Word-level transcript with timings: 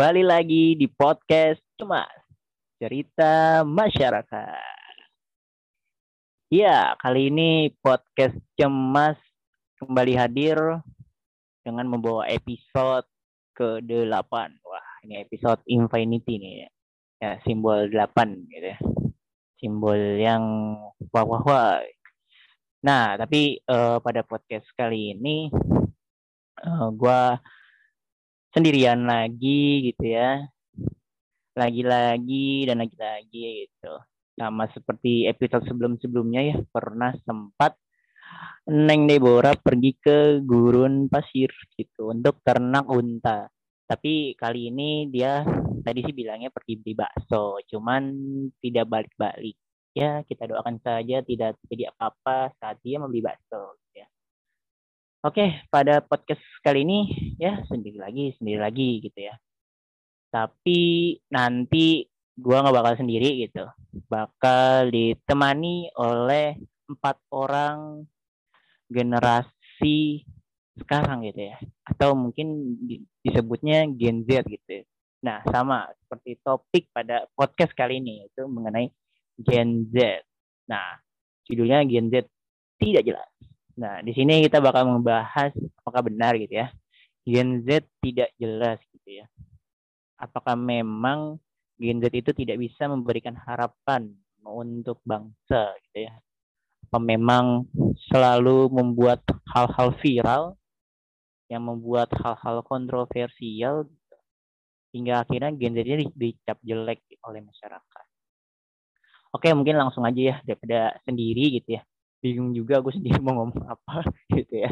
Kembali 0.00 0.24
lagi 0.24 0.80
di 0.80 0.88
podcast 0.88 1.60
Cemas, 1.76 2.08
cerita 2.80 3.60
masyarakat. 3.68 4.64
Ya, 6.48 6.96
kali 6.96 7.28
ini 7.28 7.68
podcast 7.84 8.32
Cemas 8.56 9.20
kembali 9.76 10.16
hadir 10.16 10.56
dengan 11.60 11.84
membawa 11.84 12.24
episode 12.32 13.04
ke-8. 13.60 14.32
Wah, 14.64 14.88
ini 15.04 15.20
episode 15.20 15.60
Infinity 15.68 16.40
nih 16.40 16.54
ya. 16.64 16.68
Ya, 17.20 17.30
simbol 17.44 17.92
8 17.92 18.48
gitu 18.48 18.72
ya. 18.72 18.80
Simbol 19.60 20.00
yang 20.16 20.44
wah 21.12 21.28
wah 21.28 21.44
wah. 21.44 21.76
Nah, 22.80 23.20
tapi 23.20 23.60
uh, 23.68 24.00
pada 24.00 24.24
podcast 24.24 24.64
kali 24.80 25.12
ini 25.12 25.52
uh, 26.64 26.88
gua 26.88 27.36
sendirian 28.54 29.06
lagi 29.06 29.90
gitu 29.92 30.04
ya. 30.10 30.44
Lagi-lagi 31.54 32.66
dan 32.70 32.82
lagi-lagi 32.82 33.66
gitu. 33.66 33.94
Sama 34.38 34.64
seperti 34.72 35.28
episode 35.28 35.66
sebelum-sebelumnya 35.66 36.40
ya 36.54 36.56
pernah 36.70 37.12
sempat 37.26 37.76
Neng 38.70 39.10
Deborah 39.10 39.58
pergi 39.58 39.98
ke 39.98 40.38
gurun 40.46 41.10
pasir 41.10 41.50
gitu 41.74 42.14
untuk 42.14 42.38
ternak 42.46 42.86
unta. 42.86 43.50
Tapi 43.90 44.38
kali 44.38 44.70
ini 44.70 45.10
dia 45.10 45.42
tadi 45.82 46.06
sih 46.06 46.14
bilangnya 46.14 46.54
pergi 46.54 46.78
beli 46.78 46.94
bakso 46.94 47.58
cuman 47.66 48.02
tidak 48.62 48.86
balik-balik. 48.86 49.58
Ya 49.90 50.22
kita 50.22 50.46
doakan 50.46 50.78
saja 50.78 51.18
tidak 51.26 51.58
terjadi 51.66 51.90
apa-apa 51.90 52.54
saat 52.62 52.78
dia 52.86 53.02
membeli 53.02 53.26
bakso 53.26 53.74
Oke, 55.20 55.68
pada 55.68 56.00
podcast 56.00 56.40
kali 56.64 56.80
ini 56.80 57.04
ya 57.36 57.60
sendiri 57.68 58.00
lagi, 58.00 58.32
sendiri 58.40 58.56
lagi 58.56 59.04
gitu 59.04 59.20
ya. 59.20 59.36
Tapi 60.32 61.12
nanti 61.28 62.08
gua 62.40 62.64
nggak 62.64 62.76
bakal 62.80 62.94
sendiri 63.04 63.44
gitu. 63.44 63.68
Bakal 64.08 64.88
ditemani 64.88 65.92
oleh 66.00 66.56
empat 66.88 67.20
orang 67.36 68.08
generasi 68.88 70.24
sekarang 70.80 71.28
gitu 71.28 71.52
ya. 71.52 71.60
Atau 71.84 72.16
mungkin 72.16 72.80
disebutnya 73.20 73.92
Gen 73.92 74.24
Z 74.24 74.48
gitu. 74.48 74.88
Nah, 75.20 75.44
sama 75.52 75.84
seperti 76.00 76.40
topik 76.40 76.88
pada 76.96 77.28
podcast 77.36 77.76
kali 77.76 78.00
ini 78.00 78.24
itu 78.24 78.48
mengenai 78.48 78.88
Gen 79.36 79.84
Z. 79.92 80.24
Nah, 80.64 80.96
judulnya 81.44 81.84
Gen 81.84 82.08
Z 82.08 82.24
tidak 82.80 83.04
jelas. 83.04 83.28
Nah, 83.78 84.02
di 84.02 84.10
sini 84.10 84.42
kita 84.42 84.58
bakal 84.58 84.88
membahas 84.88 85.54
apakah 85.82 86.02
benar 86.10 86.34
gitu 86.40 86.58
ya. 86.58 86.68
Gen 87.22 87.62
Z 87.62 87.86
tidak 88.02 88.32
jelas 88.40 88.80
gitu 88.90 89.22
ya. 89.22 89.26
Apakah 90.18 90.56
memang 90.58 91.38
Gen 91.78 92.02
Z 92.02 92.10
itu 92.10 92.30
tidak 92.34 92.58
bisa 92.58 92.88
memberikan 92.90 93.36
harapan 93.36 94.10
untuk 94.42 94.98
bangsa 95.06 95.76
gitu 95.88 96.08
ya. 96.10 96.12
Apa 96.90 96.98
memang 96.98 97.68
selalu 98.10 98.66
membuat 98.72 99.22
hal-hal 99.54 99.94
viral 100.02 100.58
yang 101.46 101.66
membuat 101.66 102.10
hal-hal 102.14 102.62
kontroversial 102.66 103.86
gitu. 103.86 104.16
hingga 104.90 105.22
akhirnya 105.22 105.54
Gen 105.54 105.74
Z 105.76 105.78
ini 105.86 106.06
dicap 106.18 106.58
jelek 106.66 107.06
oleh 107.22 107.46
masyarakat. 107.46 108.06
Oke, 109.30 109.46
mungkin 109.54 109.78
langsung 109.78 110.02
aja 110.02 110.18
ya 110.18 110.36
daripada 110.42 110.98
sendiri 111.06 111.62
gitu 111.62 111.78
ya 111.78 111.82
bingung 112.20 112.52
juga 112.52 112.84
gue 112.84 112.92
sendiri 112.92 113.18
mau 113.20 113.40
ngomong 113.40 113.66
apa 113.74 114.06
gitu 114.32 114.64
ya. 114.64 114.70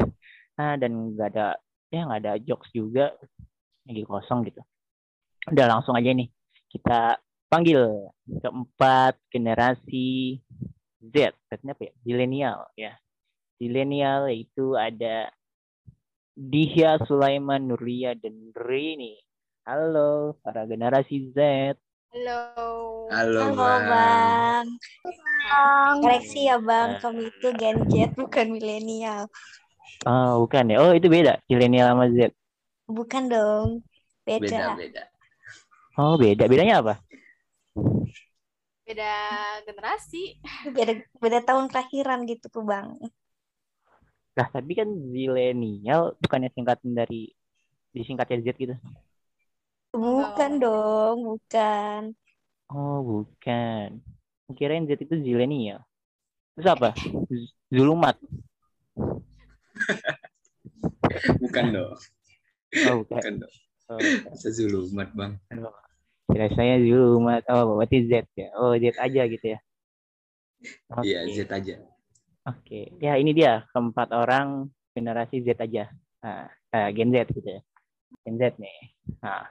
Nah 0.57 0.77
dan 0.77 1.13
nggak 1.13 1.29
ada 1.35 1.57
ya 1.89 2.05
nggak 2.05 2.21
ada 2.25 2.33
jokes 2.41 2.69
juga. 2.71 3.13
Lagi 3.89 4.05
kosong 4.05 4.45
gitu. 4.45 4.61
Udah 5.49 5.65
langsung 5.65 5.97
aja 5.97 6.13
nih 6.13 6.29
kita 6.69 7.17
panggil 7.49 8.09
keempat 8.29 9.17
generasi 9.33 10.37
Z. 11.01 11.33
Artinya 11.49 11.73
apa 11.73 11.83
ya? 11.89 11.93
Milenial 12.05 12.59
ya. 12.77 12.93
Milenial 13.57 14.29
itu 14.29 14.77
ada 14.77 15.33
Dihya 16.39 17.01
Sulaiman 17.03 17.67
Nuria 17.67 18.15
dan 18.15 18.55
Rini 18.55 19.19
halo 19.69 20.33
para 20.41 20.65
generasi 20.65 21.29
Z 21.29 21.37
Halo. 22.13 22.37
Halo, 23.13 23.39
Halo 23.41 23.55
Bang. 23.57 23.83
Bang. 23.89 24.67
Bang. 25.05 25.95
Koreksi 26.03 26.39
ya 26.49 26.57
Bang, 26.61 26.89
Nah. 26.97 26.99
kami 27.01 27.21
itu 27.29 27.47
Gen 27.59 27.77
Z 27.89 27.93
bukan 28.17 28.47
milenial. 28.55 29.23
oh 30.07 30.31
bukan 30.45 30.63
ya 30.71 30.77
oh 30.83 30.91
itu 30.95 31.07
beda 31.11 31.33
milenial 31.49 31.87
sama 31.91 32.05
Z 32.15 32.31
Bukan 32.89 33.23
dong. 33.29 33.67
Beda. 34.25 34.45
Beda, 34.45 34.75
beda. 34.77 35.03
oh 35.99 36.13
beda 36.17 36.43
bedanya 36.49 36.75
apa 36.81 36.93
beda 38.89 39.11
generasi 39.69 40.41
Beda, 40.73 40.91
beda 41.21 41.39
tahun 41.45 41.69
kelahiran 41.69 42.25
gitu 42.25 42.45
tuh 42.49 42.63
Bang. 42.65 42.97
Lah 44.37 44.47
tapi 44.55 44.71
kan 44.79 44.89
zilenial 45.13 46.15
bukannya 46.21 46.49
singkatan 46.55 46.91
dari 46.97 47.29
disingkatnya 47.93 48.37
Z 48.45 48.47
gitu. 48.57 48.75
Bukan 49.89 50.51
dong, 50.61 51.17
bukan. 51.25 52.13
Oh 52.69 53.01
bukan. 53.01 53.97
Kirain 54.53 54.85
Z 54.85 55.01
itu 55.01 55.15
zilenial. 55.21 55.81
Terus 56.57 56.67
apa? 56.69 56.89
Z- 57.29 57.53
Zulumat. 57.73 58.17
Bukan 61.41 61.65
dong. 61.73 61.97
Oh 62.85 63.01
bukan. 63.01 63.17
Bukan 63.17 63.33
dong. 63.41 63.53
Oh, 63.89 63.97
bukan. 63.97 64.33
Sezulumat, 64.37 65.09
Bang. 65.17 65.41
Kira 66.29 66.47
saya 66.53 66.77
Zulumat. 66.77 67.41
Oh 67.49 67.81
berarti 67.81 68.05
Z 68.05 68.29
ya. 68.37 68.53
Oh 68.53 68.77
Z 68.77 68.93
aja 68.93 69.21
gitu 69.25 69.45
ya. 69.57 69.59
Iya, 71.01 71.25
Z 71.33 71.49
aja. 71.49 71.81
Oke. 72.45 72.93
Ya 73.01 73.17
ini 73.17 73.33
dia 73.33 73.65
keempat 73.73 74.13
orang 74.13 74.69
generasi 74.93 75.41
Z 75.41 75.57
aja. 75.57 75.89
Nah, 76.21 76.45
eh, 76.73 76.89
Gen 76.93 77.09
Z 77.09 77.33
gitu 77.33 77.49
ya. 77.49 77.61
Gen 78.25 78.37
Z 78.37 78.53
nih. 78.61 78.93
Nah, 79.25 79.49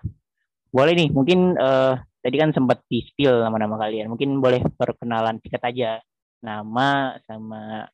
boleh 0.68 0.92
nih. 0.94 1.08
Mungkin 1.12 1.56
eh, 1.56 1.94
tadi 2.22 2.36
kan 2.36 2.50
sempat 2.52 2.84
di 2.88 3.02
spill 3.04 3.42
nama-nama 3.44 3.78
kalian. 3.80 4.12
Mungkin 4.12 4.38
boleh 4.38 4.62
perkenalan 4.76 5.40
singkat 5.40 5.62
aja. 5.64 5.90
Nama 6.38 7.18
sama 7.26 7.86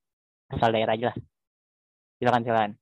asal 0.52 0.68
daerah 0.74 0.94
aja 0.94 1.06
lah. 1.12 1.18
Silakan 2.20 2.42
silakan. 2.44 2.72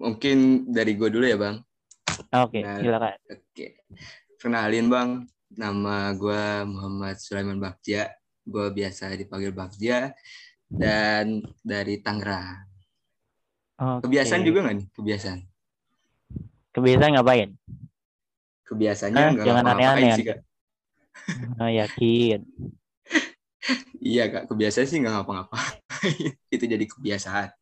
Mungkin 0.00 0.36
dari 0.72 0.96
gue 0.96 1.08
dulu 1.12 1.26
ya, 1.28 1.36
Bang. 1.36 1.60
Oke, 2.40 2.64
Nah. 2.64 2.80
silakan. 2.80 3.16
Oke. 3.28 3.66
Kenalin, 4.40 4.88
Bang. 4.88 5.10
Nama 5.50 6.14
gue 6.16 6.42
Muhammad 6.64 7.20
Sulaiman 7.20 7.60
Bagja. 7.60 8.08
Gue 8.46 8.72
biasa 8.72 9.12
dipanggil 9.18 9.52
Bagja. 9.52 10.14
Dan 10.70 11.42
dari 11.60 11.98
Tangerang. 12.00 12.64
Oke. 13.76 14.06
Kebiasaan 14.08 14.46
juga 14.46 14.64
nggak 14.64 14.76
nih? 14.78 14.88
Kebiasaan. 14.94 15.40
Kebiasaan 16.70 17.12
ngapain? 17.18 17.50
Kebiasaannya 18.66 19.24
nggak 19.34 19.46
jangan 19.46 19.64
ngapa-ngapain 19.66 19.98
aneh-aneh. 19.98 20.16
sih, 20.18 20.24
Kak. 20.26 20.38
Oh, 21.58 21.70
yakin. 21.70 22.40
Iya, 24.00 24.32
Kak. 24.32 24.48
Kebiasaan 24.48 24.86
sih 24.88 24.96
nggak 25.04 25.12
ngapa-ngapain. 25.12 25.76
Itu 26.54 26.64
jadi 26.64 26.84
kebiasaan. 26.88 27.52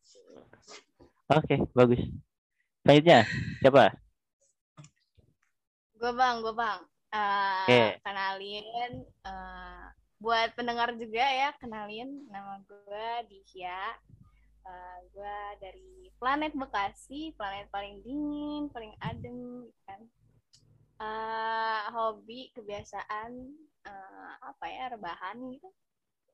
Oke, 1.34 1.66
bagus. 1.74 2.00
Selanjutnya, 2.86 3.26
siapa? 3.60 3.92
gue 5.98 6.12
bang 6.14 6.38
gue 6.46 6.54
bang 6.54 6.78
Eh, 7.08 7.64
Oke. 7.66 7.82
kenalin 8.04 8.92
eh, 9.02 9.84
buat 10.22 10.52
pendengar 10.54 10.92
juga 10.94 11.24
ya 11.24 11.50
kenalin 11.58 12.28
nama 12.30 12.60
gue 12.62 13.08
Disha 13.32 13.96
Eh, 14.66 14.98
gue 15.14 15.38
dari 15.62 16.10
planet 16.18 16.52
Bekasi 16.56 17.32
planet 17.38 17.70
paling 17.70 18.02
dingin 18.02 18.66
paling 18.72 18.92
adem 19.00 19.70
kan 19.86 20.02
Eh, 20.98 21.82
hobi 21.94 22.50
kebiasaan 22.58 23.30
eh, 23.86 24.30
apa 24.42 24.66
ya 24.66 24.90
rebahan 24.90 25.38
gitu 25.54 25.70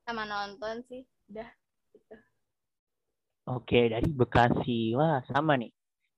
sama 0.09 0.25
nonton 0.25 0.81
sih 0.89 1.05
udah 1.29 1.49
gitu 1.93 2.17
Oke, 3.45 3.93
dari 3.93 4.09
Bekasi. 4.09 4.97
Wah, 4.97 5.21
sama 5.29 5.61
nih. 5.61 5.69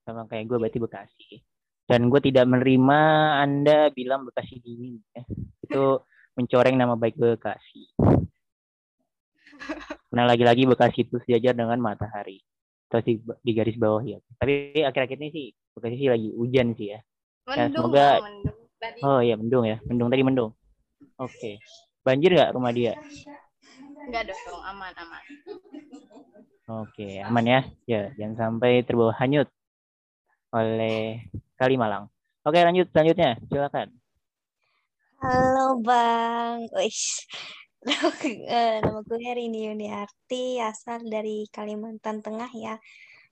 Sama 0.07 0.31
kayak 0.31 0.47
gue 0.47 0.63
berarti 0.63 0.79
Bekasi. 0.79 1.43
Dan 1.83 2.07
gue 2.07 2.23
tidak 2.23 2.47
menerima 2.47 3.01
Anda 3.43 3.91
bilang 3.91 4.23
Bekasi 4.31 4.63
dingin. 4.63 5.03
Ya. 5.11 5.27
Itu 5.59 6.07
mencoreng 6.39 6.79
nama 6.79 6.95
baik 6.95 7.19
Bekasi. 7.19 7.91
Nah, 10.15 10.25
lagi-lagi 10.27 10.63
Bekasi 10.71 11.07
itu 11.07 11.19
sejajar 11.27 11.55
dengan 11.59 11.79
matahari. 11.83 12.39
Terus 12.87 13.05
di, 13.07 13.15
di 13.43 13.53
garis 13.57 13.75
bawah 13.75 14.03
ya. 14.07 14.19
Tapi 14.39 14.79
akhir-akhir 14.85 15.19
ini 15.19 15.29
sih 15.35 15.47
Bekasi 15.75 15.95
sih 15.99 16.09
lagi 16.11 16.29
hujan 16.35 16.73
sih 16.79 16.95
ya. 16.95 17.01
mendung 17.47 17.91
semoga- 17.91 18.23
Bang, 18.23 18.25
mendung 18.27 18.59
tadi 18.79 18.99
Oh 19.03 19.21
iya, 19.23 19.35
mendung 19.39 19.65
ya. 19.67 19.77
Mendung 19.87 20.09
tadi 20.11 20.23
mendung. 20.23 20.51
Oke. 21.19 21.59
Banjir 22.07 22.31
nggak 22.35 22.53
rumah 22.55 22.71
dia? 22.71 22.95
enggak 24.07 24.23
dong 24.31 24.63
aman 24.63 24.93
aman 25.03 25.23
Oke, 26.67 27.23
aman 27.23 27.45
ya. 27.47 27.61
Ya, 27.87 28.01
jangan 28.19 28.35
sampai 28.39 28.83
terbawa 28.87 29.15
hanyut 29.19 29.47
oleh 30.55 31.27
Kalimalang. 31.59 32.11
Oke, 32.47 32.59
lanjut 32.63 32.87
selanjutnya. 32.95 33.39
Silakan. 33.51 33.91
Halo 35.23 35.79
Bang. 35.83 36.71
Wis. 36.79 37.27
Nama 37.87 38.11
gue- 38.19 38.43
eh, 38.51 38.83
nama 38.83 38.99
gue 39.07 39.19
Rini 39.23 39.71
Yuniarti, 39.71 40.59
asal 40.59 41.07
dari 41.07 41.47
Kalimantan 41.55 42.19
Tengah 42.19 42.51
ya. 42.51 42.75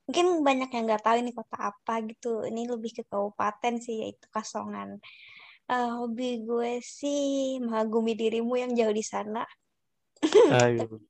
Mungkin 0.07 0.47
banyak 0.47 0.69
yang 0.71 0.83
nggak 0.87 1.03
tahu 1.03 1.17
ini 1.19 1.35
kota 1.35 1.75
apa 1.75 1.99
gitu. 2.07 2.47
Ini 2.47 2.71
lebih 2.71 2.95
ke 2.95 3.03
kabupaten 3.03 3.83
sih, 3.83 4.05
yaitu 4.05 4.31
Kasongan. 4.31 5.01
Eh, 5.67 5.89
hobi 5.97 6.45
gue 6.45 6.79
sih 6.79 7.57
mengagumi 7.59 8.15
dirimu 8.15 8.55
yang 8.55 8.71
jauh 8.71 8.95
di 8.95 9.03
sana. 9.03 9.43
Aduh. 10.55 11.01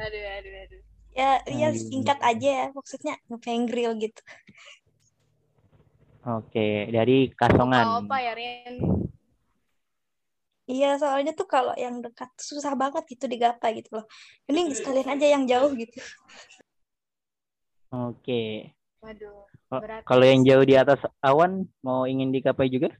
Aduh, 0.00 0.24
aduh, 0.32 0.54
aduh. 0.64 0.80
Ya, 1.12 1.42
ya 1.44 1.68
Aduh. 1.74 1.76
singkat 1.76 2.18
aja 2.24 2.48
ya, 2.48 2.66
maksudnya 2.72 3.18
ngepeng 3.28 3.68
grill 3.68 3.98
gitu. 4.00 4.22
Oke, 6.24 6.88
dari 6.88 7.28
Kasongan. 7.36 8.06
apa 8.06 8.16
ya, 8.22 8.32
Rin? 8.32 8.80
Iya, 10.70 11.02
soalnya 11.02 11.34
tuh 11.34 11.50
kalau 11.50 11.74
yang 11.74 11.98
dekat 11.98 12.30
susah 12.38 12.78
banget 12.78 13.02
gitu 13.10 13.26
digapai 13.26 13.82
gitu 13.82 13.98
loh. 13.98 14.06
Mending 14.46 14.70
sekalian 14.78 15.18
aja 15.18 15.26
yang 15.26 15.42
jauh 15.50 15.74
gitu. 15.74 15.98
Oke. 17.90 18.70
Waduh, 19.02 19.50
berat. 19.66 20.06
Kalau 20.06 20.22
yang 20.22 20.46
jauh 20.46 20.62
di 20.62 20.78
atas 20.78 21.02
awan 21.18 21.66
mau 21.82 22.06
ingin 22.06 22.30
digapai 22.30 22.70
juga? 22.70 22.94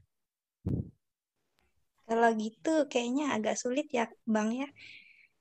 Kalau 2.03 2.27
gitu 2.35 2.91
kayaknya 2.91 3.31
agak 3.39 3.55
sulit 3.55 3.87
ya, 3.87 4.11
Bang 4.27 4.51
ya. 4.51 4.67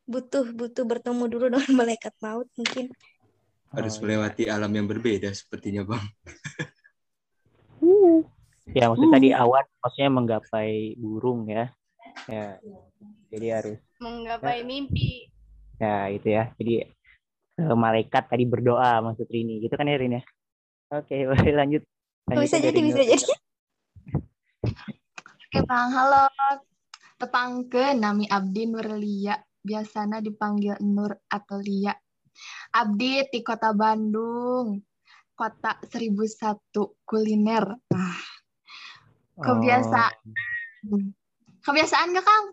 Butuh 0.07 0.55
butuh 0.55 0.87
bertemu 0.87 1.25
dulu 1.27 1.47
dengan 1.51 1.73
malaikat 1.83 2.15
maut 2.23 2.47
mungkin. 2.55 2.95
Harus 3.75 3.99
Oh, 3.99 3.99
iya. 3.99 4.03
melewati 4.07 4.45
alam 4.47 4.71
yang 4.71 4.87
berbeda 4.87 5.35
sepertinya 5.35 5.83
bang. 5.83 6.07
Ya, 8.71 8.87
maksudnya 8.87 9.19
tadi 9.19 9.29
awan 9.35 9.67
maksudnya 9.83 10.11
menggapai 10.15 10.95
burung 10.95 11.51
ya. 11.51 11.75
Ya. 12.29 12.59
Jadi 13.31 13.47
harus 13.49 13.79
Menggapai 14.01 14.65
mimpi. 14.65 15.29
ya 15.81 16.09
itu 16.13 16.29
ya. 16.29 16.53
Jadi 16.61 16.85
eh, 17.57 17.77
malaikat 17.77 18.29
tadi 18.29 18.45
berdoa 18.45 19.01
maksud 19.01 19.29
Rini. 19.29 19.61
Gitu 19.65 19.77
kan 19.77 19.89
ya 19.89 19.97
Rini 19.97 20.21
ya? 20.21 20.25
Oke, 21.01 21.15
boleh 21.31 21.55
lanjut. 21.55 21.83
Oh, 22.31 22.43
bisa 22.43 22.59
jadi, 22.59 22.79
bisa 22.79 23.01
Nur. 23.01 23.09
jadi. 23.15 23.25
Oke 25.51 25.59
Bang, 25.67 25.91
halo. 25.95 26.27
Tepangke 27.21 27.93
nami 27.93 28.25
Abdi 28.25 28.65
Nurlia, 28.65 29.37
biasanya 29.61 30.25
dipanggil 30.25 30.81
Nur 30.81 31.13
atau 31.29 31.61
Lia. 31.61 31.93
Abdi 32.73 33.29
di 33.29 33.41
kota 33.45 33.77
Bandung, 33.77 34.81
kota 35.37 35.77
1001 35.85 37.05
kuliner. 37.05 37.77
Ah, 37.93 38.21
Kebiasaan. 39.37 41.20
Kebiasaan 41.65 42.17
gak 42.17 42.27
Kang? 42.27 42.47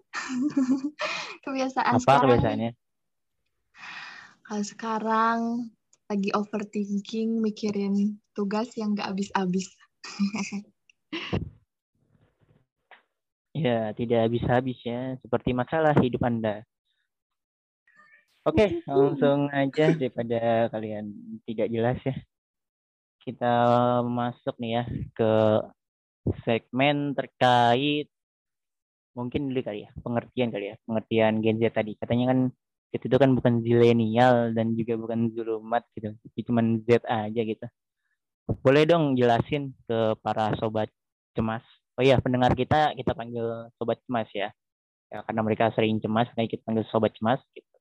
kebiasaan 1.45 1.93
apa 1.95 2.01
sekarang. 2.01 2.23
kebiasaannya? 2.27 2.71
Kalau 4.47 4.63
sekarang 4.63 5.39
lagi 6.07 6.29
overthinking, 6.31 7.43
mikirin 7.43 8.23
tugas 8.31 8.71
yang 8.79 8.95
gak 8.95 9.11
habis-habis. 9.15 9.67
Ya, 13.57 13.89
tidak 13.97 14.29
habis-habis 14.29 14.77
ya, 14.85 15.17
seperti 15.17 15.49
masalah 15.49 15.97
hidup 15.97 16.21
Anda. 16.21 16.61
Oke, 18.45 18.69
langsung 18.85 19.49
aja 19.49 19.97
daripada 19.97 20.69
kalian 20.69 21.09
tidak 21.49 21.67
jelas 21.73 21.97
ya. 22.05 22.15
Kita 23.25 23.55
masuk 24.05 24.55
nih 24.61 24.71
ya 24.77 24.83
ke 25.17 25.31
segmen 26.45 27.17
terkait 27.17 28.13
mungkin 29.17 29.41
dulu 29.49 29.61
kali 29.67 29.79
ya, 29.85 29.89
pengertian 30.05 30.49
kali 30.53 30.65
ya, 30.71 30.75
pengertian 30.85 31.33
Gen 31.43 31.57
Z 31.61 31.65
tadi. 31.77 31.91
Katanya 32.01 32.25
kan 32.31 32.39
itu 32.95 33.05
itu 33.09 33.17
kan 33.23 33.31
bukan 33.37 33.53
zilenial 33.65 34.35
dan 34.57 34.67
juga 34.79 34.93
bukan 35.03 35.19
zulumat 35.35 35.83
gitu, 35.97 36.09
cuma 36.47 36.61
Z 36.87 37.03
aja 37.09 37.41
gitu. 37.51 37.65
Boleh 38.63 38.83
dong 38.87 39.03
jelasin 39.19 39.75
ke 39.87 39.97
para 40.23 40.55
sobat 40.59 40.89
cemas 41.35 41.63
Oh 41.97 42.05
iya, 42.05 42.21
pendengar 42.21 42.53
kita 42.53 42.93
kita 42.93 43.11
panggil 43.17 43.73
sobat 43.81 43.97
cemas 44.05 44.29
ya. 44.29 44.53
Ya 45.11 45.17
karena 45.25 45.41
mereka 45.47 45.65
sering 45.73 45.97
cemas, 46.03 46.29
makanya 46.33 46.49
kita 46.53 46.63
panggil 46.67 46.85
sobat 46.93 47.11
cemas 47.17 47.41
gitu. 47.57 47.75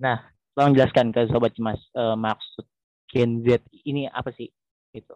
Nah, 0.00 0.18
tolong 0.56 0.72
jelaskan 0.76 1.12
ke 1.14 1.20
sobat 1.28 1.52
cemas 1.56 1.80
eh, 1.96 2.16
maksud 2.16 2.64
Gen 3.12 3.44
Z 3.44 3.60
ini 3.84 4.08
apa 4.08 4.32
sih? 4.32 4.48
Gitu. 4.96 5.14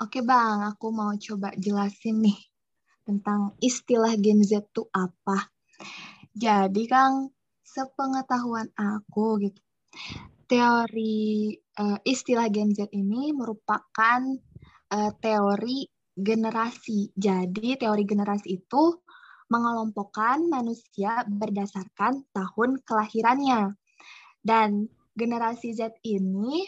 Oke 0.00 0.24
Bang, 0.24 0.64
aku 0.64 0.96
mau 0.96 1.12
coba 1.12 1.52
jelasin 1.60 2.24
nih 2.24 2.40
tentang 3.04 3.52
istilah 3.60 4.16
Gen 4.16 4.40
Z 4.40 4.72
itu 4.72 4.88
apa. 4.96 5.52
Jadi 6.32 6.88
Kang, 6.88 7.28
sepengetahuan 7.60 8.72
aku 8.80 9.44
gitu, 9.44 9.60
teori 10.48 11.52
eh, 11.52 11.98
istilah 12.08 12.48
Gen 12.48 12.72
Z 12.72 12.88
ini 12.96 13.36
merupakan 13.36 14.24
eh, 14.88 15.12
teori 15.20 15.84
generasi. 16.16 17.12
Jadi 17.12 17.76
teori 17.76 18.08
generasi 18.08 18.56
itu 18.56 19.04
mengelompokkan 19.52 20.48
manusia 20.48 21.28
berdasarkan 21.28 22.24
tahun 22.32 22.80
kelahirannya. 22.88 23.76
Dan 24.40 24.88
generasi 25.12 25.76
Z 25.76 25.92
ini 26.08 26.64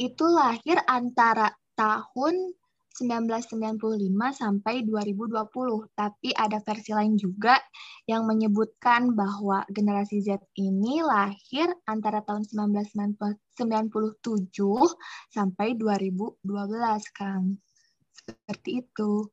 itu 0.00 0.24
lahir 0.24 0.80
antara 0.88 1.52
tahun 1.76 2.54
1995 2.94 4.14
sampai 4.38 4.86
2020. 4.86 5.90
Tapi 5.98 6.30
ada 6.30 6.62
versi 6.62 6.94
lain 6.94 7.18
juga 7.18 7.58
yang 8.06 8.22
menyebutkan 8.30 9.18
bahwa 9.18 9.66
generasi 9.66 10.22
Z 10.22 10.38
ini 10.54 11.02
lahir 11.02 11.74
antara 11.90 12.22
tahun 12.22 12.46
1997 12.46 13.50
sampai 15.34 15.74
2012, 15.74 16.38
Kang. 17.10 17.58
Seperti 18.14 18.86
itu. 18.86 19.26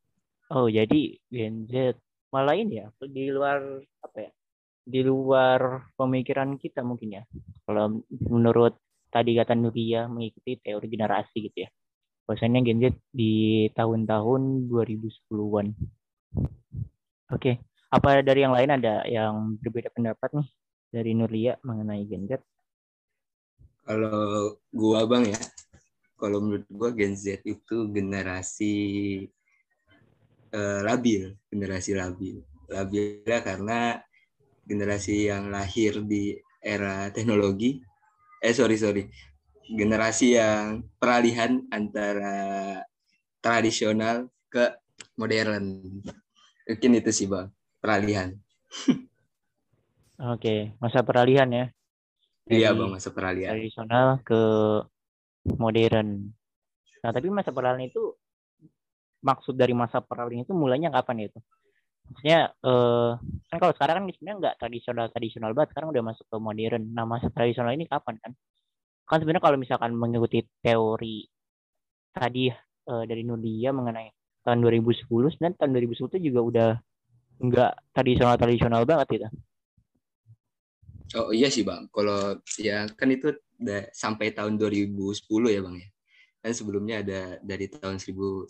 Oh, 0.52 0.68
jadi 0.68 1.22
Gen 1.30 1.70
Z 1.70 2.02
malah 2.34 2.58
ini 2.58 2.82
ya 2.82 2.88
di 3.06 3.30
luar 3.30 3.62
apa 4.02 4.18
ya? 4.26 4.32
Di 4.82 5.06
luar 5.06 5.94
pemikiran 5.94 6.58
kita 6.58 6.82
mungkin 6.82 7.22
ya. 7.22 7.24
Kalau 7.64 8.02
menurut 8.10 8.82
tadi 9.14 9.38
kata 9.38 9.54
Nuria 9.54 10.10
mengikuti 10.10 10.58
teori 10.58 10.88
generasi 10.90 11.38
gitu 11.46 11.68
ya. 11.68 11.70
Bahwasannya 12.32 12.64
Gen 12.64 12.80
Z 12.80 12.96
di 13.12 13.68
tahun-tahun 13.76 14.72
2010-an. 14.72 15.76
Oke, 17.28 17.60
apa 17.92 18.24
dari 18.24 18.40
yang 18.40 18.56
lain 18.56 18.72
ada 18.72 19.04
yang 19.04 19.60
berbeda 19.60 19.92
pendapat 19.92 20.32
nih 20.40 20.48
dari 20.96 21.12
Nuria 21.12 21.60
mengenai 21.60 22.08
Gen 22.08 22.32
Z? 22.32 22.40
Kalau 23.84 24.56
gua 24.72 25.04
bang 25.12 25.36
ya, 25.36 25.42
kalau 26.16 26.40
menurut 26.40 26.64
gua 26.72 26.96
Gen 26.96 27.20
Z 27.20 27.44
itu 27.44 27.92
generasi 27.92 28.76
eh, 30.56 30.80
labil, 30.88 31.36
generasi 31.52 31.92
labil. 32.00 32.40
Labil 32.72 33.28
ya 33.28 33.44
karena 33.44 34.00
generasi 34.64 35.28
yang 35.28 35.52
lahir 35.52 36.00
di 36.00 36.40
era 36.64 37.12
teknologi. 37.12 37.84
Eh 38.40 38.56
sorry 38.56 38.80
sorry, 38.80 39.04
generasi 39.80 40.38
yang 40.40 40.86
peralihan 41.02 41.64
antara 41.72 42.38
tradisional 43.42 44.30
ke 44.52 44.78
modern. 45.18 45.66
Mungkin 46.68 46.92
itu 47.00 47.12
sih 47.12 47.28
bang, 47.32 47.48
peralihan. 47.82 48.30
Oke, 50.22 50.78
masa 50.78 51.02
peralihan 51.02 51.50
ya. 51.50 51.66
Iya 52.52 52.70
Dari 52.72 52.80
bang, 52.80 52.90
masa 52.96 53.10
peralihan. 53.16 53.50
tradisional 53.56 54.08
ke 54.28 54.42
modern. 55.58 56.10
Nah, 57.02 57.12
tapi 57.16 57.28
masa 57.34 57.50
peralihan 57.56 57.90
itu 57.90 58.14
maksud 59.22 59.54
dari 59.58 59.74
masa 59.78 60.02
peralihan 60.02 60.44
itu 60.46 60.54
mulainya 60.54 60.90
kapan 60.94 61.30
itu? 61.30 61.40
Maksudnya 62.12 62.40
eh 62.68 63.12
kan 63.50 63.58
kalau 63.62 63.74
sekarang 63.78 63.96
kan 64.00 64.06
sebenarnya 64.16 64.38
nggak 64.42 64.56
tradisional 64.62 65.08
tradisional 65.14 65.52
banget, 65.56 65.70
sekarang 65.76 65.90
udah 65.94 66.04
masuk 66.10 66.26
ke 66.28 66.38
modern. 66.42 66.84
Nah, 66.96 67.06
masa 67.08 67.28
tradisional 67.34 67.74
ini 67.78 67.86
kapan 67.90 68.16
kan? 68.24 68.32
Kan 69.12 69.20
sebenarnya 69.20 69.44
kalau 69.44 69.60
misalkan 69.60 69.92
mengikuti 69.92 70.40
teori 70.64 71.28
tadi 72.16 72.48
eh, 72.88 73.04
dari 73.04 73.28
Nudia 73.28 73.76
mengenai 73.76 74.08
tahun 74.48 74.64
2010, 74.64 75.04
sebenarnya 75.36 75.60
tahun 75.60 75.72
2010 75.76 76.16
itu 76.16 76.20
juga 76.32 76.40
udah 76.40 76.70
nggak 77.44 77.72
tradisional 77.92 78.40
tradisional 78.40 78.88
banget 78.88 79.08
gitu. 79.20 79.28
Oh 81.20 81.36
iya 81.36 81.52
sih 81.52 81.68
bang, 81.68 81.92
kalau 81.92 82.40
ya 82.56 82.88
kan 82.96 83.12
itu 83.12 83.36
udah 83.60 83.92
sampai 83.92 84.32
tahun 84.32 84.56
2010 84.56 85.28
ya 85.52 85.60
bang 85.60 85.76
ya. 85.76 85.90
Dan 86.40 86.52
sebelumnya 86.56 87.04
ada 87.04 87.22
dari 87.44 87.68
tahun 87.68 88.00
1996 88.00 88.48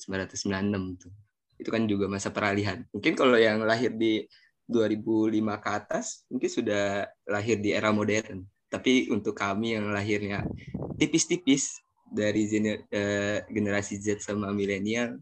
tuh. 1.01 1.12
Itu 1.58 1.74
kan 1.74 1.89
juga 1.89 2.06
masa 2.06 2.30
peralihan. 2.30 2.86
Mungkin 2.94 3.18
kalau 3.18 3.34
yang 3.34 3.65
lahir 3.65 3.89
di 3.98 4.30
2005 4.70 5.58
ke 5.58 5.70
atas 5.74 6.24
mungkin 6.30 6.50
sudah 6.53 7.10
lahir 7.25 7.58
di 7.58 7.74
era 7.74 7.89
modern. 7.89 8.46
Tapi 8.71 9.11
untuk 9.11 9.35
kami 9.35 9.75
yang 9.75 9.91
lahirnya 9.91 10.47
tipis-tipis 10.95 11.83
dari 12.07 12.47
gener- 12.47 12.87
eh, 12.91 13.43
generasi 13.51 13.99
Z 13.99 14.23
sama 14.23 14.55
milenial 14.55 15.19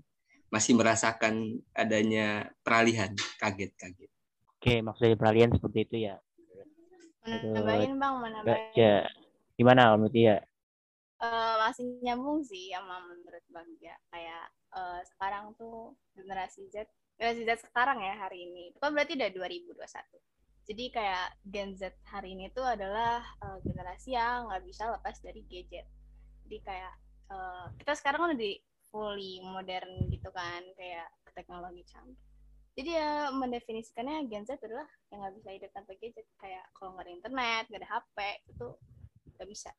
masih 0.49 0.73
merasakan 0.77 1.61
adanya 1.73 2.49
peralihan, 2.65 3.13
kaget-kaget. 3.41 4.09
Oke, 4.57 4.73
maksud 4.81 5.01
dari 5.05 5.17
peralihan 5.17 5.49
seperti 5.53 5.79
itu 5.85 5.97
ya. 6.09 6.15
Menambahin 7.25 7.93
bang, 8.01 8.15
menambahin. 8.17 8.73
Ya, 8.77 9.05
gimana 9.57 9.93
menurut 9.97 10.13
dia? 10.13 10.35
Eh, 11.19 11.55
masih 11.63 11.85
nyambung 11.99 12.39
sih 12.47 12.71
sama 12.73 13.03
menurut 13.05 13.43
Bang 13.51 13.69
ya. 13.83 13.95
Kayak 14.09 14.43
eh, 14.73 15.01
sekarang 15.13 15.45
tuh 15.59 15.93
generasi 16.17 16.65
Z, 16.73 16.87
generasi 17.19 17.41
Z 17.45 17.49
sekarang 17.69 17.99
ya 18.01 18.15
hari 18.17 18.49
ini. 18.49 18.71
Itu 18.73 18.79
kan 18.81 18.91
berarti 18.95 19.13
udah 19.19 19.29
2021. 19.35 20.17
Jadi 20.69 20.85
kayak 20.93 21.33
Gen 21.49 21.73
Z 21.73 21.97
hari 22.05 22.38
ini 22.38 22.53
tuh 22.53 22.61
adalah 22.61 23.25
eh, 23.41 23.57
generasi 23.65 24.13
yang 24.13 24.45
nggak 24.53 24.63
bisa 24.69 24.85
lepas 24.93 25.17
dari 25.17 25.41
gadget. 25.49 25.89
Jadi 26.45 26.57
kayak 26.61 26.93
eh, 27.33 27.65
kita 27.81 27.97
sekarang 27.97 28.29
udah 28.29 28.38
di 28.38 28.61
fully 28.93 29.41
modern 29.41 30.05
gitu 30.13 30.29
kan, 30.29 30.61
kayak 30.77 31.09
teknologi 31.33 31.81
canggih. 31.89 32.17
Jadi 32.77 32.89
ya 32.95 33.33
mendefinisikannya 33.33 34.29
Gen 34.29 34.45
Z 34.45 34.61
adalah 34.61 34.85
yang 35.09 35.25
nggak 35.25 35.35
bisa 35.41 35.49
hidup 35.57 35.71
tanpa 35.73 35.97
gadget. 35.97 36.29
Kayak 36.38 36.69
kalau 36.77 36.93
nggak 36.93 37.05
ada 37.09 37.13
internet, 37.17 37.63
nggak 37.73 37.81
ada 37.81 37.89
HP, 37.89 38.17
itu 38.53 38.67
nggak 39.35 39.49
bisa 39.49 39.69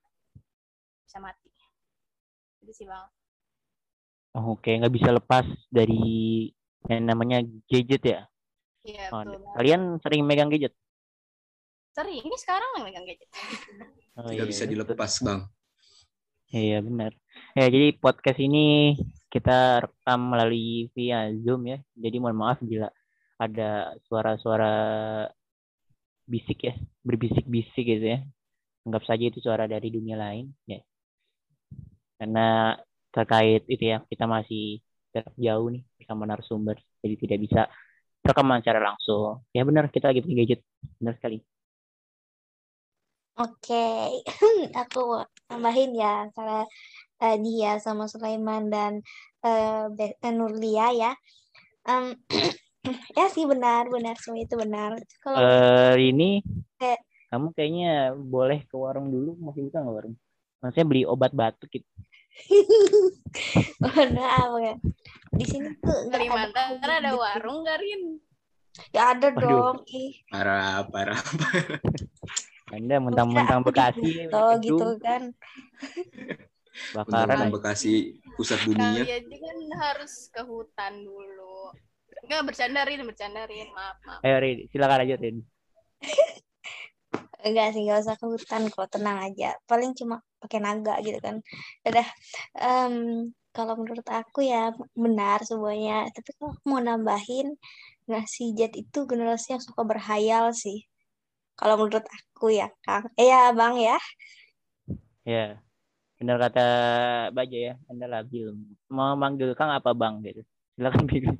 bisa 1.06 1.18
mati. 1.22 1.50
Itu 2.66 2.72
sih 2.74 2.86
bang. 2.90 3.06
Oh, 4.34 4.58
Oke, 4.58 4.74
nggak 4.74 4.94
bisa 4.94 5.10
lepas 5.14 5.46
dari 5.70 6.50
yang 6.86 7.02
namanya 7.06 7.42
gadget 7.70 8.02
ya. 8.02 8.29
Iya 8.88 9.02
Oh, 9.12 9.22
betul. 9.24 9.40
Kalian 9.56 9.80
sering 10.02 10.20
megang 10.28 10.50
gadget? 10.52 10.72
Sering 11.94 12.18
ini 12.26 12.36
sekarang 12.42 12.70
yang 12.78 12.84
megang 12.86 13.06
gadget. 13.06 13.30
Oh, 14.18 14.30
Tidak 14.30 14.46
iya, 14.46 14.50
bisa 14.50 14.64
betul. 14.66 14.70
dilepas, 14.70 15.12
Bang. 15.26 15.40
Iya 16.56 16.74
benar. 16.88 17.10
Ya 17.58 17.62
jadi 17.74 17.86
podcast 18.02 18.38
ini 18.46 18.58
kita 19.32 19.50
rekam 19.84 20.20
melalui 20.32 20.62
via 20.96 21.16
Zoom 21.42 21.60
ya. 21.72 21.76
Jadi 22.04 22.16
mohon 22.22 22.38
maaf 22.42 22.58
bila 22.70 22.86
ada 23.44 23.62
suara-suara 24.06 24.64
bisik 26.32 26.58
ya, 26.68 26.74
berbisik-bisik 27.08 27.84
gitu 27.92 28.06
ya. 28.14 28.18
Anggap 28.86 29.02
saja 29.08 29.24
itu 29.30 29.38
suara 29.46 29.64
dari 29.74 29.88
dunia 29.96 30.16
lain 30.24 30.46
ya. 30.72 30.80
Karena 32.18 32.76
terkait 33.14 33.62
itu 33.72 33.84
ya, 33.92 33.96
kita 34.10 34.24
masih 34.34 34.78
jarak 35.14 35.34
jauh 35.46 35.66
nih 35.74 35.82
bersama 35.98 36.22
narasumber, 36.30 36.76
jadi 37.02 37.14
tidak 37.22 37.38
bisa 37.44 37.60
rekaman 38.24 38.60
secara 38.60 38.92
langsung. 38.92 39.40
Ya 39.50 39.62
benar, 39.64 39.88
kita 39.88 40.12
lagi 40.12 40.20
punya 40.20 40.44
gadget, 40.44 40.60
benar 41.00 41.14
sekali. 41.16 41.38
Oke, 43.40 44.20
aku 44.80 45.24
tambahin 45.48 45.96
ya 45.96 46.28
antara 46.28 46.68
eh, 47.24 47.36
dia 47.40 47.80
sama 47.80 48.04
Sulaiman 48.04 48.68
dan 48.68 49.00
eh, 49.40 50.12
eh, 50.20 50.32
Nurlia 50.34 50.92
ya. 50.92 51.12
Em, 51.88 52.12
ya 53.18 53.26
sih 53.32 53.48
benar, 53.48 53.88
benar 53.88 54.20
semua 54.20 54.44
itu 54.44 54.56
benar. 54.60 55.00
Kalau 55.24 55.40
Eh 55.40 56.12
ini 56.12 56.44
Kayak- 56.76 57.04
kamu 57.32 57.46
kayaknya 57.54 57.92
boleh 58.12 58.66
ke 58.66 58.74
warung 58.76 59.08
dulu, 59.08 59.38
masih 59.40 59.70
bisa 59.70 59.80
nggak 59.80 59.94
warung? 59.96 60.16
Maksudnya 60.60 60.86
beli 60.90 61.02
obat 61.08 61.32
batuk 61.32 61.70
gitu. 61.72 61.88
Mohon 63.80 64.08
maaf 64.16 64.52
ya. 64.58 64.74
Di 65.30 65.44
sini 65.46 65.68
tuh 65.78 66.10
ada 66.10 66.18
Kalimantan 66.18 66.66
COVID 66.76 66.90
ada 66.90 67.10
gitu. 67.10 67.20
warung 67.22 67.58
gak 67.62 67.78
Rin? 67.78 68.02
Ya 68.90 69.02
ada 69.14 69.28
Waduh. 69.30 69.42
dong. 69.42 69.76
Ih, 69.90 70.12
Parah, 70.30 70.86
parah. 70.88 71.20
Anda 72.70 72.96
kira 72.96 73.02
mentang-mentang 73.02 73.60
Bekasi, 73.66 74.30
gitu 74.62 74.78
gedung, 74.78 74.98
kan. 75.02 75.22
bakaran. 76.94 77.50
Bekasi 77.50 77.92
pusat 78.38 78.62
dunia. 78.62 79.02
Kali 79.02 79.10
aja 79.10 79.36
kan 79.36 79.56
harus 79.90 80.30
ke 80.30 80.42
hutan 80.46 81.02
dulu. 81.02 81.74
Enggak 82.26 82.42
bercanda 82.46 82.86
Rin, 82.86 83.02
bercanda 83.02 83.42
Rin. 83.46 83.68
Maaf, 83.74 83.96
maaf. 84.06 84.20
Ayo 84.22 84.36
Rin, 84.38 84.58
silakan 84.70 85.02
aja 85.02 85.16
Rin. 85.18 85.36
Enggak 87.40 87.72
sih, 87.72 87.82
nggak 87.88 88.00
usah 88.04 88.16
ke 88.20 88.26
hutan 88.28 88.62
kok, 88.68 88.88
tenang 88.92 89.18
aja. 89.32 89.56
Paling 89.64 89.96
cuma 89.96 90.20
pakai 90.40 90.60
naga 90.60 91.00
gitu 91.00 91.16
kan. 91.24 91.40
Udah, 91.88 92.06
em, 92.60 92.94
kalau 93.50 93.74
menurut 93.80 94.04
aku 94.06 94.44
ya 94.44 94.70
benar 94.92 95.40
semuanya. 95.42 96.06
Tapi 96.12 96.30
kalau 96.36 96.52
aku 96.52 96.64
mau 96.68 96.80
nambahin, 96.84 97.56
generasi 98.04 98.52
Z 98.52 98.76
itu 98.76 98.98
generasi 99.08 99.56
yang 99.56 99.62
suka 99.64 99.82
berhayal 99.86 100.52
sih. 100.52 100.84
Kalau 101.56 101.76
menurut 101.80 102.04
aku 102.04 102.52
ya, 102.52 102.68
Kang. 102.84 103.08
Eh 103.16 103.28
ya, 103.28 103.52
Bang 103.52 103.76
ya. 103.76 103.96
Ya, 105.24 105.60
benar 106.16 106.40
kata 106.40 106.66
Baja 107.36 107.56
ya, 107.56 107.74
Anda 107.88 108.08
labil. 108.08 108.52
Mau 108.88 109.16
manggil 109.16 109.52
Kang 109.56 109.72
apa 109.72 109.92
Bang 109.92 110.24
gitu. 110.24 110.44
Silakan 110.76 111.04
pilih. 111.08 111.36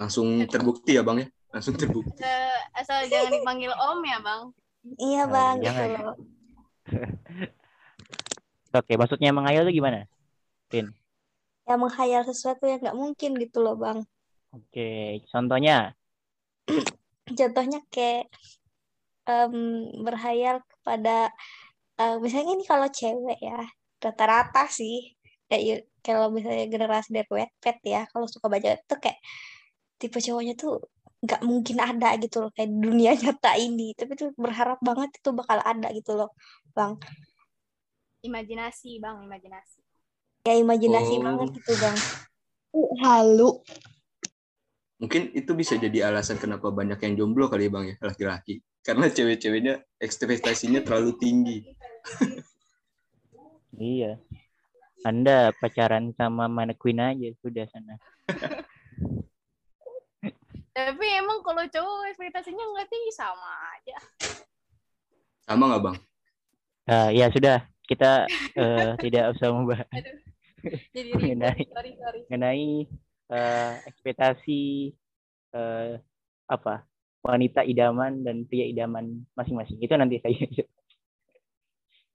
Langsung 0.00 0.44
terbukti 0.48 0.96
ya, 0.96 1.04
Bang 1.04 1.24
ya? 1.24 1.28
Langsung 1.52 1.76
terbukti. 1.76 2.16
Eh, 2.24 2.58
asal 2.72 3.04
jangan 3.12 3.28
dipanggil 3.28 3.72
Om 3.76 4.00
ya 4.08 4.18
bang. 4.24 4.42
Iya, 5.04 5.20
Oh, 5.24 5.30
Bang, 5.32 5.56
gitu 5.64 5.82
jangan. 5.84 5.90
loh. 5.92 6.12
Oke, 8.78 8.92
maksudnya 9.00 9.30
menghayal 9.36 9.62
itu 9.68 9.72
gimana? 9.80 9.98
Ya 11.68 11.74
menghayal 11.82 12.22
sesuatu 12.30 12.62
yang 12.70 12.78
nggak 12.82 12.98
mungkin 13.02 13.30
gitu 13.42 13.58
loh, 13.64 13.74
Bang. 13.82 13.98
Oke, 14.52 15.20
contohnya. 15.30 15.94
Contohnya 17.38 17.78
kayak 17.94 18.26
em, 19.30 19.54
berhayal 20.06 20.56
kepada 20.70 21.10
eh, 22.00 22.16
misalnya 22.24 22.52
ini 22.56 22.64
kalau 22.72 22.88
cewek 23.00 23.38
ya 23.48 23.58
rata-rata 24.04 24.60
sih 24.78 24.94
kayak 25.50 25.86
kalau 26.06 26.26
misalnya 26.36 26.64
generasi 26.74 27.08
dari 27.16 27.28
Wattpad 27.38 27.76
ya 27.94 28.00
kalau 28.12 28.26
suka 28.34 28.46
baca 28.54 28.68
itu 28.78 28.94
kayak 29.04 29.18
tipe 30.00 30.18
cowoknya 30.26 30.54
tuh 30.62 30.72
nggak 31.22 31.40
mungkin 31.46 31.78
ada 31.78 32.18
gitu 32.18 32.42
loh 32.42 32.50
kayak 32.50 32.66
di 32.70 32.78
dunia 32.82 33.14
nyata 33.22 33.54
ini 33.54 33.94
tapi 33.94 34.18
tuh 34.18 34.34
berharap 34.34 34.82
banget 34.82 35.14
itu 35.22 35.30
bakal 35.30 35.62
ada 35.62 35.88
gitu 35.94 36.18
loh 36.18 36.30
bang 36.74 36.98
Imajinasi 38.22 39.02
bang, 39.02 39.18
imajinasi. 39.26 39.82
ya 40.46 40.54
imajinasi 40.54 41.14
Oh. 41.18 41.22
banget 41.26 41.48
gitu 41.58 41.74
bang 41.78 41.96
Halu. 42.72 43.60
Mungkin 44.96 45.34
itu 45.36 45.52
bisa 45.52 45.74
jadi 45.76 46.08
alasan 46.08 46.38
kenapa 46.40 46.70
banyak 46.72 46.96
yang 47.04 47.14
jomblo 47.18 47.50
kali 47.50 47.66
ya, 47.66 47.70
Bang 47.74 47.84
ya, 47.90 47.96
laki-laki. 48.00 48.62
Karena 48.80 49.10
cewek-ceweknya 49.12 49.82
ekspektasinya 50.00 50.80
terlalu 50.80 51.18
tinggi. 51.20 51.58
Iya. 53.76 54.16
Anda 55.02 55.50
pacaran 55.58 56.14
sama 56.14 56.46
mannequin 56.46 57.02
aja 57.02 57.28
sudah 57.42 57.66
sana. 57.68 57.98
Tapi 60.72 61.06
emang 61.20 61.44
kalau 61.44 61.64
cowok 61.68 62.08
ekspektasinya 62.16 62.64
nggak 62.64 62.88
tinggi 62.88 63.12
sama 63.12 63.50
aja. 63.76 63.96
Sama 65.44 65.68
nggak, 65.68 65.82
Bang? 65.84 65.96
Eh, 66.88 67.08
ya 67.20 67.28
sudah, 67.28 67.68
kita 67.84 68.26
eh, 68.56 68.90
tidak 69.04 69.36
usah 69.36 69.48
membahas 69.52 69.86
Jadi 70.96 71.10
Mengenai- 71.12 71.68
sorry 71.68 71.92
sorry. 72.00 72.20
mengenai 72.30 72.88
eh, 73.28 73.72
ekspektasi 73.84 74.94
eh, 75.52 75.92
apa 76.48 76.86
wanita 77.22 77.62
idaman 77.68 78.24
dan 78.24 78.48
pria 78.48 78.64
idaman 78.64 79.28
masing-masing. 79.36 79.76
Itu 79.82 79.92
nanti 79.94 80.18
saya 80.24 80.40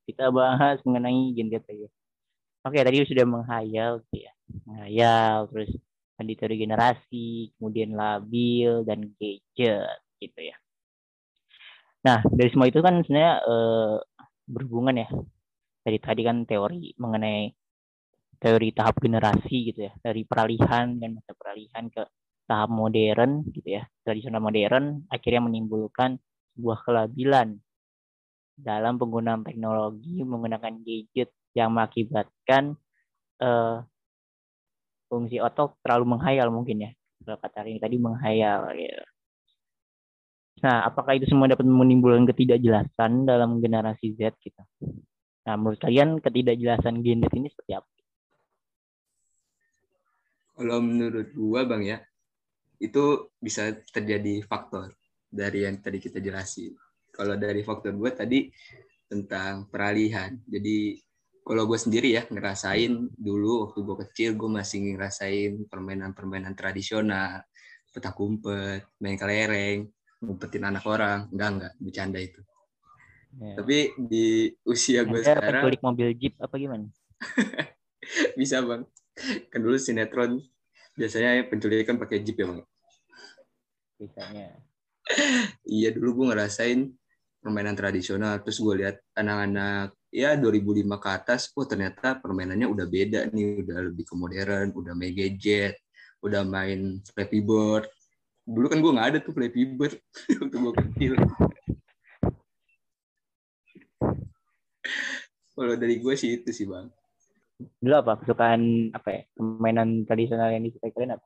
kita 0.08 0.32
bahas 0.32 0.80
mengenai 0.88 1.36
gender 1.36 1.62
saja. 1.68 1.88
Oke, 2.64 2.80
tadi 2.84 3.04
sudah 3.08 3.24
menghayal 3.28 4.00
gitu 4.08 4.28
ya. 4.28 4.34
Menghayal 4.66 5.48
terus 5.52 5.72
tadi 6.18 6.34
teori 6.34 6.58
generasi, 6.58 7.54
kemudian 7.56 7.94
labil 7.94 8.82
dan 8.84 9.06
gadget 9.16 10.02
gitu 10.18 10.40
ya. 10.42 10.58
Nah, 12.10 12.26
dari 12.26 12.50
semua 12.50 12.68
itu 12.68 12.82
kan 12.82 13.06
sebenarnya 13.06 13.34
eh, 13.46 13.96
berhubungan 14.50 14.96
ya. 14.98 15.10
Dari 15.86 16.00
tadi 16.02 16.22
kan 16.26 16.44
teori 16.44 16.92
mengenai 17.00 17.54
teori 18.42 18.70
tahap 18.76 19.00
generasi 19.02 19.72
gitu 19.74 19.88
ya, 19.88 19.94
dari 20.02 20.26
peralihan 20.28 20.98
dan 21.00 21.18
masa 21.18 21.32
peralihan 21.34 21.90
ke 21.90 22.04
tahap 22.48 22.70
modern 22.70 23.44
gitu 23.52 23.82
ya, 23.82 23.84
tradisional 24.06 24.40
modern 24.40 25.04
akhirnya 25.10 25.42
menimbulkan 25.48 26.22
sebuah 26.56 26.86
kelabilan 26.86 27.58
dalam 28.58 28.98
penggunaan 28.98 29.46
teknologi 29.46 30.26
menggunakan 30.26 30.82
gadget 30.82 31.30
yang 31.54 31.74
mengakibatkan 31.74 32.78
eh, 33.42 33.78
fungsi 35.08 35.40
otot 35.42 35.80
terlalu 35.84 36.16
menghayal 36.16 36.52
mungkin 36.52 36.88
ya 36.88 36.92
kalau 37.24 37.40
kata 37.44 37.68
ini 37.68 37.80
tadi 37.82 37.98
menghayal 38.00 38.72
gitu. 38.78 39.04
Nah, 40.58 40.90
apakah 40.90 41.14
itu 41.14 41.30
semua 41.30 41.46
dapat 41.46 41.70
menimbulkan 41.70 42.26
ketidakjelasan 42.34 43.30
dalam 43.30 43.62
generasi 43.62 44.18
Z 44.18 44.34
gitu? 44.42 44.64
Nah, 45.46 45.54
menurut 45.54 45.78
kalian 45.78 46.18
ketidakjelasan 46.18 47.06
gender 47.06 47.30
ini 47.38 47.52
seperti 47.52 47.78
apa? 47.78 47.90
Kalau 50.58 50.82
menurut 50.82 51.30
gua, 51.38 51.62
Bang 51.70 51.86
ya, 51.86 52.02
itu 52.82 53.30
bisa 53.38 53.70
terjadi 53.94 54.42
faktor 54.50 54.98
dari 55.30 55.70
yang 55.70 55.78
tadi 55.78 56.02
kita 56.02 56.18
jelasin. 56.18 56.74
kalau 57.18 57.34
dari 57.34 57.66
faktor 57.66 57.98
gue 57.98 58.12
tadi 58.14 58.40
tentang 59.10 59.66
peralihan. 59.74 60.38
Jadi 60.46 61.02
kalau 61.48 61.64
gue 61.64 61.80
sendiri 61.80 62.12
ya 62.12 62.28
ngerasain 62.28 63.08
dulu 63.16 63.72
waktu 63.72 63.80
gue 63.80 63.96
kecil 64.04 64.30
gue 64.36 64.50
masih 64.52 64.84
ngerasain 64.84 65.64
permainan-permainan 65.72 66.52
tradisional, 66.60 67.40
petak 67.96 68.20
umpet, 68.20 68.84
main 69.00 69.16
kelereng, 69.16 69.88
ngumpetin 70.20 70.68
anak 70.68 70.84
orang. 70.84 71.32
Enggak, 71.32 71.50
enggak, 71.56 71.74
bercanda 71.80 72.20
itu. 72.20 72.42
Ya. 73.40 73.56
Tapi 73.64 73.78
di 73.96 74.52
usia 74.68 75.08
gue 75.08 75.24
sekarang 75.24 75.64
penculik 75.64 75.80
mobil 75.80 76.08
jeep 76.20 76.36
apa 76.36 76.56
gimana? 76.60 76.92
bisa 78.40 78.60
bang. 78.60 78.84
Kan 79.48 79.60
dulu 79.64 79.80
sinetron 79.80 80.44
biasanya 81.00 81.48
penculikan 81.48 81.96
pakai 81.96 82.28
jeep 82.28 82.44
ya 82.44 82.46
bang. 82.52 82.62
Biasanya. 83.96 84.48
Iya 85.64 85.96
dulu 85.96 86.24
gue 86.24 86.36
ngerasain 86.36 86.92
permainan 87.40 87.80
tradisional. 87.80 88.44
Terus 88.44 88.60
gue 88.60 88.76
lihat 88.84 89.00
anak-anak 89.16 89.96
ya 90.18 90.34
2005 90.34 90.98
ke 90.98 91.10
atas, 91.14 91.54
oh 91.54 91.62
ternyata 91.62 92.18
permainannya 92.18 92.66
udah 92.66 92.90
beda 92.90 93.30
nih, 93.30 93.62
udah 93.62 93.78
lebih 93.86 94.02
ke 94.02 94.14
modern, 94.18 94.74
udah 94.74 94.94
main 94.98 95.14
gadget, 95.14 95.78
udah 96.26 96.42
main 96.42 96.98
Flappy 97.06 97.46
Bird. 97.46 97.86
Dulu 98.42 98.66
kan 98.66 98.82
gue 98.82 98.92
nggak 98.98 99.08
ada 99.14 99.18
tuh 99.22 99.34
Flappy 99.38 99.62
Bird 99.70 99.94
waktu 100.42 100.58
gue 100.58 100.74
kecil. 100.74 101.14
Kalau 105.54 105.74
dari 105.74 105.96
gue 105.98 106.14
sih 106.14 106.42
itu 106.42 106.50
sih 106.54 106.66
bang. 106.66 106.90
Dulu 107.82 107.96
apa? 107.98 108.18
Kesukaan 108.22 108.94
apa 108.94 109.10
ya? 109.10 109.22
Permainan 109.34 110.06
tradisional 110.06 110.54
yang 110.54 110.66
disukai 110.66 110.94
kalian 110.94 111.18
apa? 111.18 111.26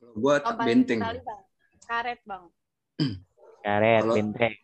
Kalau 0.00 0.12
gue 0.16 0.34
Oh, 0.40 0.56
benteng. 0.56 1.00
sekali, 1.00 1.20
Bang. 1.20 1.40
Karet, 1.84 2.20
Bang. 2.24 2.44
Karet, 3.66 4.02
Kalau- 4.04 4.16
benteng. 4.16 4.54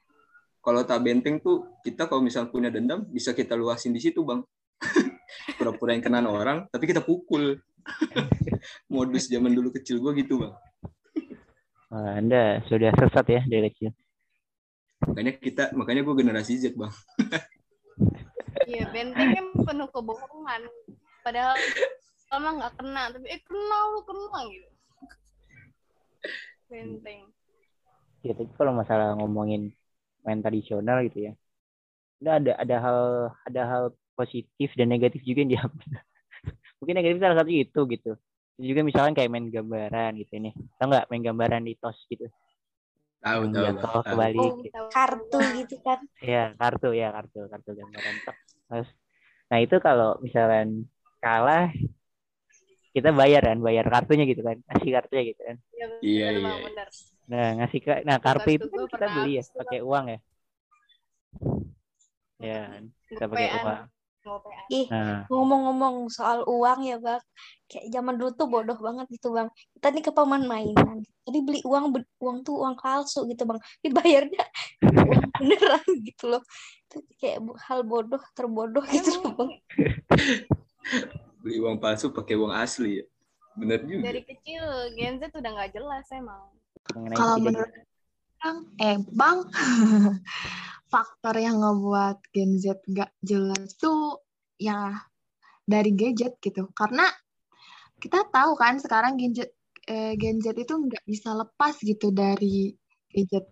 Kalau 0.66 0.82
tak 0.82 0.98
benteng 1.06 1.38
tuh 1.38 1.78
kita 1.86 2.10
kalau 2.10 2.26
misalnya 2.26 2.50
punya 2.50 2.74
dendam 2.74 3.06
bisa 3.06 3.30
kita 3.30 3.54
luasin 3.54 3.94
di 3.94 4.02
situ 4.02 4.26
bang. 4.26 4.42
Pura-pura 5.62 5.94
yang 5.94 6.02
kenal 6.02 6.26
orang 6.26 6.66
tapi 6.74 6.90
kita 6.90 7.06
pukul. 7.06 7.62
Modus 8.90 9.30
zaman 9.30 9.54
dulu 9.54 9.70
kecil 9.70 10.02
gue 10.02 10.26
gitu 10.26 10.42
bang. 10.42 10.54
Anda 11.94 12.66
sudah 12.66 12.90
sesat 12.98 13.26
ya 13.30 13.40
dari 13.46 13.70
kecil. 13.70 13.94
Makanya 15.06 15.38
kita 15.38 15.64
makanya 15.78 16.02
gue 16.02 16.14
generasi 16.18 16.58
Z 16.58 16.74
bang. 16.74 16.90
Iya, 18.66 18.88
benteng 18.90 19.30
kan 19.30 19.46
penuh 19.62 19.86
kebohongan. 19.94 20.66
Padahal 21.22 21.54
lama 22.34 22.48
nggak 22.56 22.72
kena, 22.82 23.02
tapi 23.14 23.26
eh 23.30 23.38
kena 23.46 23.78
lu 23.94 24.00
kena 24.02 24.40
gitu. 24.50 24.68
Benteng. 26.66 27.30
Ya, 28.26 28.32
tapi 28.34 28.50
kalau 28.58 28.74
masalah 28.74 29.14
ngomongin 29.22 29.70
main 30.26 30.42
tradisional 30.42 31.06
gitu 31.06 31.30
ya. 31.30 31.32
Udah 32.20 32.34
ada 32.42 32.52
ada 32.58 32.76
hal 32.82 33.00
ada 33.46 33.62
hal 33.64 33.84
positif 34.18 34.74
dan 34.74 34.90
negatif 34.90 35.22
juga 35.22 35.46
yang 35.46 35.52
diambil. 35.54 35.90
Mungkin 36.82 36.94
negatif 36.98 37.18
salah 37.22 37.38
satu 37.38 37.52
itu 37.52 37.80
gitu. 37.94 38.12
Terus 38.56 38.66
juga 38.72 38.80
misalkan 38.82 39.14
kayak 39.14 39.30
main 39.30 39.46
gambaran 39.48 40.18
gitu 40.18 40.32
ini. 40.36 40.50
Tahu 40.80 40.86
nggak 40.90 41.06
main 41.12 41.22
gambaran 41.22 41.62
di 41.62 41.72
tos 41.78 41.96
gitu? 42.10 42.26
Tahu 43.20 43.40
tahu 43.52 43.62
jatuh 43.62 44.00
kebalik 44.02 44.52
Oh, 44.52 44.56
gitu. 44.64 44.80
Kartu 44.90 45.38
gitu 45.62 45.76
kan. 45.84 45.98
Ya, 46.24 46.44
kartu 46.58 46.90
ya, 46.96 47.08
kartu, 47.14 47.40
kartu 47.46 47.70
gambaran. 47.76 48.14
Terus 48.66 48.88
nah 49.46 49.58
itu 49.62 49.76
kalau 49.78 50.18
misalkan 50.18 50.90
kalah 51.22 51.70
kita 52.96 53.10
bayar 53.20 53.42
kan, 53.48 53.58
bayar 53.66 53.84
kartunya 53.92 54.24
gitu 54.32 54.42
kan. 54.48 54.56
Kasih 54.68 54.90
kartunya 54.96 55.24
gitu 55.30 55.40
kan. 55.48 55.56
Iya, 55.76 55.86
Iya, 56.00 56.26
Bang, 56.32 56.40
iya. 56.40 56.54
bener. 56.66 56.88
Nah, 57.26 57.46
ngasih 57.58 57.80
ke 57.82 57.92
nah 58.08 58.16
kartu 58.22 58.48
itu 58.54 58.66
kan 58.70 58.82
kita 58.86 59.06
beli 59.10 59.30
ya 59.38 59.42
pakai 59.60 59.78
uang 59.82 60.04
ya. 60.14 60.18
Ya, 62.40 62.60
kita 63.10 63.24
pakai 63.26 63.48
uang. 63.60 63.80
Ih, 64.66 64.86
Nah, 64.90 65.22
ngomong-ngomong 65.30 66.10
soal 66.10 66.42
uang 66.46 66.82
ya 66.82 66.98
bang, 66.98 67.22
kayak 67.70 67.86
zaman 67.94 68.14
dulu 68.18 68.30
tuh 68.34 68.46
bodoh 68.50 68.78
banget 68.78 69.06
gitu 69.14 69.30
bang. 69.30 69.46
Kita 69.78 69.86
nih 69.94 70.02
ke 70.02 70.10
paman 70.10 70.42
mainan, 70.50 70.98
jadi 71.26 71.38
beli 71.46 71.60
uang 71.62 71.94
be- 71.94 72.10
uang 72.18 72.42
tuh 72.42 72.54
uang 72.62 72.74
palsu 72.74 73.26
gitu 73.30 73.46
bang, 73.46 73.58
dibayarnya 73.86 74.42
uang 75.10 75.22
beneran 75.38 75.86
gitu 76.02 76.24
loh. 76.34 76.42
Itu 76.90 76.96
kayak 77.22 77.38
hal 77.70 77.80
bodoh 77.86 78.22
terbodoh 78.34 78.82
gitu 78.90 79.10
loh 79.22 79.32
bang. 79.38 79.50
Beli 81.46 81.62
uang 81.62 81.78
palsu 81.78 82.10
pakai 82.10 82.34
uang 82.34 82.50
asli 82.50 82.98
ya. 82.98 83.06
Bener 83.54 83.78
juga. 83.86 84.10
Dari 84.10 84.26
kecil 84.26 84.66
Gen 84.98 85.22
Z 85.22 85.30
udah 85.30 85.50
nggak 85.54 85.70
jelas 85.78 86.02
emang. 86.10 86.42
Kalau 86.90 87.38
menurut 87.38 87.70
Bang, 88.42 88.58
eh 88.82 88.98
Bang, 89.14 89.46
faktor 90.92 91.38
yang 91.38 91.62
ngebuat 91.62 92.18
Gen 92.34 92.58
Z 92.58 92.82
gak 92.90 93.14
jelas 93.22 93.78
tuh 93.78 94.26
ya 94.58 95.06
dari 95.62 95.94
gadget 95.94 96.34
gitu. 96.42 96.66
Karena 96.74 97.06
kita 98.02 98.26
tahu 98.26 98.58
kan 98.58 98.82
sekarang 98.82 99.14
Gen 99.14 99.38
Z, 99.38 99.46
eh, 99.86 100.18
Gen 100.18 100.42
Z 100.42 100.50
itu 100.50 100.74
nggak 100.74 101.06
bisa 101.06 101.30
lepas 101.30 101.78
gitu 101.78 102.10
dari 102.10 102.74
gadget. 103.06 103.46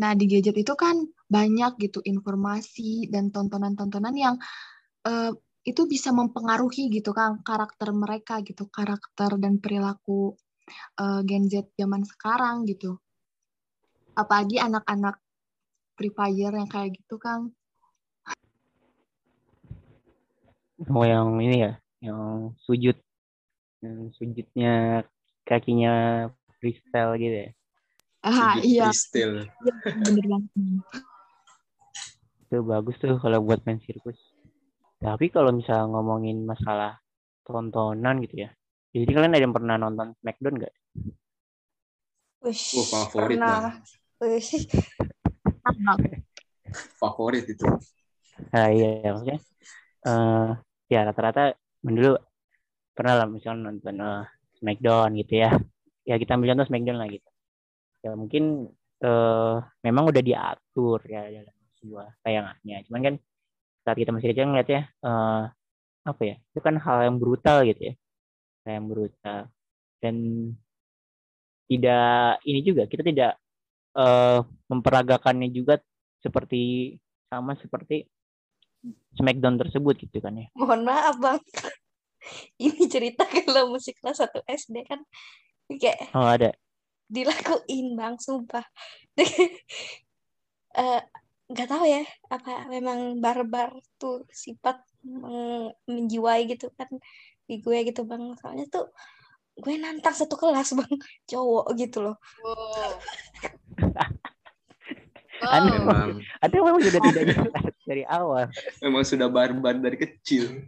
Nah 0.00 0.16
di 0.16 0.24
gadget 0.32 0.56
itu 0.56 0.72
kan 0.80 0.96
banyak 1.28 1.76
gitu 1.76 2.00
informasi 2.08 3.12
dan 3.12 3.28
tontonan-tontonan 3.28 4.16
yang 4.16 4.40
eh, 5.04 5.36
itu 5.68 5.84
bisa 5.84 6.08
mempengaruhi 6.16 6.88
gitu 6.88 7.12
kan 7.12 7.44
karakter 7.44 7.92
mereka 7.92 8.40
gitu, 8.40 8.64
karakter 8.72 9.36
dan 9.36 9.60
perilaku 9.60 10.32
eh, 10.96 11.20
Gen 11.28 11.44
Z 11.52 11.76
zaman 11.76 12.02
sekarang 12.08 12.64
gitu 12.64 12.96
apalagi 14.18 14.58
anak-anak 14.58 15.22
Free 15.94 16.10
Fire 16.10 16.54
yang 16.58 16.66
kayak 16.66 16.98
gitu 16.98 17.22
Kang. 17.22 17.54
Oh 20.90 21.06
yang 21.06 21.38
ini 21.38 21.62
ya, 21.62 21.72
yang 22.02 22.54
sujud, 22.66 22.98
yang 23.82 24.10
sujudnya 24.14 25.06
kakinya 25.46 26.26
freestyle 26.58 27.14
gitu 27.18 27.36
ya. 27.46 27.50
Ah 28.22 28.58
iya, 28.62 28.90
freestyle. 28.90 29.46
bener 29.94 30.26
banget. 30.26 30.50
Itu 32.46 32.62
bagus 32.62 32.94
tuh 32.98 33.18
kalau 33.18 33.42
buat 33.42 33.62
main 33.66 33.82
sirkus. 33.82 34.18
Tapi 34.98 35.30
kalau 35.30 35.54
misalnya 35.54 35.86
ngomongin 35.94 36.42
masalah 36.42 36.98
tontonan 37.46 38.18
gitu 38.26 38.46
ya. 38.46 38.50
Jadi 38.92 39.10
kalian 39.14 39.34
ada 39.34 39.44
yang 39.44 39.54
pernah 39.54 39.76
nonton 39.78 40.14
Smackdown 40.20 40.54
nggak? 40.58 40.74
Wish, 42.42 42.74
Oh, 42.74 42.86
favorit 42.86 43.38
pernah. 43.38 43.78
Bang. 44.18 44.18
Favorit 46.98 47.46
itu. 47.46 47.66
Nah, 48.54 48.66
iya 48.74 49.10
maksudnya 49.14 49.38
eh 50.06 50.48
ya 50.92 51.00
rata-rata 51.06 51.54
dulu 51.82 52.18
pernah 52.96 53.14
lah 53.22 53.26
misalnya 53.30 53.70
nonton 53.70 53.94
eh, 54.02 54.22
Smackdown 54.58 55.10
gitu 55.20 55.34
ya. 55.42 55.50
Ya 56.08 56.14
kita 56.18 56.34
ambil 56.34 56.54
contoh 56.54 56.66
Smackdown 56.66 56.98
lah 56.98 57.08
gitu. 57.10 57.28
Ya 58.02 58.10
mungkin 58.18 58.42
eh 59.04 59.56
memang 59.86 60.04
udah 60.10 60.22
diatur 60.22 60.98
ya 61.06 61.22
dalam 61.30 61.54
sebuah 61.78 62.06
tayangannya. 62.26 62.76
Cuman 62.90 63.00
kan 63.06 63.14
saat 63.88 63.96
kita 63.96 64.12
masih 64.12 64.28
kecil 64.36 64.44
ngeliatnya 64.52 64.92
eh 65.00 65.42
apa 66.04 66.22
ya? 66.28 66.36
Itu 66.52 66.60
kan 66.60 66.76
hal 66.76 67.08
yang 67.08 67.16
brutal 67.16 67.64
gitu 67.64 67.80
ya. 67.88 67.94
Hal 68.68 68.70
yang 68.84 68.86
brutal. 68.92 69.40
Dan 70.04 70.16
tidak 71.68 72.40
ini 72.44 72.60
juga 72.60 72.84
kita 72.84 73.00
tidak 73.00 73.32
eh 73.96 74.40
memperagakannya 74.68 75.48
juga 75.48 75.80
seperti 76.20 76.92
sama 77.32 77.56
seperti 77.56 78.04
Smackdown 79.18 79.58
tersebut 79.58 79.98
gitu 80.06 80.22
kan 80.22 80.38
ya. 80.38 80.46
Mohon 80.54 80.80
maaf 80.86 81.16
bang. 81.18 81.40
Ini 82.62 82.86
cerita 82.86 83.26
kalau 83.46 83.74
musik 83.74 83.98
kelas 83.98 84.22
1 84.22 84.42
SD 84.46 84.86
kan 84.86 85.00
kayak 85.66 86.14
Oh 86.14 86.22
ada. 86.26 86.54
dilakuin 87.08 87.96
bang, 87.98 88.14
sumpah. 88.20 88.64
Eh, 90.78 91.02
nggak 91.48 91.64
tahu 91.66 91.84
ya 91.84 92.04
apa 92.28 92.68
memang 92.68 93.18
barbar 93.18 93.72
tuh 93.96 94.28
sifat 94.28 94.84
menjiwai 95.84 96.44
gitu 96.44 96.68
kan 96.76 96.88
di 97.44 97.58
gue 97.58 97.88
gitu 97.88 98.04
bang 98.04 98.36
soalnya 98.36 98.68
tuh 98.68 98.92
gue 99.56 99.74
nantang 99.74 100.12
satu 100.12 100.36
kelas 100.36 100.76
bang 100.76 100.92
cowok 101.30 101.66
gitu 101.74 102.04
loh 102.04 102.16
Wow. 102.44 102.92
Anda- 105.38 105.78
Wow. 105.78 105.78
Memang 105.86 106.08
Ada 106.42 106.50
yang 106.52 106.64
memang 106.66 106.82
sudah 106.82 107.00
tidak 107.00 107.24
jelas 107.30 107.64
dari 107.86 108.02
awal. 108.04 108.44
memang 108.82 109.02
sudah 109.06 109.30
barbar 109.30 109.78
dari 109.78 109.94
kecil. 109.94 110.66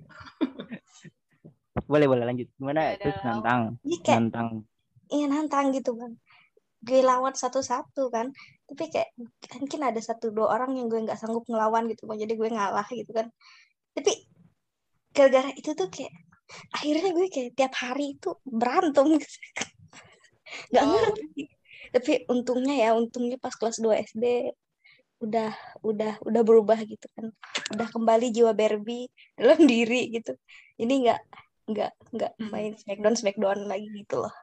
Boleh 1.90 2.07
boleh 2.07 2.23
lanjut. 2.23 2.47
Gimana 2.55 2.95
Ada 2.95 3.03
terus 3.03 3.19
nantang 3.21 3.61
Iya 3.83 3.99
nantang 4.14 4.49
iya 5.11 5.27
nantang 5.27 5.75
gitu 5.75 5.99
bang 5.99 6.14
gue 6.81 7.01
lawan 7.05 7.35
satu-satu 7.37 8.09
kan. 8.14 8.33
Tapi 8.69 8.85
kayak 8.93 9.11
mungkin 9.61 9.81
ada 9.85 10.01
satu 10.01 10.33
dua 10.33 10.53
orang 10.57 10.77
yang 10.79 10.87
gue 10.88 11.01
nggak 11.05 11.19
sanggup 11.21 11.45
ngelawan 11.49 11.87
gitu 11.93 12.09
bang. 12.09 12.19
Jadi 12.25 12.33
gue 12.37 12.49
ngalah 12.51 12.87
gitu 12.88 13.11
kan. 13.12 13.27
Tapi 13.97 14.12
gara-gara 15.12 15.51
itu 15.57 15.71
tuh 15.77 15.88
kayak 15.90 16.12
akhirnya 16.75 17.11
gue 17.14 17.27
kayak 17.31 17.51
tiap 17.59 17.75
hari 17.77 18.16
itu 18.16 18.31
berantem. 18.47 19.07
Gitu. 19.21 19.38
nggak 20.73 20.85
Wow. 20.85 20.93
ngerti. 20.97 21.43
Tapi 21.90 22.12
untungnya 22.31 22.75
ya 22.77 22.90
untungnya 22.95 23.37
pas 23.37 23.55
kelas 23.55 23.79
2 23.83 23.99
SD 24.14 24.25
udah 25.21 25.53
udah 25.85 26.12
udah 26.25 26.43
berubah 26.47 26.81
gitu 26.88 27.07
kan. 27.12 27.29
Udah 27.77 27.87
kembali 27.93 28.33
jiwa 28.33 28.57
Barbie 28.57 29.11
dalam 29.37 29.61
diri 29.69 30.09
gitu. 30.16 30.33
Ini 30.81 30.95
nggak 31.07 31.21
nggak 31.71 31.93
nggak 32.16 32.33
main 32.51 32.75
smackdown 32.75 33.14
smackdown 33.14 33.69
lagi 33.71 33.87
gitu 33.95 34.27
loh 34.27 34.35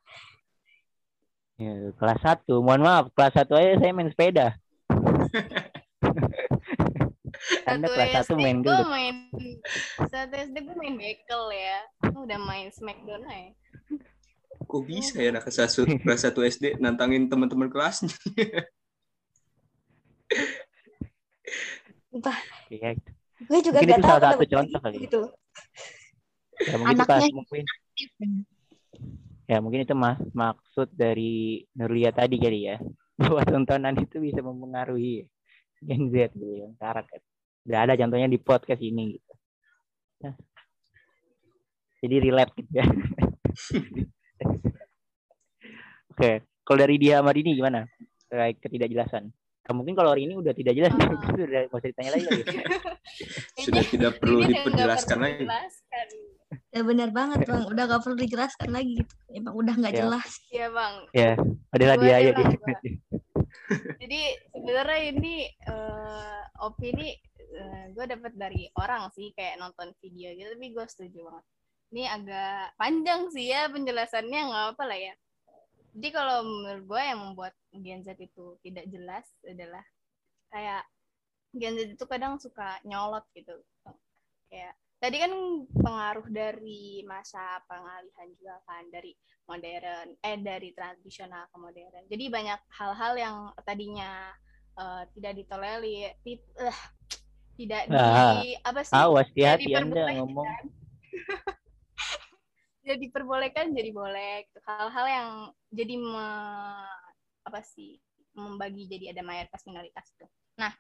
Ya, 1.58 1.74
kelas 1.98 2.20
satu. 2.22 2.62
Mohon 2.62 2.82
maaf, 2.86 3.06
kelas 3.12 3.34
satu 3.34 3.58
aja 3.58 3.82
saya 3.82 3.90
main 3.90 4.08
sepeda. 4.08 4.54
Anda 7.70 7.88
kelas 7.88 8.10
satu 8.16 8.34
SD 8.34 8.40
main 8.40 8.58
gua 8.62 8.78
gelut. 8.78 8.90
main 8.90 9.16
satu 10.00 10.34
SD 10.34 10.56
gue 10.58 10.74
main 10.74 10.96
bekel 10.96 11.44
ya 11.52 11.78
udah 12.16 12.40
main 12.40 12.68
smackdown 12.72 13.24
aja 13.28 13.52
Kok 14.64 14.82
bisa 14.84 15.14
ya 15.18 15.30
anak 15.30 15.46
kelas 15.46 15.58
satu, 15.70 15.86
kelas 15.86 16.22
satu 16.24 16.40
SD 16.42 16.78
nantangin 16.78 17.28
teman-teman 17.28 17.70
kelasnya? 17.70 18.10
Entah, 22.10 22.38
Iya. 22.68 22.98
gue 23.40 23.60
juga 23.62 23.78
Mungkin 23.80 23.94
itu 23.94 24.02
tahu 24.02 24.18
salah 24.18 24.34
satu 24.34 24.46
contoh 24.46 24.80
kali. 24.82 24.96
gitu. 25.00 25.22
Ya 26.60 26.76
mungkin 26.76 26.98
Anaknya 26.98 27.32
mungkin 27.32 27.64
ya 29.48 29.64
mungkin 29.64 29.88
itu 29.88 29.96
mas 29.96 30.20
maksud 30.36 30.92
dari 30.92 31.64
Nurlia 31.74 32.12
tadi 32.12 32.36
kali 32.36 32.68
ya 32.68 32.78
bahwa 33.20 33.42
tontonan 33.42 33.96
itu 33.98 34.20
bisa 34.20 34.44
mempengaruhi 34.44 35.24
Gen 35.80 36.10
Z 36.10 36.34
gitu 36.34 36.58
yang 36.58 36.74
karakter. 36.76 37.22
Udah 37.64 37.80
ada 37.86 37.94
contohnya 37.94 38.26
di 38.26 38.38
podcast 38.38 38.82
ini 38.82 39.14
gitu. 39.16 39.34
Nah. 40.26 40.34
Jadi 41.98 42.16
relate 42.18 42.54
gitu 42.58 42.72
ya. 42.74 42.86
Oke, 46.14 46.32
kalau 46.66 46.78
dari 46.82 46.98
dia 46.98 47.22
sama 47.22 47.30
Dini 47.30 47.54
gimana? 47.54 47.86
Terkait 48.26 48.58
ketidakjelasan. 48.58 49.30
Nah, 49.68 49.74
mungkin 49.76 49.94
kalau 49.94 50.16
hari 50.16 50.26
ini 50.26 50.34
udah 50.34 50.56
tidak 50.56 50.74
jelas, 50.74 50.96
Ah. 50.96 51.12
itu 51.12 51.42
udah 51.46 51.62
nggak 51.68 51.78
usah 51.78 51.90
ditanya 51.92 52.12
lagi. 52.16 52.26
ya. 52.26 52.42
Sudah 53.60 53.84
tidak 53.86 54.14
perlu 54.18 54.40
Ini 54.42 54.50
diperjelaskan 54.56 55.18
lagi. 55.20 55.44
dijelaskan. 55.46 56.08
Ya 56.72 56.80
benar 56.80 57.10
banget 57.12 57.44
bang 57.44 57.64
udah 57.68 57.84
gak 57.92 58.02
perlu 58.08 58.16
dijelaskan 58.16 58.70
lagi 58.72 59.04
gitu 59.04 59.14
emang 59.36 59.54
udah 59.56 59.74
nggak 59.76 59.94
Ya. 59.94 60.00
jelas 60.04 60.30
Iya 60.48 60.68
bang. 60.72 60.94
ya, 61.12 61.32
adalah 61.76 61.96
dia 62.00 62.18
gua. 62.32 62.76
Jadi 64.00 64.22
sebenarnya 64.56 65.02
ini 65.12 65.36
eh, 65.52 66.42
opini 66.64 67.10
gue 67.92 68.06
dapat 68.06 68.38
dari 68.38 68.70
orang 68.78 69.10
sih 69.18 69.34
kayak 69.34 69.58
nonton 69.58 69.90
video 70.04 70.30
gitu, 70.36 70.54
tapi 70.54 70.68
gue 70.72 70.86
setuju 70.86 71.20
banget. 71.26 71.46
Ini 71.90 72.04
agak 72.06 72.64
panjang 72.78 73.22
sih 73.34 73.50
ya 73.50 73.66
penjelasannya 73.72 74.40
nggak 74.52 74.66
apa 74.76 74.84
lah 74.86 75.00
ya. 75.00 75.14
Jadi 75.98 76.08
kalau 76.14 76.46
menurut 76.46 76.84
gue 76.86 77.02
yang 77.02 77.20
membuat 77.24 77.54
Gen 77.74 78.06
Z 78.06 78.14
itu 78.22 78.60
tidak 78.62 78.86
jelas 78.94 79.26
adalah 79.42 79.82
kayak 80.54 80.84
Gen 81.58 81.74
Z 81.76 81.98
itu 81.98 82.06
kadang 82.06 82.38
suka 82.38 82.78
nyolot 82.86 83.26
gitu. 83.34 83.58
Kayak 84.52 84.78
tadi 84.98 85.18
kan 85.22 85.32
pengaruh 85.70 86.28
dari 86.30 87.06
masa 87.06 87.62
pengalihan 87.70 88.28
juga 88.38 88.58
kan 88.66 88.84
dari 88.90 89.14
modern 89.46 90.18
eh 90.26 90.38
dari 90.42 90.70
tradisional 90.74 91.46
ke 91.54 91.58
modern. 91.58 92.04
Jadi 92.10 92.26
banyak 92.28 92.60
hal-hal 92.74 93.14
yang 93.18 93.38
tadinya 93.62 94.34
eh, 94.78 95.04
tidak 95.14 95.34
ditolerir, 95.38 96.18
ti- 96.26 96.54
eh, 96.58 96.80
tidak 97.58 97.84
di 97.90 97.98
Ah, 97.98 98.70
apa 98.74 98.82
sih? 98.86 98.94
Awas 98.98 99.28
hati-hati 99.30 99.72
Anda 99.74 100.04
ngomong. 100.22 100.46
jadi 102.88 103.04
diperbolehkan 103.04 103.76
jadi 103.76 103.92
boleh 103.92 104.48
hal-hal 104.64 105.06
yang 105.12 105.30
jadi 105.76 105.96
me- 106.00 107.04
apa 107.44 107.60
sih 107.60 108.00
membagi 108.32 108.88
jadi 108.88 109.12
ada 109.12 109.28
mayoritas 109.28 109.68
minoritas 109.68 110.08
itu 110.16 110.26
nah 110.56 110.72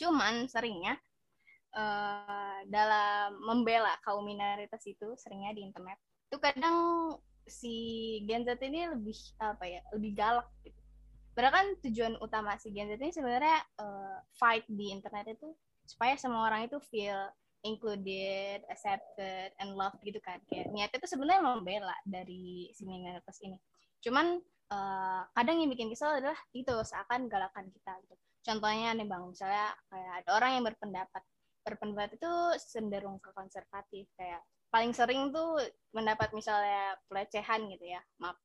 cuman 0.00 0.48
seringnya 0.48 0.96
eh, 1.74 2.58
dalam 2.70 3.38
membela 3.42 3.94
kaum 4.06 4.24
minoritas 4.24 4.82
itu 4.86 5.14
seringnya 5.18 5.52
di 5.52 5.66
internet 5.66 5.98
itu 6.30 6.38
kadang 6.40 6.78
si 7.44 7.74
Gen 8.24 8.46
Z 8.48 8.56
ini 8.64 8.88
lebih 8.88 9.18
apa 9.42 9.64
ya 9.68 9.80
lebih 9.92 10.16
galak 10.16 10.48
gitu 10.64 10.84
Padahal 11.34 11.54
kan 11.54 11.66
tujuan 11.82 12.14
utama 12.22 12.54
si 12.62 12.70
Gen 12.70 12.86
Z 12.86 13.02
ini 13.02 13.10
sebenarnya 13.10 13.58
eh, 13.82 14.18
fight 14.38 14.62
di 14.70 14.94
internet 14.94 15.34
itu 15.34 15.50
supaya 15.84 16.14
semua 16.14 16.46
orang 16.46 16.70
itu 16.70 16.78
feel 16.88 17.26
included, 17.66 18.62
accepted, 18.70 19.50
and 19.58 19.74
loved 19.74 19.98
gitu 20.06 20.22
kan. 20.22 20.38
Kayak 20.46 20.70
niatnya 20.70 21.02
itu 21.02 21.10
sebenarnya 21.10 21.42
membela 21.42 21.96
dari 22.06 22.70
si 22.70 22.86
minoritas 22.86 23.42
ini. 23.42 23.58
Cuman 23.98 24.38
eh, 24.70 25.22
kadang 25.34 25.58
yang 25.58 25.74
bikin 25.74 25.90
kesel 25.90 26.22
adalah 26.22 26.38
itu 26.54 26.74
seakan 26.86 27.26
galakan 27.26 27.66
kita 27.74 27.92
gitu. 28.06 28.14
Contohnya 28.44 28.94
nih 28.94 29.08
bang, 29.08 29.22
misalnya 29.26 29.74
kayak 29.90 30.12
ada 30.22 30.30
orang 30.38 30.50
yang 30.54 30.64
berpendapat, 30.70 31.22
berpendapat 31.64 32.20
itu 32.20 32.32
cenderung 32.60 33.16
ke 33.18 33.32
konservatif 33.32 34.06
kayak 34.14 34.44
paling 34.68 34.92
sering 34.92 35.32
tuh 35.32 35.58
mendapat 35.96 36.34
misalnya 36.36 36.98
pelecehan 37.08 37.66
gitu 37.72 37.94
ya, 37.94 38.02
maaf. 38.20 38.36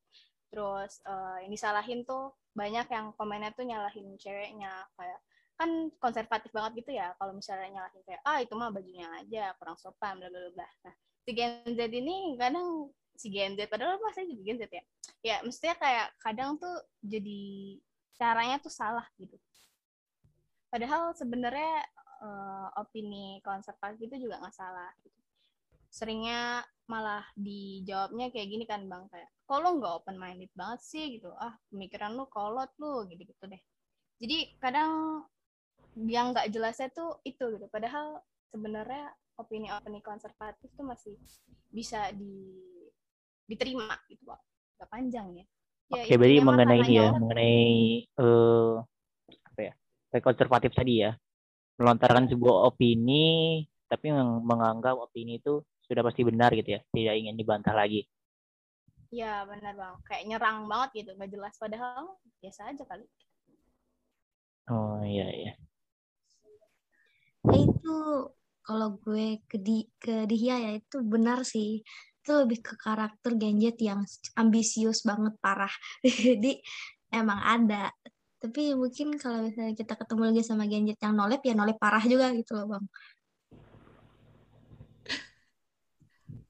Terus 0.50 1.04
eh, 1.06 1.46
yang 1.46 1.52
disalahin 1.52 2.08
tuh 2.08 2.34
banyak 2.56 2.88
yang 2.90 3.14
komennya 3.14 3.54
tuh 3.54 3.66
nyalahin 3.68 4.18
ceweknya 4.18 4.72
kayak 4.98 5.20
kan 5.60 5.92
konservatif 6.00 6.56
banget 6.56 6.84
gitu 6.84 6.96
ya 6.96 7.12
kalau 7.20 7.36
misalnya 7.36 7.68
nyalahin 7.68 8.00
kayak 8.08 8.24
ah 8.24 8.40
itu 8.40 8.56
mah 8.56 8.72
bajunya 8.72 9.12
aja 9.20 9.52
kurang 9.60 9.76
sopan 9.76 10.16
bla 10.16 10.32
bla 10.32 10.56
bla 10.56 10.68
nah 10.88 10.96
si 11.28 11.36
Gen 11.36 11.76
Z 11.76 11.80
ini 11.92 12.40
kadang 12.40 12.88
si 13.20 13.28
Gen 13.28 13.60
Z 13.60 13.68
padahal 13.68 14.00
pas 14.00 14.16
saya 14.16 14.24
juga 14.32 14.40
Gen 14.48 14.58
Z 14.64 14.72
ya 14.72 14.84
ya 15.20 15.36
mestinya 15.44 15.76
kayak 15.76 16.08
kadang 16.24 16.56
tuh 16.56 16.80
jadi 17.04 17.76
caranya 18.16 18.56
tuh 18.64 18.72
salah 18.72 19.04
gitu 19.20 19.36
padahal 20.72 21.12
sebenarnya 21.12 21.84
eh, 22.20 22.68
opini 22.80 23.40
konservatif 23.42 24.00
itu 24.12 24.28
juga 24.28 24.40
nggak 24.44 24.56
salah 24.56 24.92
gitu. 25.04 25.18
seringnya 25.90 26.62
malah 26.86 27.26
dijawabnya 27.34 28.30
kayak 28.30 28.50
gini 28.50 28.66
kan 28.70 28.86
bang 28.86 29.10
kayak 29.10 29.30
lo 29.50 29.82
nggak 29.82 29.96
open 30.06 30.18
minded 30.22 30.54
banget 30.54 30.80
sih? 30.86 31.18
Gitu. 31.18 31.34
Ah 31.34 31.58
pemikiran 31.74 32.14
lu 32.14 32.30
kolot 32.30 32.70
lu 32.78 33.10
gitu 33.10 33.26
gitu 33.26 33.44
deh. 33.50 33.62
Jadi 34.22 34.38
kadang 34.62 35.26
yang 36.06 36.30
nggak 36.30 36.54
jelasnya 36.54 36.94
tuh 36.94 37.18
itu 37.26 37.58
gitu. 37.58 37.66
Padahal 37.74 38.22
sebenarnya 38.54 39.10
opini-opini 39.42 40.06
konservatif 40.06 40.70
tuh 40.78 40.86
masih 40.86 41.18
bisa 41.74 42.14
di 42.14 42.62
diterima 43.50 43.98
gitu 44.06 44.30
pak. 44.30 44.38
Nggak 44.78 44.90
panjang 44.94 45.28
ya. 45.34 45.46
Ya 45.90 46.06
Oke, 46.06 46.14
berarti 46.22 46.34
intinya 46.38 46.46
mah 46.46 46.54
mengenai 46.54 46.82
ini 46.86 46.94
ya, 46.94 47.10
mengenai 47.18 47.58
eh 48.06 48.74
apa 49.50 49.60
ya, 49.66 49.74
konservatif 50.22 50.72
tadi 50.78 50.94
ya, 51.02 51.18
melontarkan 51.80 52.28
sebuah 52.28 52.70
opini, 52.70 53.64
tapi 53.88 54.12
meng- 54.12 54.44
menganggap 54.44 55.00
opini 55.00 55.40
itu 55.40 55.64
sudah 55.88 56.04
pasti 56.06 56.22
benar 56.28 56.54
gitu 56.54 56.78
ya, 56.78 56.82
tidak 56.94 57.16
ingin 57.18 57.36
dibantah 57.40 57.74
lagi. 57.74 58.06
ya 59.10 59.42
benar 59.50 59.74
bang. 59.74 59.96
Kayak 60.06 60.24
nyerang 60.30 60.58
banget 60.70 60.90
gitu 61.02 61.10
nggak 61.18 61.32
jelas. 61.34 61.54
Padahal 61.58 62.14
biasa 62.42 62.70
aja 62.70 62.84
kali. 62.86 63.06
Oh 64.70 65.02
iya 65.02 65.28
iya. 65.34 65.52
ya 67.50 67.58
itu 67.58 67.98
kalau 68.62 69.02
gue 69.02 69.42
ke 69.50 69.58
di 69.58 69.90
ke 69.98 70.30
Dihya 70.30 70.56
ya 70.62 70.72
itu 70.78 71.02
benar 71.02 71.42
sih. 71.42 71.82
Itu 72.22 72.46
lebih 72.46 72.62
ke 72.62 72.78
karakter 72.78 73.34
Genjet 73.34 73.82
yang 73.82 74.06
ambisius 74.38 75.02
banget 75.02 75.34
parah. 75.42 75.74
Jadi 76.06 76.62
emang 77.10 77.42
ada 77.42 77.90
tapi 78.40 78.74
mungkin 78.74 79.20
kalau 79.20 79.46
misalnya 79.46 79.76
kita 79.76 79.94
ketemu 80.00 80.22
lagi 80.32 80.42
sama 80.48 80.64
Genjet 80.66 81.00
yang 81.04 81.14
nolep 81.14 81.42
ya 81.44 81.54
nolep 81.54 81.78
parah 81.78 82.04
juga 82.04 82.32
gitu 82.34 82.56
loh 82.56 82.68
bang 82.78 82.86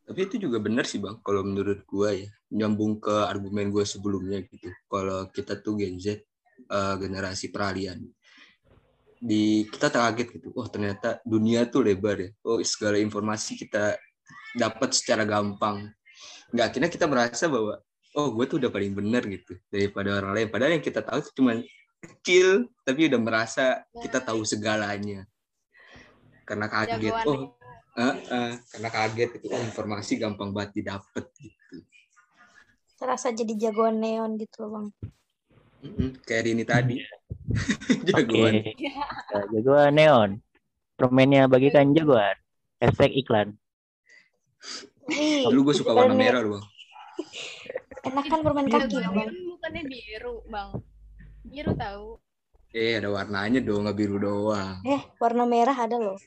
Tapi 0.10 0.26
itu 0.26 0.42
juga 0.42 0.58
benar 0.58 0.90
sih 0.90 0.98
bang, 0.98 1.22
kalau 1.22 1.46
menurut 1.46 1.86
gua 1.86 2.10
ya, 2.10 2.26
nyambung 2.50 2.98
ke 2.98 3.14
argumen 3.30 3.70
gua 3.70 3.86
sebelumnya 3.86 4.42
gitu. 4.42 4.74
Kalau 4.90 5.30
kita 5.30 5.62
tuh 5.62 5.78
Gen 5.78 6.02
Z, 6.02 6.26
eh, 6.66 6.96
generasi 6.98 7.54
peralihan, 7.54 8.02
di 9.20 9.68
kita 9.68 9.92
terkaget 9.92 10.40
gitu. 10.40 10.50
Wah 10.56 10.66
ternyata 10.72 11.20
dunia 11.28 11.68
tuh 11.68 11.84
lebar 11.86 12.18
ya. 12.18 12.30
Oh 12.48 12.58
segala 12.64 12.98
informasi 12.98 13.60
kita 13.60 14.00
dapat 14.56 14.96
secara 14.96 15.28
gampang. 15.28 15.92
Nggak 16.56 16.66
akhirnya 16.74 16.90
kita 16.90 17.06
merasa 17.06 17.46
bahwa 17.52 17.78
oh 18.18 18.28
gue 18.34 18.46
tuh 18.50 18.58
udah 18.58 18.72
paling 18.74 18.96
benar 18.96 19.22
gitu 19.28 19.60
daripada 19.70 20.24
orang 20.24 20.32
lain. 20.34 20.48
Padahal 20.50 20.72
yang 20.80 20.84
kita 20.84 21.04
tahu 21.04 21.20
tuh 21.22 21.34
cuma 21.38 21.60
kecil, 22.00 22.68
tapi 22.88 23.12
udah 23.12 23.20
merasa 23.20 23.84
kita 23.96 24.24
tahu 24.24 24.44
segalanya. 24.48 25.28
Karena 26.48 26.66
kaget. 26.72 27.00
jagoan 27.00 27.28
Oh 27.28 27.60
Eh, 28.00 28.16
eh, 28.32 28.52
karena 28.72 28.90
kaget 28.96 29.30
itu 29.44 29.48
oh, 29.52 29.60
informasi 29.60 30.16
gampang 30.16 30.56
banget 30.56 30.80
didapat 30.80 31.26
gitu. 31.36 31.84
terasa 32.96 33.32
jadi 33.36 33.68
jagoan 33.68 34.00
neon 34.00 34.40
gitu 34.40 34.68
loh 34.68 34.70
bang 34.76 34.88
Mm-mm, 35.80 36.20
kayak 36.28 36.52
ini 36.52 36.68
tadi. 36.68 37.00
Jagoan. 38.12 38.68
Ya, 38.76 39.00
Jagoan 39.48 39.96
neon. 39.96 40.30
Permennya 41.00 41.48
bagikan 41.48 41.96
jagoan. 41.96 42.36
Hashtag 42.84 43.16
iklan. 43.16 43.56
Dulu 45.48 45.72
gue 45.72 45.76
suka 45.80 45.96
warna 45.96 46.20
merah 46.20 46.44
loh 46.44 46.60
bang. 46.60 46.66
enakan 48.12 48.40
permen 48.44 48.68
kaki 48.68 48.92
Jagoan 48.92 49.12
bang 49.12 49.28
kan 49.32 49.36
bukannya 49.56 49.84
biru 49.88 50.36
bang 50.52 50.70
biru 51.46 51.74
tahu 51.76 52.20
Eh, 52.70 53.02
ada 53.02 53.10
warnanya 53.10 53.66
dong, 53.66 53.82
nggak 53.82 53.98
biru 53.98 54.22
doang. 54.22 54.78
Eh, 54.86 55.02
warna 55.18 55.50
merah 55.50 55.74
ada 55.74 55.98
loh. 55.98 56.22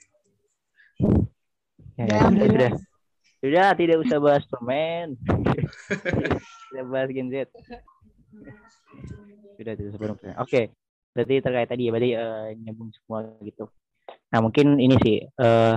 Ya, 1.95 2.03
Udah, 2.03 2.21
sudah, 2.27 2.47
sudah. 2.51 2.73
Sudah, 3.39 3.69
tidak 3.79 3.97
usah 4.03 4.19
bahas 4.19 4.43
permen. 4.51 5.15
tidak 6.75 6.87
bahas 6.91 7.09
Gen 7.15 7.31
Z. 7.31 7.47
Sudah, 9.55 9.73
tidak 9.79 9.89
usah 9.95 10.01
bahas 10.03 10.19
permen. 10.19 10.35
Oke, 10.43 10.75
berarti 11.15 11.35
terkait 11.47 11.69
tadi 11.71 11.83
ya, 11.87 11.91
berarti 11.95 12.11
eh, 12.11 12.47
nyambung 12.59 12.91
semua 12.91 13.19
gitu. 13.47 13.71
Nah, 14.35 14.43
mungkin 14.43 14.83
ini 14.83 14.99
sih, 14.99 15.23
eh 15.23 15.77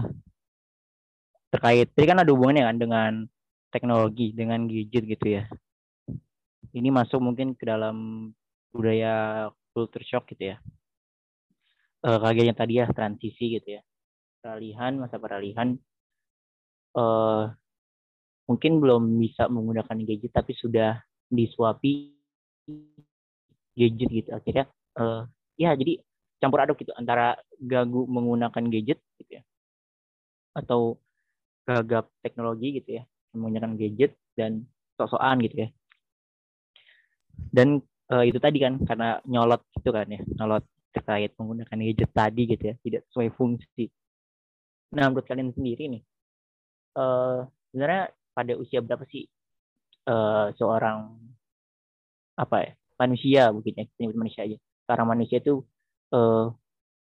terkait, 1.53 1.93
tadi 1.93 2.05
kan 2.09 2.25
ada 2.25 2.31
hubungannya 2.33 2.65
kan 2.65 2.77
dengan 2.81 3.11
teknologi, 3.69 4.33
dengan 4.33 4.65
gadget 4.65 5.03
gitu 5.13 5.25
ya. 5.29 5.43
Ini 6.73 6.89
masuk 6.89 7.21
mungkin 7.21 7.53
ke 7.53 7.69
dalam 7.69 8.33
budaya 8.75 9.47
culture 9.71 10.03
shock 10.03 10.27
gitu 10.35 10.51
ya. 10.51 10.57
Eh 12.03 12.17
kayak 12.19 12.45
yang 12.51 12.57
tadi 12.59 12.73
ya, 12.83 12.85
transisi 12.91 13.55
gitu 13.55 13.79
ya. 13.79 13.81
Peralihan, 14.43 14.99
masa 14.99 15.17
peralihan 15.17 15.73
eh 16.95 17.43
mungkin 18.45 18.77
belum 18.79 19.03
bisa 19.19 19.49
menggunakan 19.49 19.97
gadget 20.05 20.31
tapi 20.31 20.53
sudah 20.55 21.01
disuapi 21.27 22.13
gadget 23.75 24.09
gitu 24.09 24.29
akhirnya 24.31 24.65
eh 24.95 25.21
ya 25.59 25.75
jadi 25.75 25.99
campur 26.39 26.63
aduk 26.63 26.77
gitu 26.85 26.93
antara 26.95 27.35
gagu 27.57 28.05
menggunakan 28.07 28.63
gadget 28.71 29.01
gitu 29.19 29.41
ya 29.41 29.43
atau 30.55 30.95
gagap 31.67 32.07
teknologi 32.21 32.79
gitu 32.79 33.01
ya 33.01 33.03
menggunakan 33.35 33.75
gadget 33.75 34.15
dan 34.37 34.63
sok-sokan 34.95 35.43
gitu 35.43 35.67
ya 35.67 35.69
dan 37.51 37.83
eh, 38.13 38.23
itu 38.29 38.37
tadi 38.41 38.57
kan 38.61 38.73
karena 38.83 39.19
nyolot 39.25 39.61
gitu 39.77 39.89
kan 39.89 40.07
ya 40.09 40.21
nyolot 40.37 40.65
terkait 40.95 41.31
menggunakan 41.35 41.77
gadget 41.91 42.11
tadi 42.15 42.41
gitu 42.47 42.63
ya 42.71 42.75
tidak 42.79 43.01
sesuai 43.11 43.29
fungsi 43.35 43.85
nah 44.95 45.11
menurut 45.11 45.27
kalian 45.27 45.51
sendiri 45.51 45.83
nih 45.91 46.03
eh 46.95 47.39
sebenarnya 47.71 48.03
pada 48.31 48.53
usia 48.55 48.79
berapa 48.79 49.03
sih 49.09 49.25
eh 50.07 50.47
seorang 50.55 51.11
apa 52.35 52.57
ya 52.63 52.71
manusia 52.99 53.41
mungkin 53.51 53.73
ya 53.75 54.07
manusia 54.15 54.41
aja 54.47 54.57
seorang 54.87 55.07
manusia 55.11 55.37
itu 55.43 55.63
eh 56.15 56.47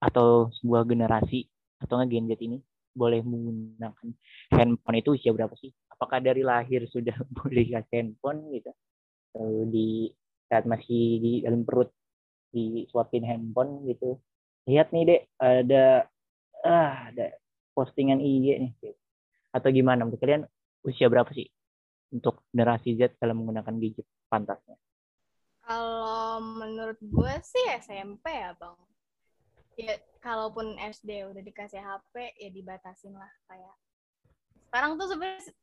atau 0.05 0.53
sebuah 0.61 0.85
generasi 0.85 1.49
atau 1.81 1.97
nggak 2.01 2.37
Z 2.37 2.41
ini 2.45 2.59
boleh 2.95 3.21
menggunakan 3.27 4.09
handphone 4.55 4.97
itu 5.03 5.19
usia 5.19 5.35
berapa 5.35 5.53
sih? 5.59 5.75
Apakah 5.91 6.23
dari 6.23 6.47
lahir 6.47 6.87
sudah 6.87 7.15
boleh 7.43 7.67
handphone 7.91 8.55
gitu? 8.55 8.71
Di 9.69 10.09
saat 10.51 10.65
masih 10.69 11.19
di 11.23 11.33
dalam 11.45 11.65
perut 11.65 11.91
disuapin 12.55 13.27
handphone 13.27 13.85
gitu? 13.91 14.21
Lihat 14.71 14.95
nih 14.95 15.05
dek 15.05 15.23
ada 15.37 16.09
ah 16.65 17.13
ada 17.13 17.37
postingan 17.77 18.23
IG 18.23 18.47
nih. 18.63 18.73
Atau 19.53 19.71
gimana? 19.71 20.07
Menurut 20.07 20.23
kalian 20.23 20.49
usia 20.87 21.07
berapa 21.11 21.29
sih 21.35 21.47
untuk 22.15 22.47
generasi 22.55 22.95
Z 22.95 23.19
dalam 23.19 23.43
menggunakan 23.43 23.75
gadget 23.79 24.07
pantasnya? 24.31 24.79
Kalau 25.65 26.39
menurut 26.45 27.01
gue 27.01 27.35
sih 27.43 27.65
SMP 27.81 28.29
ya 28.29 28.53
bang. 28.55 28.77
Ya 29.75 29.95
kalaupun 30.23 30.79
SD 30.79 31.27
udah 31.35 31.43
dikasih 31.43 31.83
HP 31.83 32.37
ya 32.39 32.49
dibatasin 32.55 33.17
lah 33.17 33.33
kayak. 33.51 33.75
Sekarang 34.71 34.99
tuh 34.99 35.07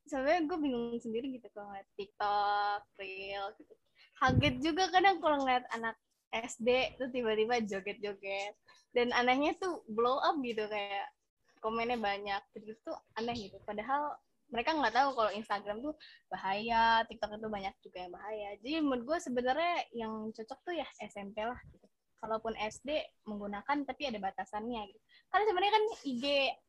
sebenarnya 0.07 0.47
gue 0.47 0.57
bingung 0.59 0.95
sendiri 0.99 1.35
gitu 1.35 1.47
kalau 1.51 1.75
TikTok, 1.95 2.81
Reel 2.95 3.51
gitu. 3.59 3.73
Kaget 4.21 4.55
juga 4.61 4.85
kadang 4.93 5.17
kalau 5.17 5.41
ngeliat 5.41 5.65
anak 5.73 5.97
SD 6.29 7.01
tuh 7.01 7.09
tiba-tiba 7.09 7.57
joget-joget. 7.65 8.53
Dan 8.93 9.09
anehnya 9.17 9.57
tuh 9.57 9.81
blow 9.89 10.21
up 10.21 10.37
gitu 10.45 10.69
kayak 10.69 11.09
komennya 11.57 11.97
banyak. 11.97 12.41
Jadi 12.53 12.77
tuh 12.85 12.93
aneh 13.17 13.49
gitu. 13.49 13.57
Padahal 13.65 14.13
mereka 14.53 14.77
nggak 14.77 14.93
tahu 14.93 15.09
kalau 15.17 15.31
Instagram 15.33 15.81
tuh 15.81 15.95
bahaya, 16.29 17.01
TikTok 17.09 17.39
itu 17.39 17.49
banyak 17.49 17.75
juga 17.81 17.97
yang 17.97 18.13
bahaya. 18.13 18.49
Jadi 18.61 18.77
menurut 18.83 19.03
gue 19.09 19.17
sebenarnya 19.25 19.75
yang 19.95 20.29
cocok 20.29 20.59
tuh 20.69 20.73
ya 20.77 20.87
SMP 21.01 21.41
lah. 21.41 21.57
Gitu. 21.73 21.87
Kalaupun 22.21 22.53
SD 22.53 23.01
menggunakan 23.25 23.77
tapi 23.89 24.05
ada 24.05 24.21
batasannya 24.21 24.81
gitu. 24.85 24.99
Karena 25.33 25.43
sebenarnya 25.49 25.73
kan 25.73 25.85
IG, 26.05 26.25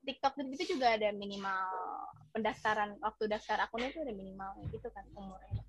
TikTok 0.08 0.32
gitu 0.56 0.80
juga 0.80 0.96
ada 0.96 1.12
minimal 1.12 1.68
pendaftaran 2.32 2.96
waktu 3.04 3.28
daftar 3.28 3.68
akunnya 3.68 3.92
itu 3.92 4.00
ada 4.00 4.14
minimalnya 4.16 4.64
gitu 4.72 4.88
kan 4.88 5.04
umurnya. 5.12 5.61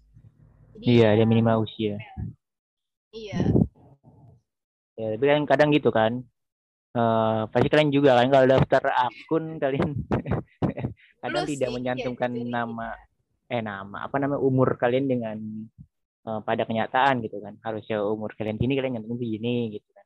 Jadi, 0.74 0.88
Iya, 0.90 1.06
ada 1.16 1.24
ya, 1.24 1.26
minimal 1.32 1.58
usia. 1.66 1.96
Iya. 3.14 3.54
Ya, 4.98 5.06
tapi 5.18 5.26
kan 5.26 5.42
kadang 5.50 5.70
gitu 5.74 5.90
kan. 5.90 6.14
Eh 6.98 7.40
pasti 7.54 7.68
kalian 7.72 7.92
juga 7.98 8.12
kan 8.20 8.28
kalau 8.34 8.48
daftar 8.54 8.84
akun 9.06 9.46
kalian 9.64 9.92
kadang 11.24 11.46
Lu 11.46 11.48
tidak 11.52 11.70
sih, 11.70 11.76
menyantumkan 11.76 12.32
iya, 12.34 12.44
jadi 12.44 12.52
nama 12.58 12.88
eh 13.54 13.62
nama 13.64 13.98
apa 14.08 14.16
namanya 14.22 14.42
umur 14.50 14.70
kalian 14.82 15.06
dengan 15.12 15.38
eh, 16.30 16.40
pada 16.48 16.64
kenyataan 16.70 17.16
gitu 17.26 17.38
kan. 17.46 17.56
Harusnya 17.66 17.98
umur 18.06 18.32
kalian 18.38 18.58
gini 18.62 18.74
kalian 18.78 18.94
nyantumin 19.00 19.20
segini 19.22 19.56
gitu 19.80 19.90
kan. 19.98 20.06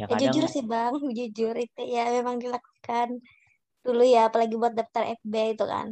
Ya 0.00 0.06
Ya 0.10 0.14
kadang 0.14 0.20
jujur 0.20 0.44
sih 0.54 0.62
bang, 0.72 0.92
jujur 1.18 1.54
itu 1.64 1.80
ya 1.96 2.02
memang 2.16 2.36
dilakukan 2.42 3.08
dulu 3.86 4.02
ya, 4.14 4.20
apalagi 4.28 4.54
buat 4.62 4.74
daftar 4.78 5.02
FB 5.20 5.34
itu 5.54 5.64
kan, 5.74 5.88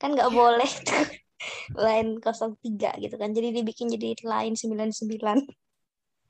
kan 0.00 0.08
nggak 0.16 0.30
boleh 0.38 0.70
tuh 0.88 1.04
line 1.84 2.18
03 2.20 3.02
gitu 3.02 3.14
kan, 3.16 3.30
jadi 3.32 3.48
dibikin 3.52 3.92
jadi 3.92 4.16
line 4.24 4.54
99. 4.56 5.44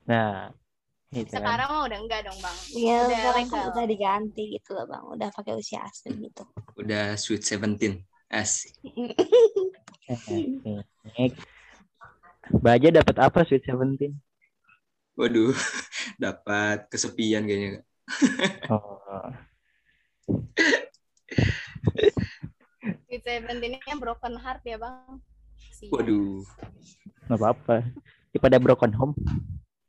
nah 0.07 0.51
itu 1.15 1.31
kan. 1.31 1.39
Sekarang 1.39 1.67
mah 1.71 1.81
udah 1.87 1.99
enggak 2.03 2.21
dong 2.27 2.37
bang. 2.43 2.57
Iya 2.75 2.97
Udah 2.99 3.15
sekarang 3.15 3.45
kan 3.47 3.59
legal. 3.59 3.71
udah 3.71 3.85
diganti 3.87 4.43
gitu 4.59 4.69
loh 4.75 4.85
bang, 4.87 5.03
udah 5.07 5.29
pakai 5.31 5.53
usia 5.55 5.79
asli 5.83 6.11
gitu. 6.19 6.43
Udah 6.75 7.15
sweet 7.15 7.43
17. 7.43 8.03
Asik. 8.27 8.75
Eh, 10.07 11.35
Baja 12.47 12.87
dapat 12.87 13.15
apa 13.19 13.43
Sweet 13.43 13.67
Seventeen? 13.67 14.15
Waduh, 15.19 15.51
dapat 16.23 16.87
kesepian 16.87 17.43
kayaknya. 17.43 17.83
Oh, 18.71 19.27
Sweet 23.05 23.21
Seventeen 23.21 23.73
ini 23.73 23.85
yang 23.85 23.99
broken 23.99 24.35
heart 24.35 24.61
ya 24.63 24.77
bang. 24.77 25.19
Sian. 25.73 25.91
Waduh. 25.91 26.41
nggak 27.27 27.37
apa-apa. 27.37 27.75
Daripada 28.31 28.57
broken 28.57 28.91
home. 28.93 29.13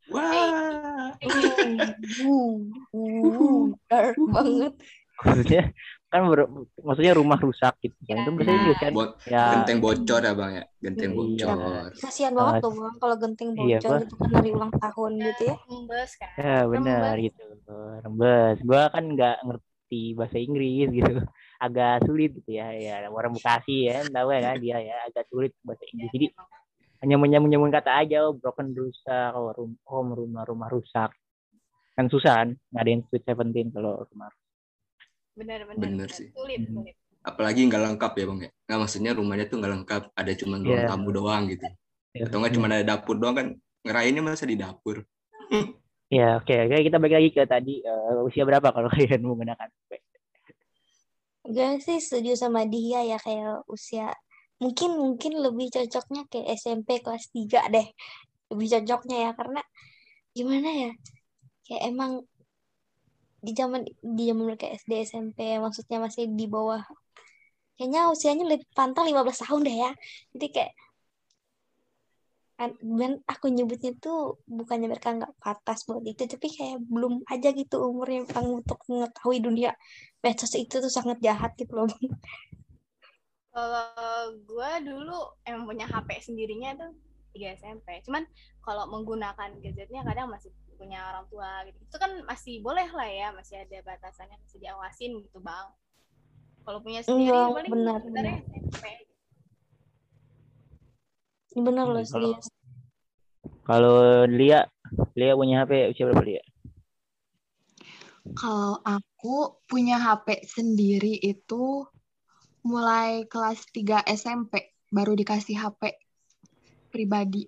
Wah. 0.09 1.13
Uh, 1.19 2.63
uh, 2.95 3.63
dark 3.85 4.15
banget. 4.31 4.73
Maksudnya 5.19 5.63
kan 6.09 6.25
ber- 6.25 6.49
maksudnya 6.79 7.13
rumah 7.13 7.37
rusak 7.37 7.75
gitu 7.83 7.93
kan. 8.07 8.23
Itu 8.23 8.31
bahasa 8.33 8.51
Inggris 8.51 8.77
kan. 8.79 8.91
Bo- 8.95 9.13
Ya, 9.27 9.45
Genteng 9.59 9.79
bocor 9.79 10.21
ya 10.23 10.33
bang 10.33 10.51
ya. 10.55 10.65
Genteng 10.79 11.11
Iya. 11.11 11.17
bocor. 11.19 11.89
Kasihan 11.99 12.33
banget 12.33 12.53
tuh 12.63 12.71
bang 12.71 12.95
kalau 12.97 13.15
genting 13.19 13.49
iya, 13.59 13.77
bocor 13.77 13.89
Pak. 13.91 13.99
gitu 14.01 14.13
kan 14.15 14.29
dari 14.31 14.49
ulang 14.49 14.71
tahun 14.73 15.11
gitu 15.19 15.41
ya. 15.43 15.55
Rembes 15.59 16.11
kan. 16.15 16.29
ya 16.39 16.57
benar 16.65 17.13
gitu. 17.19 17.43
Rembes. 18.01 18.57
Gua 18.63 18.83
kan 18.89 19.03
nggak 19.05 19.37
ngerti 19.43 20.01
bahasa 20.15 20.37
Inggris 20.39 20.87
gitu. 20.89 21.13
Agak 21.59 22.07
sulit 22.07 22.31
gitu 22.39 22.55
ya. 22.55 22.71
Ya 22.71 23.03
orang 23.05 23.35
Bekasi 23.35 23.91
ya, 23.91 24.07
tahu 24.07 24.31
ya 24.31 24.39
kan 24.41 24.55
dia 24.57 24.77
ya 24.79 24.95
agak 25.05 25.27
sulit 25.27 25.51
bahasa 25.61 25.83
Inggris. 25.91 26.11
Jadi 26.15 26.27
hanya 26.99 27.15
menyambung 27.15 27.71
kata 27.71 27.99
aja 27.99 28.27
oh, 28.27 28.35
broken 28.35 28.71
rusak, 28.71 29.31
oh, 29.35 29.51
rum- 29.51 29.79
home 29.83 30.11
rumah 30.15 30.43
rumah 30.47 30.67
rusak. 30.71 31.11
Kan 31.95 32.07
susah 32.07 32.43
kan 32.43 32.49
ngadain 32.71 33.03
Sweet 33.11 33.23
Seventeen 33.27 33.67
kalau 33.75 34.07
rumah 34.07 34.31
Bener 35.35 35.63
bener. 35.67 35.79
Bener 35.79 36.07
bener. 36.07 36.09
sih. 36.11 36.31
Sulit 36.31 36.63
Hmm. 36.63 36.83
sulit. 36.83 36.95
Apalagi 37.19 37.67
nggak 37.67 37.83
lengkap 37.83 38.11
ya 38.15 38.25
bang 38.31 38.39
ya. 38.47 38.51
Nah 38.71 38.75
maksudnya 38.79 39.11
rumahnya 39.11 39.45
tuh 39.51 39.59
nggak 39.59 39.73
lengkap. 39.75 40.03
Ada 40.15 40.31
cuma 40.39 40.55
ruang 40.59 40.79
Iya. 40.79 40.87
tamu 40.87 41.09
doang 41.11 41.43
gitu. 41.51 41.67
Ya, 42.15 42.23
Atau 42.27 42.37
nggak 42.39 42.53
cuma 42.55 42.65
ada 42.71 42.83
dapur 42.83 43.15
doang 43.19 43.35
kan. 43.35 43.47
Ngerayainnya 43.83 44.23
masa 44.23 44.47
di 44.47 44.55
dapur. 44.55 45.03
Ya, 46.09 46.41
oke. 46.41 46.51
Oke, 46.51 46.77
kita 46.89 46.97
balik 46.97 47.15
lagi 47.21 47.29
ke 47.31 47.43
tadi 47.45 47.73
eh, 47.79 48.25
usia 48.25 48.43
berapa 48.43 48.71
kalau 48.71 48.89
kalian 48.95 49.21
menggunakan? 49.23 49.67
Gue 51.49 51.81
sih 51.81 51.97
setuju 51.97 52.37
sama 52.37 52.61
dia 52.69 53.01
ya 53.01 53.17
kayak 53.17 53.65
usia 53.65 54.13
mungkin 54.61 54.89
mungkin 55.01 55.33
lebih 55.39 55.67
cocoknya 55.73 56.21
kayak 56.29 56.47
SMP 56.61 57.01
kelas 57.01 57.25
3 57.33 57.65
deh. 57.73 57.87
Lebih 58.53 58.67
cocoknya 58.73 59.17
ya 59.25 59.31
karena 59.39 59.61
gimana 60.37 60.69
ya? 60.69 60.91
Kayak 61.65 61.83
emang 61.89 62.11
di 63.39 63.51
zaman 63.55 63.81
di 64.03 64.23
zaman 64.29 64.43
mereka 64.51 64.67
SD 64.67 64.91
SMP 65.09 65.39
maksudnya 65.63 65.97
masih 66.03 66.27
di 66.39 66.45
bawah 66.45 66.83
kayaknya 67.79 68.11
usianya 68.11 68.45
lebih 68.51 68.67
pantang 68.75 69.07
15 69.07 69.39
tahun 69.43 69.61
deh 69.67 69.77
ya. 69.85 69.91
Jadi 70.35 70.47
kayak 70.55 70.71
dan 72.59 73.23
aku 73.23 73.47
nyebutnya 73.47 73.95
tuh 74.03 74.43
bukannya 74.43 74.91
mereka 74.91 75.15
nggak 75.15 75.31
patas 75.39 75.87
buat 75.87 76.03
itu 76.03 76.27
tapi 76.27 76.51
kayak 76.51 76.83
belum 76.91 77.23
aja 77.31 77.55
gitu 77.55 77.79
umurnya 77.87 78.27
Bang, 78.27 78.51
untuk 78.51 78.83
mengetahui 78.91 79.39
dunia 79.39 79.71
medsos 80.19 80.51
itu 80.59 80.83
tuh 80.83 80.91
sangat 80.91 81.23
jahat 81.23 81.55
gitu 81.55 81.71
loh 81.71 81.87
Bang. 81.87 82.03
Kalau 83.49 83.89
gue 84.45 84.71
dulu 84.85 85.17
emang 85.47 85.65
punya 85.65 85.87
HP 85.89 86.21
sendirinya 86.21 86.79
tuh 86.79 86.91
3 87.33 87.59
SMP. 87.59 87.97
Cuman 88.05 88.23
kalau 88.61 88.87
menggunakan 88.87 89.57
gadgetnya 89.59 90.05
kadang 90.05 90.29
masih 90.29 90.53
punya 90.79 91.03
orang 91.11 91.27
tua 91.27 91.67
gitu 91.67 91.75
itu 91.75 91.97
kan 91.99 92.11
masih 92.23 92.63
boleh 92.63 92.87
lah 92.87 93.09
ya 93.11 93.27
masih 93.35 93.59
ada 93.59 93.83
batasannya 93.83 94.39
masih 94.39 94.63
diawasin 94.63 95.11
gitu 95.19 95.43
bang 95.43 95.67
kalau 96.63 96.79
punya 96.79 97.03
sendiri 97.03 97.35
Iya, 97.35 97.51
paling 97.51 97.71
benar, 97.75 97.99
benar. 97.99 98.23
SMP. 98.47 99.08
Ini 101.55 101.61
bener 101.65 101.85
loh 101.89 102.01
Iya, 102.01 102.09
kalau- 102.13 102.33
serius. 102.37 102.47
Kalau 103.65 103.97
Lia, 104.25 104.65
Lia 105.13 105.33
punya 105.37 105.61
HP 105.63 105.93
usia 105.93 106.05
berapa 106.09 106.25
Lia? 106.25 106.43
Kalau 108.37 108.77
aku 108.85 109.57
punya 109.65 109.97
HP 109.97 110.45
sendiri 110.45 111.17
itu 111.17 111.85
mulai 112.61 113.25
kelas 113.25 113.65
3 113.73 114.01
SMP 114.05 114.73
baru 114.93 115.13
dikasih 115.17 115.57
HP 115.57 115.97
pribadi. 116.93 117.45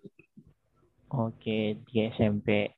Oke, 1.11 1.81
di 1.85 1.95
SMP. 2.07 2.71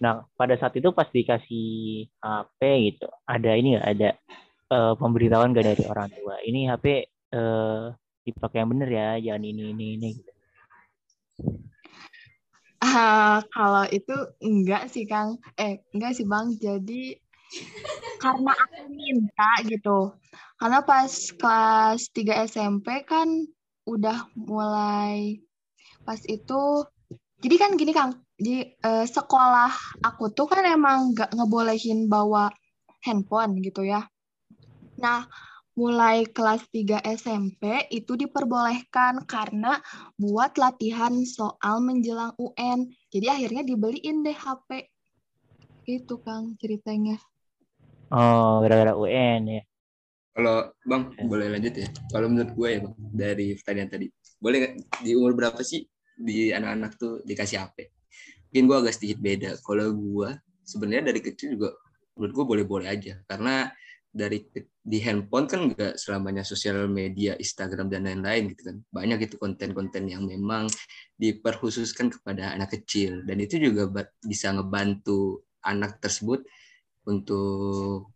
Nah, 0.00 0.24
pada 0.34 0.56
saat 0.56 0.72
itu 0.80 0.88
pas 0.96 1.06
dikasih 1.12 2.08
HP 2.18 2.60
gitu, 2.92 3.06
ada 3.28 3.50
ini 3.54 3.76
nggak 3.76 3.88
ada 3.98 4.10
eh, 4.72 4.94
pemberitahuan 4.96 5.52
nggak 5.52 5.66
dari 5.76 5.84
orang 5.86 6.08
tua? 6.10 6.40
Ini 6.40 6.72
HP 6.72 6.86
eh, 7.36 7.84
dipakai 8.24 8.64
yang 8.64 8.70
bener 8.72 8.88
ya, 8.88 9.08
jangan 9.20 9.44
ini 9.44 9.62
ini 9.76 9.86
ini. 10.00 10.10
Ah, 12.84 13.40
kalau 13.48 13.84
itu 13.88 14.12
enggak 14.44 14.92
sih 14.92 15.08
Kang. 15.08 15.40
Eh, 15.56 15.80
enggak 15.96 16.16
sih 16.16 16.28
Bang. 16.28 16.52
Jadi 16.56 17.16
karena 18.20 18.52
aku 18.52 18.88
minta 18.92 19.50
gitu. 19.64 20.16
Karena 20.60 20.80
pas 20.84 21.12
kelas 21.12 22.12
3 22.12 22.44
SMP 22.44 23.04
kan 23.04 23.28
udah 23.84 24.32
mulai 24.32 25.44
pas 26.08 26.16
itu 26.24 26.88
jadi 27.44 27.56
kan 27.60 27.76
gini 27.76 27.92
Kang, 27.92 28.24
di 28.40 28.64
eh, 28.64 29.04
sekolah 29.04 30.00
aku 30.00 30.32
tuh 30.32 30.48
kan 30.48 30.64
emang 30.64 31.12
nggak 31.12 31.36
ngebolehin 31.36 32.08
bawa 32.08 32.48
handphone 33.04 33.60
gitu 33.60 33.84
ya. 33.84 34.08
Nah, 34.96 35.28
mulai 35.74 36.22
kelas 36.30 36.70
3 36.70 37.02
SMP 37.02 37.90
itu 37.90 38.14
diperbolehkan 38.14 39.26
karena 39.26 39.82
buat 40.14 40.54
latihan 40.54 41.10
soal 41.26 41.82
menjelang 41.82 42.30
UN. 42.38 42.90
Jadi 43.10 43.26
akhirnya 43.26 43.62
dibeliin 43.66 44.22
deh 44.22 44.34
HP. 44.34 44.86
Itu 45.84 46.22
Kang 46.22 46.54
ceritanya. 46.56 47.18
Oh, 48.14 48.62
gara-gara 48.62 48.94
UN 48.94 49.60
ya. 49.60 49.62
Kalau 50.34 50.70
Bang, 50.82 51.14
Ya. 51.14 51.26
boleh 51.30 51.46
lanjut 51.46 51.74
ya? 51.78 51.86
Kalau 52.10 52.26
menurut 52.26 52.50
gue 52.54 52.68
ya 52.70 52.78
Bang, 52.82 52.94
dari 52.98 53.46
pertanyaan 53.58 53.90
tadi. 53.90 54.06
Boleh 54.38 54.56
nggak 54.62 54.74
di 55.02 55.10
umur 55.14 55.34
berapa 55.34 55.60
sih 55.62 55.86
di 56.14 56.50
anak-anak 56.54 56.98
tuh 56.98 57.22
dikasih 57.26 57.62
HP? 57.62 57.90
Mungkin 58.50 58.64
gue 58.70 58.76
agak 58.86 58.94
sedikit 58.94 59.18
beda. 59.18 59.50
Kalau 59.62 59.90
gue 59.94 60.30
sebenarnya 60.62 61.10
dari 61.10 61.20
kecil 61.22 61.58
juga 61.58 61.74
menurut 62.14 62.32
gue 62.34 62.44
boleh-boleh 62.46 62.86
aja. 62.86 63.18
Karena 63.26 63.70
dari 64.14 64.46
di 64.78 64.98
handphone 65.02 65.50
kan 65.50 65.60
nggak 65.74 65.98
selamanya 65.98 66.46
sosial 66.46 66.86
media, 66.86 67.34
Instagram 67.34 67.90
dan 67.90 68.06
lain-lain 68.06 68.54
gitu 68.54 68.62
kan. 68.70 68.76
Banyak 68.94 69.18
itu 69.26 69.34
konten-konten 69.42 70.06
yang 70.06 70.22
memang 70.22 70.70
diperkhususkan 71.18 72.14
kepada 72.14 72.54
anak 72.54 72.78
kecil 72.78 73.26
dan 73.26 73.42
itu 73.42 73.58
juga 73.58 73.90
bisa 74.22 74.54
ngebantu 74.54 75.42
anak 75.66 75.98
tersebut 75.98 76.46
untuk 77.10 78.14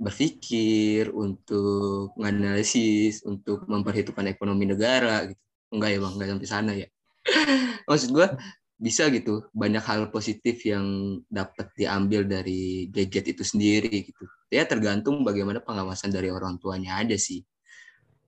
berpikir, 0.00 1.12
untuk 1.12 2.12
menganalisis, 2.16 3.24
untuk 3.24 3.64
memperhitungkan 3.64 4.28
ekonomi 4.28 4.68
negara 4.68 5.28
gitu. 5.28 5.40
Enggak 5.72 5.90
ya 5.92 5.98
bang, 6.04 6.12
enggak 6.16 6.28
sampai 6.36 6.48
sana 6.48 6.72
ya. 6.76 6.88
Maksud 7.88 8.08
gue 8.12 8.26
bisa 8.80 9.12
gitu 9.12 9.44
banyak 9.52 9.84
hal 9.84 10.08
positif 10.08 10.64
yang 10.64 11.20
dapat 11.28 11.68
diambil 11.76 12.24
dari 12.24 12.88
gadget 12.88 13.36
itu 13.36 13.44
sendiri 13.44 13.92
gitu. 14.08 14.24
Ya 14.48 14.64
tergantung 14.64 15.20
bagaimana 15.20 15.60
pengawasan 15.60 16.08
dari 16.08 16.32
orang 16.32 16.56
tuanya 16.56 16.96
aja 16.96 17.14
sih. 17.20 17.44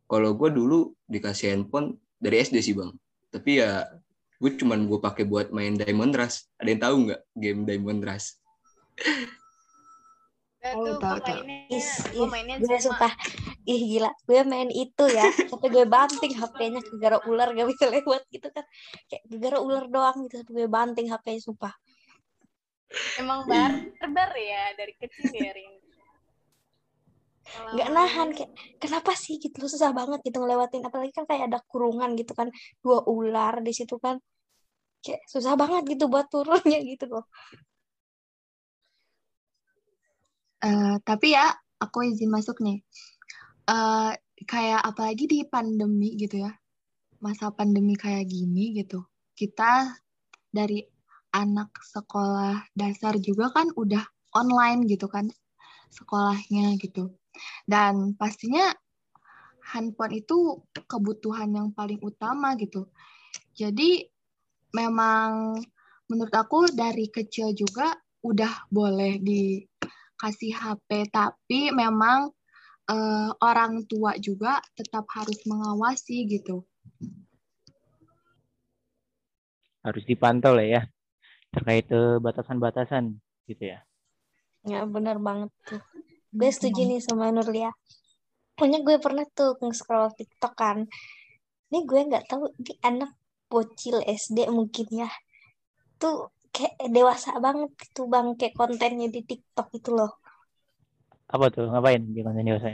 Kalau 0.04 0.36
gue 0.36 0.52
dulu 0.52 0.92
dikasih 1.08 1.56
handphone 1.56 1.96
dari 2.20 2.44
SD 2.44 2.60
sih 2.60 2.76
bang. 2.76 2.92
Tapi 3.32 3.64
ya 3.64 3.88
gue 4.36 4.50
cuman 4.60 4.84
gue 4.84 5.00
pakai 5.00 5.24
buat 5.24 5.48
main 5.56 5.72
Diamond 5.72 6.12
Rush. 6.12 6.44
Ada 6.60 6.68
yang 6.68 6.82
tahu 6.84 6.94
nggak 7.08 7.20
game 7.32 7.60
Diamond 7.64 8.00
Rush? 8.04 8.36
Oh, 10.62 10.86
tuh 10.86 10.94
tahu, 11.02 11.18
gue 11.18 11.22
tahu. 11.26 11.42
Is, 11.74 11.88
gue 12.14 12.22
ih, 12.22 12.28
mainnya 12.30 12.56
gue 12.62 12.78
sumpah 12.78 13.12
ih 13.66 13.80
gila. 13.82 14.10
Gue 14.22 14.46
main 14.46 14.70
itu 14.70 15.04
ya. 15.10 15.26
Sampai 15.50 15.68
gue 15.74 15.82
banting 15.90 16.38
HP-nya 16.38 16.80
gara 17.02 17.18
ular 17.26 17.50
gak 17.50 17.66
bisa 17.66 17.90
lewat 17.90 18.22
gitu 18.30 18.46
kan. 18.54 18.62
Kayak 19.10 19.22
gara 19.42 19.58
ular 19.58 19.90
doang 19.90 20.22
gitu. 20.30 20.38
Sampai 20.38 20.54
gue 20.62 20.68
banting 20.70 21.06
HP-nya 21.10 21.42
sumpah. 21.42 21.74
Emang 23.18 23.42
barbar 23.50 24.30
ya 24.38 24.62
dari 24.78 24.94
kecil 24.94 25.34
ya 25.34 25.50
Rin. 25.50 25.72
Nggak 27.52 27.88
nahan 27.90 28.28
kayak 28.30 28.52
kenapa 28.78 29.18
sih? 29.18 29.42
gitu. 29.42 29.66
Susah 29.66 29.90
banget 29.90 30.22
gitu 30.22 30.38
ngelewatin. 30.38 30.86
Apalagi 30.86 31.10
kan 31.10 31.26
kayak 31.26 31.50
ada 31.50 31.58
kurungan 31.66 32.14
gitu 32.14 32.38
kan. 32.38 32.54
Dua 32.78 33.02
ular 33.10 33.58
di 33.66 33.74
situ 33.74 33.98
kan. 33.98 34.22
Kayak 35.02 35.26
susah 35.26 35.58
banget 35.58 35.98
gitu 35.98 36.06
buat 36.06 36.30
turunnya 36.30 36.78
gitu 36.86 37.10
loh 37.10 37.26
Eh, 40.62 40.96
tapi 41.02 41.34
ya 41.34 41.50
aku 41.82 42.06
izin 42.06 42.30
masuk 42.30 42.62
nih. 42.62 42.78
Eh, 43.66 44.12
kayak 44.46 44.80
apalagi 44.86 45.26
di 45.26 45.38
pandemi 45.42 46.14
gitu 46.14 46.46
ya. 46.46 46.52
Masa 47.18 47.50
pandemi 47.50 47.98
kayak 47.98 48.30
gini 48.30 48.78
gitu. 48.78 49.02
Kita 49.34 49.90
dari 50.54 50.82
anak 51.34 51.74
sekolah 51.82 52.70
dasar 52.78 53.18
juga 53.18 53.50
kan 53.50 53.74
udah 53.74 54.04
online 54.38 54.86
gitu 54.86 55.10
kan 55.10 55.26
sekolahnya 55.90 56.78
gitu. 56.78 57.10
Dan 57.66 58.14
pastinya 58.14 58.70
handphone 59.72 60.22
itu 60.22 60.62
kebutuhan 60.86 61.50
yang 61.58 61.68
paling 61.74 61.98
utama 62.06 62.54
gitu. 62.54 62.86
Jadi 63.56 64.04
memang 64.76 65.58
menurut 66.06 66.34
aku 66.34 66.70
dari 66.70 67.08
kecil 67.10 67.50
juga 67.56 67.90
udah 68.22 68.70
boleh 68.70 69.18
dikasih 70.22 70.54
HP, 70.54 71.10
tapi 71.10 71.74
memang 71.74 72.30
eh, 72.86 73.30
orang 73.42 73.82
tua 73.90 74.14
juga 74.22 74.62
tetap 74.78 75.02
harus 75.10 75.42
mengawasi 75.50 76.30
gitu. 76.30 76.62
Harus 79.82 80.06
dipantau 80.06 80.54
lah 80.54 80.62
ya. 80.62 80.82
Terkait 81.50 81.90
eh, 81.90 82.22
batasan-batasan 82.22 83.18
gitu 83.50 83.74
ya. 83.74 83.82
ya 84.62 84.86
benar 84.86 85.18
banget 85.18 85.50
tuh 85.66 85.82
gue 86.30 86.50
setuju 86.54 86.86
nih 86.86 87.02
sama 87.02 87.34
Nurlia 87.34 87.74
pokoknya 88.54 88.86
gue 88.86 88.96
pernah 89.02 89.26
tuh 89.34 89.58
nge-scroll 89.58 90.14
TikTok 90.14 90.54
kan 90.54 90.86
ini 91.74 91.82
gue 91.82 92.00
nggak 92.06 92.30
tahu 92.30 92.46
di 92.54 92.78
anak 92.86 93.10
bocil 93.50 93.98
SD 94.06 94.46
mungkin 94.54 94.86
ya 94.94 95.10
tuh 95.98 96.30
kayak 96.54 96.74
dewasa 96.96 97.30
banget 97.44 97.70
gitu 97.82 98.00
bang 98.12 98.26
kayak 98.38 98.54
kontennya 98.60 99.06
di 99.14 99.20
TikTok 99.28 99.66
itu 99.78 99.90
loh 99.98 100.10
Apa 101.34 101.46
tuh? 101.54 101.64
Ngapain 101.70 102.02
di 102.14 102.20
konten 102.26 102.44
dewasa? 102.48 102.68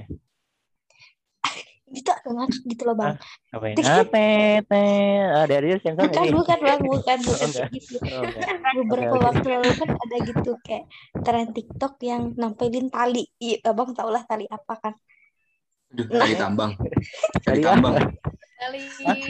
itu 1.99 2.11
ada 2.17 2.29
ngakak 2.37 2.62
gitu 2.71 2.83
loh 2.88 2.97
bang 3.01 3.12
Ngapain? 3.53 3.77
Tik- 3.77 3.87
Ah, 3.87 4.05
teh, 4.12 4.61
teh. 4.69 4.91
Ah, 5.37 5.45
dari 5.51 5.67
sensor 5.81 6.09
bukan 6.09 6.27
bukan 6.37 6.59
bang 6.67 6.81
bukan 6.91 7.19
bukan 7.29 7.49
enggak. 7.51 7.69
kayak 7.71 7.71
gitu 7.75 7.97
Oh, 8.12 8.23
enggak. 8.29 8.49
beberapa 8.79 9.14
oke. 9.14 9.19
waktu 9.27 9.47
lalu 9.55 9.71
kan 9.81 9.91
ada 10.03 10.17
gitu 10.29 10.51
kayak 10.67 10.85
tren 11.25 11.47
TikTok 11.57 11.93
yang 12.11 12.23
nampilin 12.41 12.87
tali 12.95 13.19
iya 13.45 13.55
abang 13.70 13.91
tau 13.99 14.09
lah 14.14 14.22
tali 14.31 14.45
apa 14.57 14.74
kan 14.83 14.95
Aduh, 15.93 16.09
tali 16.18 16.35
tambang. 16.41 16.72
Tali 17.45 17.59
Tali 17.59 17.62
tambang. 17.64 17.97
kali 18.59 18.83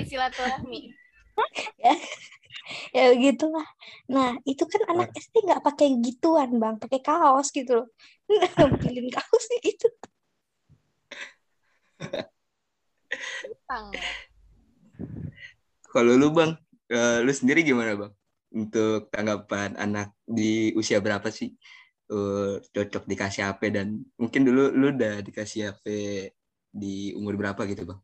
silaturahmi 0.08 0.97
ya 2.96 3.04
begitulah 3.16 3.64
nah 4.12 4.36
itu 4.44 4.64
kan 4.68 4.82
anak 4.92 5.08
SD 5.16 5.44
nggak 5.44 5.64
pakai 5.64 5.88
gituan 6.04 6.60
bang 6.60 6.76
pakai 6.76 7.00
kaos 7.00 7.48
gitu 7.54 7.84
loh 7.84 7.88
nampilin 8.60 9.08
kaosnya 9.08 9.60
itu. 9.64 9.88
Kalau 15.88 16.12
lu 16.14 16.28
bang, 16.30 16.52
eh, 16.92 17.18
lu 17.24 17.32
sendiri 17.32 17.64
gimana 17.64 17.96
bang? 17.96 18.12
Untuk 18.48 19.12
tanggapan 19.12 19.76
anak 19.76 20.16
di 20.24 20.72
usia 20.72 21.00
berapa 21.00 21.28
sih 21.28 21.52
eh, 22.08 22.54
cocok 22.60 23.04
dikasih 23.04 23.44
HP 23.48 23.60
dan 23.72 24.00
mungkin 24.16 24.44
dulu 24.44 24.72
lu 24.72 24.92
udah 24.92 25.20
dikasih 25.24 25.72
HP 25.72 25.86
di 26.68 27.12
umur 27.16 27.36
berapa 27.36 27.64
gitu 27.68 27.88
bang? 27.88 28.00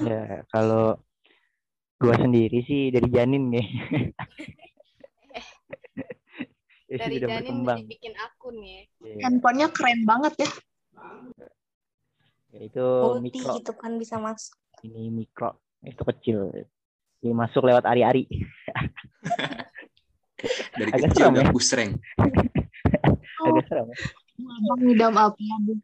Ya, 0.00 0.44
kalau 0.48 0.96
gua 2.00 2.16
sendiri 2.16 2.64
sih 2.64 2.88
dari 2.88 3.08
janin 3.08 3.52
nih. 3.52 3.66
ya, 6.88 6.96
dari 6.98 7.16
sudah 7.16 7.28
janin 7.28 7.60
berkembang. 7.60 7.78
bikin 7.86 8.14
akun 8.16 8.56
ya 8.58 8.80
Ya, 9.00 9.14
Handphonenya 9.22 9.68
keren 9.70 10.00
banget 10.02 10.34
ya. 10.38 10.50
ya, 12.50 12.60
itu 12.62 12.82
multi 12.82 13.22
mikro, 13.38 13.52
gitu 13.54 13.72
kan 13.74 13.94
bisa 13.94 14.16
masuk 14.16 14.56
ini 14.80 15.08
mikro, 15.08 15.54
itu 15.82 16.02
kecil. 16.02 16.38
Ini 17.20 17.36
masuk 17.36 17.62
lewat 17.62 17.84
ari-ari. 17.84 18.24
dari 20.72 20.90
Agak 20.90 21.12
kecil 21.12 21.28
udah 21.30 21.44
ya. 21.44 21.52
push 21.52 21.70
rank. 21.76 22.00
Agak 23.38 23.64
serem. 23.68 23.86
ya. 23.86 23.96
Abang 24.40 24.80
ngidam 24.80 25.12
apa? 25.12 25.36
Aduh. 25.36 25.76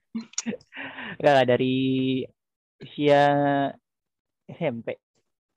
Enggak 1.14 1.33
lah, 1.37 1.45
dari 1.45 1.77
usia 2.81 3.21
SMP 4.49 4.97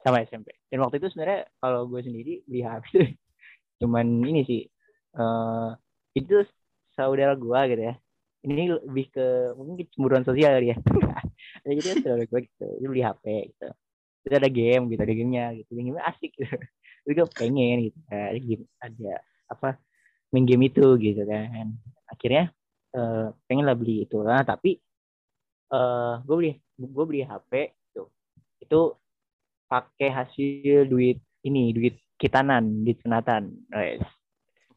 sama 0.03 0.23
SMP. 0.23 0.55
Dan 0.71 0.83
waktu 0.83 1.03
itu 1.03 1.07
sebenarnya 1.11 1.47
kalau 1.59 1.87
gue 1.91 2.01
sendiri 2.03 2.33
beli 2.47 2.61
HP 2.63 2.85
itu 2.95 3.03
cuman 3.83 4.05
ini 4.27 4.41
sih 4.43 4.61
eh 5.15 5.69
itu 6.15 6.43
saudara 6.95 7.35
gue 7.35 7.59
gitu 7.75 7.83
ya. 7.83 7.95
Ini 8.39 8.63
lebih 8.87 9.11
ke 9.11 9.51
mungkin 9.59 9.83
kecemburuan 9.83 10.23
sosial 10.23 10.55
kali 10.55 10.71
ya. 10.71 10.77
Jadi 11.67 11.79
saudara 11.99 12.23
gue 12.23 12.39
gitu, 12.47 12.67
dia 12.79 12.87
beli 12.87 13.03
HP 13.03 13.25
gitu. 13.55 13.67
Terus 14.23 14.35
ada 14.35 14.49
game 14.51 14.83
gitu, 14.91 15.01
ada 15.03 15.15
gamenya 15.15 15.45
gitu. 15.59 15.71
Game 15.75 15.99
asik 15.99 16.31
gitu. 16.35 16.55
Terus 17.03 17.13
gue 17.15 17.27
pengen 17.35 17.91
gitu. 17.91 17.99
Ada 18.07 18.39
game, 18.39 18.63
ada 18.79 19.13
apa 19.51 19.69
main 20.31 20.45
game 20.47 20.71
itu 20.71 20.85
gitu 20.99 21.21
kan. 21.27 21.75
Akhirnya 22.07 22.51
eh 22.89 23.27
pengen 23.45 23.69
lah 23.69 23.77
beli 23.77 24.09
itu 24.09 24.17
lah 24.25 24.41
tapi 24.41 24.81
eh 25.69 26.15
gue 26.25 26.35
beli 26.35 26.51
gue 26.79 27.05
beli 27.05 27.21
HP 27.21 27.51
itu 27.91 28.03
itu 28.63 28.79
pakai 29.69 30.09
hasil 30.09 30.89
duit 30.89 31.21
ini 31.45 31.71
duit 31.71 31.95
kitanan 32.17 32.83
duit 32.83 32.97
sunatan 33.05 33.53
guys 33.69 34.01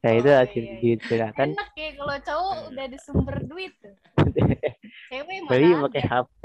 saya 0.03 0.19
itu 0.19 0.31
Oh, 0.31 0.39
hasil 0.43 0.63
iya, 0.63 0.71
iya. 0.71 0.81
duit 0.83 1.01
sunatan 1.09 1.49
Enak 1.57 1.71
ya 1.79 1.89
kalau 1.97 2.17
cowok 2.21 2.57
udah 2.75 2.85
ada 2.91 2.99
sumber 2.99 3.37
duit 3.47 3.73
tuh. 3.79 3.95
Cewek 5.11 5.39
mana 5.47 5.51
beli 5.51 5.69
pakai 5.89 6.03
HP 6.05 6.43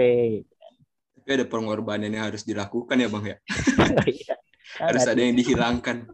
Tapi 1.18 1.30
ada 1.36 1.46
pengorbanan 1.50 2.08
yang 2.14 2.30
harus 2.32 2.46
dilakukan 2.48 2.96
ya 3.02 3.10
bang 3.12 3.26
ya. 3.34 3.38
Iya. 4.08 4.36
Harus 4.84 5.08
ada 5.10 5.22
yang 5.24 5.34
dihilangkan. 5.34 6.06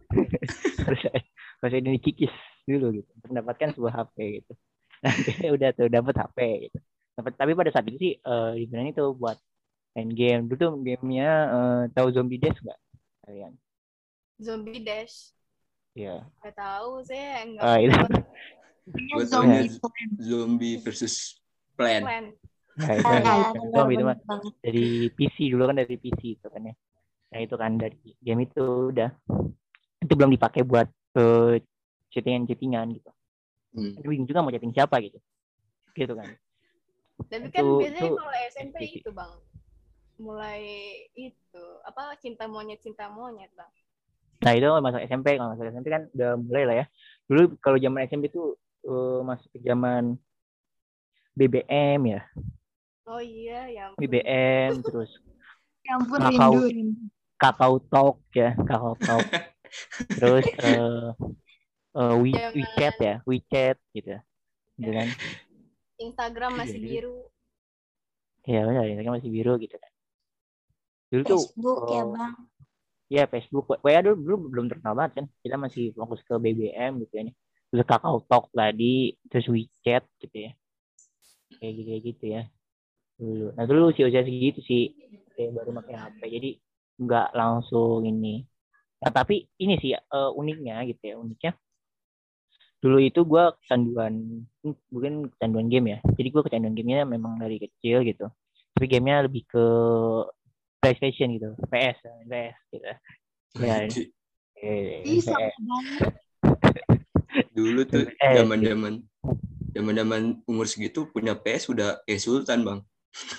harus 0.86 1.00
harus 1.60 1.72
ada 1.74 1.84
yang 1.84 1.96
dikikis 1.98 2.32
dulu 2.64 2.96
gitu 2.96 3.10
untuk 3.18 3.28
mendapatkan 3.34 3.68
sebuah 3.76 3.92
HP 3.92 4.16
gitu 4.40 4.52
udah 5.52 5.68
tuh 5.76 5.88
dapat 5.92 6.14
HP 6.16 6.38
gitu 6.70 6.78
tapi 7.14 7.52
pada 7.52 7.70
saat 7.74 7.84
itu 7.88 7.98
sih 8.00 8.12
eh 8.16 8.50
digunain 8.56 8.92
itu 8.94 9.04
buat 9.16 9.36
main 9.94 10.10
game 10.10 10.42
dulu 10.44 10.58
tuh 10.58 10.72
gamenya 10.82 11.30
eh, 11.48 11.82
tahu 11.90 12.10
zombie 12.10 12.38
dash 12.38 12.58
nggak 12.58 12.78
kalian 13.22 13.54
Zombie 14.34 14.82
Dash. 14.82 15.30
ya 15.94 16.26
Gak 16.42 16.58
tahu 16.58 16.98
saya 17.06 17.46
enggak 17.46 17.62
Ah, 17.62 17.78
itu. 17.78 17.94
Gue 18.84 19.24
Zombie 19.24 19.70
zombie 20.18 20.76
versus 20.82 21.38
plan. 21.78 22.02
plan. 22.02 22.24
nah, 22.74 22.92
itu, 22.92 23.06
Ah, 23.06 23.14
itu, 23.14 23.62
benar, 23.62 23.70
zombie 23.78 23.94
itu 23.94 24.04
mah 24.04 24.18
dari 24.58 24.86
PC 25.08 25.36
dulu 25.54 25.70
kan 25.70 25.76
dari 25.78 25.94
PC 25.94 26.20
itu 26.34 26.46
kan 26.50 26.66
ya. 26.66 26.74
Nah 27.30 27.40
itu 27.40 27.54
kan 27.54 27.70
dari 27.78 27.94
game 28.18 28.42
itu 28.42 28.64
udah. 28.90 29.10
Itu 30.02 30.12
belum 30.12 30.34
dipakai 30.34 30.66
buat 30.66 30.90
eh, 31.14 31.62
chattingan 32.10 32.50
chattingan 32.50 32.86
gitu. 32.90 33.10
Hmm. 33.72 33.94
Bingung 34.02 34.26
juga 34.26 34.42
mau 34.42 34.50
chatting 34.50 34.74
siapa 34.74 34.98
gitu. 34.98 35.22
Gitu 35.94 36.10
kan. 36.10 36.26
Tapi 37.30 37.46
kan 37.54 37.62
Itu- 37.62 37.78
biasanya 37.80 38.02
itu- 38.02 38.18
kalau 38.18 38.34
SMP 38.50 38.76
Iya. 38.82 38.98
itu 38.98 39.10
bang, 39.14 39.30
mulai 40.18 40.62
itu 41.18 41.64
apa 41.84 42.14
cinta 42.22 42.46
monyet 42.46 42.80
cinta 42.80 43.10
monyet 43.10 43.50
bang. 43.58 43.70
Nah 44.44 44.52
itu 44.54 44.68
masuk 44.68 45.00
SMP 45.08 45.38
kalau 45.40 45.54
masuk 45.56 45.66
SMP 45.72 45.86
kan 45.90 46.02
udah 46.14 46.30
mulai 46.38 46.64
lah 46.68 46.76
ya. 46.82 46.86
Dulu 47.26 47.42
kalau 47.58 47.78
zaman 47.80 48.04
SMP 48.06 48.28
tuh 48.30 48.54
eh, 48.84 49.20
masuk 49.24 49.48
ke 49.54 49.58
zaman 49.64 50.14
BBM 51.34 52.00
ya, 52.06 52.20
Oh 53.10 53.18
iya 53.18 53.66
ya. 53.68 53.82
ampun. 53.90 53.98
BBM 54.00 54.70
terus 54.86 55.10
Ya 55.86 55.98
ampun 56.00 56.18
Kakao. 56.22 56.52
rindu. 56.64 57.10
Kakao 57.36 57.74
Talk 57.90 58.16
ya, 58.32 58.54
Kakao 58.56 58.94
Talk. 59.02 59.26
terus 60.16 60.46
eh 60.62 61.08
eh, 61.98 62.14
We- 62.22 62.32
Zaman- 62.32 62.54
WeChat 62.54 62.94
ya, 63.02 63.14
WeChat 63.26 63.76
gitu, 63.92 64.14
gitu 64.78 64.90
kan? 64.94 65.08
Instagram 65.98 66.52
masih 66.58 66.78
Iya, 66.78 66.88
biru. 67.02 67.16
Iya 68.44 68.60
benar, 68.68 68.84
kan 68.84 69.12
masih 69.18 69.30
biru 69.32 69.52
gitu 69.58 69.76
kan. 69.80 69.93
Dulu 71.12 71.22
tuh 71.24 71.40
Facebook 71.40 71.80
ya 71.90 72.02
oh, 72.02 72.06
bang. 72.12 72.34
ya 73.12 73.24
Facebook, 73.28 73.64
WA 73.84 74.00
dulu, 74.00 74.16
dulu 74.16 74.36
belum 74.50 74.66
terkenal 74.72 74.94
banget 74.96 75.12
kan. 75.22 75.26
Kita 75.44 75.56
masih 75.60 75.84
fokus 75.94 76.20
ke 76.24 76.34
BBM 76.36 77.02
gitu 77.04 77.14
ya. 77.20 77.22
Terus 77.70 77.84
Kakao 77.86 78.22
Talk 78.26 78.50
tadi, 78.54 79.14
terus 79.28 79.46
WeChat 79.50 80.04
gitu 80.22 80.36
ya. 80.48 80.50
Kayak 81.60 81.72
gitu 81.78 81.90
gitu 82.12 82.24
ya. 82.30 82.42
Dulu. 83.18 83.46
Nah 83.54 83.64
dulu 83.66 83.84
sih 83.94 84.06
usia 84.06 84.22
segitu 84.26 84.60
sih 84.64 84.94
kayak 85.34 85.50
baru 85.54 85.70
pakai 85.82 85.94
HP. 85.98 86.20
Jadi 86.30 86.50
nggak 87.02 87.28
langsung 87.34 88.06
ini. 88.06 88.46
Nah, 89.04 89.10
tapi 89.12 89.44
ini 89.60 89.76
sih 89.82 89.92
eh, 89.92 90.30
uniknya 90.32 90.80
gitu 90.88 91.02
ya, 91.04 91.14
uniknya. 91.20 91.52
Dulu 92.80 93.00
itu 93.00 93.20
gue 93.24 93.44
kecanduan, 93.64 94.44
bukan 94.92 95.28
kecanduan 95.32 95.66
game 95.72 95.86
ya. 95.96 95.98
Jadi 96.04 96.28
gue 96.28 96.42
kecanduan 96.44 96.76
gamenya 96.76 97.04
memang 97.08 97.40
dari 97.40 97.56
kecil 97.56 98.04
gitu. 98.04 98.28
Tapi 98.76 98.84
gamenya 98.88 99.24
lebih 99.24 99.44
ke 99.48 99.64
PlayStation 100.84 101.28
gitu, 101.32 101.48
PS, 101.66 101.96
PS 102.28 102.56
gitu. 102.70 102.84
Ya, 103.56 103.88
eh, 104.60 105.00
PS. 105.00 105.24
sama 105.24 105.48
banget. 105.48 106.12
Dulu 107.50 107.80
tuh 107.88 108.04
Eh, 108.20 108.32
zaman-zaman 108.36 109.00
zaman-zaman 109.72 110.22
umur 110.44 110.68
segitu 110.68 111.08
punya 111.08 111.32
PS 111.34 111.72
udah 111.72 112.04
kayak 112.04 112.20
sultan 112.20 112.60
bang. 112.62 112.80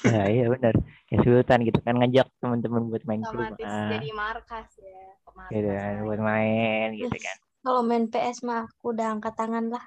Ya, 0.04 0.24
iya 0.26 0.46
benar. 0.48 0.74
Kayak 1.06 1.22
sultan 1.22 1.60
gitu 1.64 1.80
kan 1.80 1.96
ngajak 2.00 2.28
teman-teman 2.39 2.88
buat 2.88 3.04
main 3.06 3.22
ke 3.22 3.28
Otomatis 3.30 3.60
rumah. 3.62 3.89
jadi 3.91 4.10
markas 4.12 4.68
ya. 4.80 5.04
Markas 5.36 5.52
Gitu 5.52 5.70
kan, 5.70 5.93
lagi. 5.93 6.06
buat 6.08 6.22
main 6.24 6.88
gitu 6.96 7.18
kan. 7.20 7.38
Kalau 7.60 7.82
main 7.84 8.06
PS 8.08 8.38
mah 8.41 8.66
aku 8.66 8.86
udah 8.91 9.08
angkat 9.12 9.34
tangan 9.36 9.66
lah. 9.70 9.86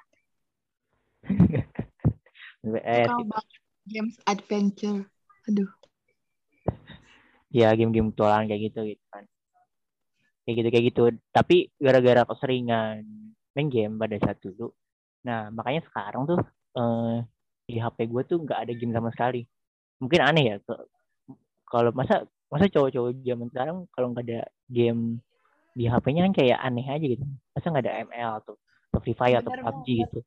PS 2.63 3.09
gitu. 3.09 3.23
banget 3.25 3.47
games 3.85 4.15
adventure. 4.25 4.99
Aduh. 5.49 5.69
Ya 7.49 7.73
game-game 7.73 8.13
petualangan 8.13 8.45
kayak 8.45 8.61
gitu 8.69 8.79
gitu 8.85 9.05
kan. 9.09 9.23
Kayak 10.45 10.55
gitu 10.55 10.67
kayak 10.69 10.85
gitu. 10.93 11.03
Tapi 11.33 11.57
gara-gara 11.81 12.21
keseringan 12.25 13.01
main 13.57 13.67
game 13.67 13.97
pada 13.97 14.15
saat 14.21 14.37
dulu. 14.39 14.69
Nah, 15.25 15.49
makanya 15.51 15.83
sekarang 15.89 16.23
tuh 16.29 16.39
eh, 16.77 17.17
di 17.69 17.77
HP 17.77 18.09
gue 18.09 18.23
tuh 18.25 18.37
nggak 18.45 18.59
ada 18.65 18.73
game 18.73 18.93
sama 18.93 19.09
sekali. 19.13 19.45
Mungkin 19.99 20.21
aneh 20.23 20.45
ya 20.55 20.57
kalau 21.69 21.93
masa 21.93 22.25
masa 22.49 22.65
cowok-cowok 22.65 23.21
zaman 23.21 23.47
sekarang 23.53 23.77
kalau 23.93 24.09
nggak 24.09 24.25
ada 24.25 24.41
game 24.65 25.21
di 25.77 25.85
HP-nya 25.85 26.25
kan 26.29 26.33
kayak 26.33 26.59
aneh 26.59 26.85
aja 26.89 27.05
gitu. 27.05 27.25
Masa 27.53 27.65
nggak 27.69 27.85
ada 27.85 27.93
ML 28.09 28.31
atau, 28.41 28.53
atau 28.89 28.99
Free 29.05 29.17
Fire 29.17 29.37
atau 29.37 29.53
PUBG 29.53 29.87
gitu. 30.01 30.19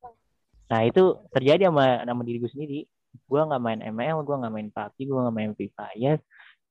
Nah 0.70 0.81
itu 0.87 1.03
terjadi 1.35 1.68
sama 1.68 2.07
nama 2.07 2.20
diri 2.23 2.39
gue 2.39 2.51
sendiri. 2.53 2.81
Gue 3.27 3.41
nggak 3.43 3.61
main 3.61 3.81
ML, 3.83 4.23
gue 4.23 4.37
nggak 4.39 4.53
main 4.55 4.68
PUBG, 4.70 4.99
gue 5.11 5.18
nggak 5.18 5.37
main 5.37 5.53
Free 5.59 5.73
Fire. 5.75 6.18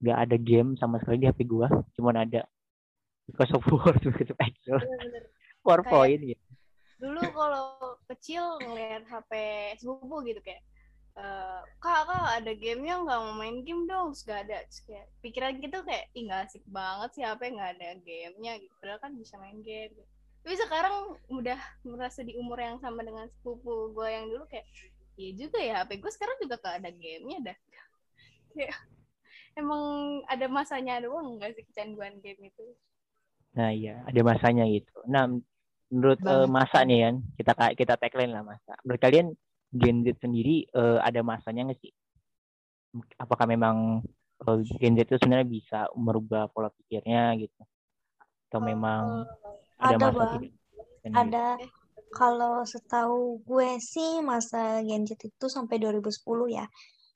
Nggak 0.02 0.18
ada 0.18 0.38
game 0.42 0.70
sama 0.82 0.98
sekali 1.00 1.22
di 1.22 1.28
HP 1.30 1.46
gue. 1.46 1.68
Cuman 1.98 2.26
ada 2.26 2.42
Because 3.30 3.54
of 3.54 3.64
War, 3.70 3.96
Excel, 3.96 4.82
Bener-bener. 4.82 5.24
PowerPoint 5.62 6.22
gitu. 6.26 6.46
Dulu 7.02 7.22
kalau 7.34 7.66
kecil 8.10 8.60
ngeliat 8.62 9.06
HP 9.08 9.32
sepupu 9.80 10.26
gitu 10.26 10.42
kayak 10.42 10.62
eh 11.12 11.60
kak 11.84 12.08
kak 12.08 12.40
ada 12.40 12.52
gamenya 12.56 13.04
nggak 13.04 13.20
mau 13.20 13.36
main 13.36 13.68
game 13.68 13.84
dong 13.84 14.16
terus 14.16 14.24
gak 14.24 14.48
ada 14.48 14.64
terus 14.64 14.80
kayak 14.88 15.12
pikiran 15.20 15.60
gitu 15.60 15.84
kayak 15.84 16.08
ih 16.16 16.24
nggak 16.24 16.48
asik 16.48 16.64
banget 16.72 17.10
sih 17.12 17.24
HP 17.28 17.52
nggak 17.52 17.72
ada 17.76 17.88
gamenya 18.00 18.54
gitu 18.64 18.74
padahal 18.80 19.00
kan 19.04 19.12
bisa 19.20 19.36
main 19.36 19.60
game 19.60 19.92
gitu. 19.92 20.08
tapi 20.40 20.56
sekarang 20.56 20.96
udah 21.28 21.60
merasa 21.84 22.24
di 22.24 22.32
umur 22.40 22.64
yang 22.64 22.80
sama 22.80 23.04
dengan 23.04 23.28
sepupu 23.28 23.92
gue 23.92 24.08
yang 24.08 24.26
dulu 24.32 24.48
kayak 24.48 24.64
iya 25.20 25.32
juga 25.36 25.60
ya 25.60 25.74
HP 25.84 26.00
gue 26.00 26.12
sekarang 26.16 26.38
juga 26.40 26.56
gak 26.64 26.80
ada 26.80 26.90
gamenya 26.96 27.40
dah 27.52 27.58
kayak 28.56 28.76
emang 29.60 29.84
ada 30.28 30.46
masanya 30.48 31.02
doang 31.04 31.38
nggak 31.38 31.56
sih 31.56 31.64
kecanduan 31.68 32.18
game 32.24 32.50
itu 32.52 32.66
Nah 33.52 33.70
iya, 33.76 34.00
ada 34.08 34.22
masanya 34.24 34.64
gitu. 34.68 34.96
Nah 35.12 35.28
menurut 35.92 36.20
Banget. 36.24 36.48
masa 36.48 36.80
nih 36.88 37.00
kan, 37.04 37.16
kita 37.36 37.52
kita 37.76 37.94
tagline 38.00 38.32
lah 38.32 38.44
masa. 38.48 38.80
Menurut 38.88 39.02
kalian 39.04 39.28
Gen 39.76 40.04
Z 40.08 40.24
sendiri 40.24 40.68
eh, 40.72 41.00
ada 41.04 41.20
masanya 41.24 41.68
nggak 41.72 41.80
sih? 41.84 41.92
Apakah 43.20 43.46
memang 43.48 44.00
eh, 44.48 44.60
Gen 44.80 44.96
Z 44.96 45.04
itu 45.08 45.16
sebenarnya 45.20 45.48
bisa 45.48 45.80
merubah 46.00 46.48
pola 46.48 46.72
pikirnya 46.72 47.36
gitu? 47.44 47.60
Atau 48.48 48.60
memang 48.64 49.28
ada, 49.80 49.96
Ada, 49.96 49.96
masa 50.00 50.24
Bang. 50.32 50.44
Ada 51.12 51.48
kalau 52.12 52.64
setahu 52.68 53.44
gue 53.44 53.80
sih 53.84 54.24
masa 54.24 54.80
Gen 54.84 55.04
Z 55.04 55.20
itu 55.20 55.46
sampai 55.52 55.76
2010 55.76 56.48
ya. 56.48 56.68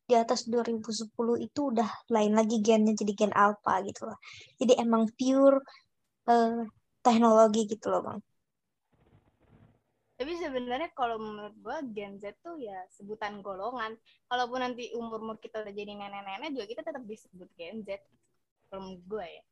Di 0.06 0.14
atas 0.14 0.45
2010 0.45 1.36
itu 1.41 1.60
udah 1.74 1.89
lain 2.14 2.34
lagi 2.38 2.62
gennya 2.62 2.93
jadi 2.93 3.14
gen 3.20 3.34
alpha 3.34 3.82
gitu 3.88 4.01
loh. 4.10 4.18
Jadi 4.62 4.74
emang 4.78 5.03
pure 5.18 5.58
eh, 6.30 6.62
teknologi 7.06 7.62
gitu 7.72 7.88
loh, 7.93 8.01
Bang. 8.06 8.20
Tapi 10.16 10.32
sebenarnya 10.39 10.89
kalau 10.95 11.20
menurut 11.20 11.56
gua 11.60 11.84
Gen 11.91 12.16
Z 12.24 12.39
tuh 12.39 12.56
ya 12.56 12.80
sebutan 12.95 13.43
golongan. 13.43 13.99
Kalaupun 14.32 14.64
nanti 14.64 14.95
umur-umur 14.95 15.36
kita 15.43 15.60
udah 15.60 15.74
jadi 15.76 15.91
nenek-nenek 15.91 16.56
juga 16.56 16.66
kita 16.72 16.82
tetap 16.88 17.03
disebut 17.03 17.49
Gen 17.60 17.84
Z. 17.84 17.99
Kalau 18.72 18.82
menurut 18.88 19.03
gua 19.12 19.26
ya. 19.28 19.43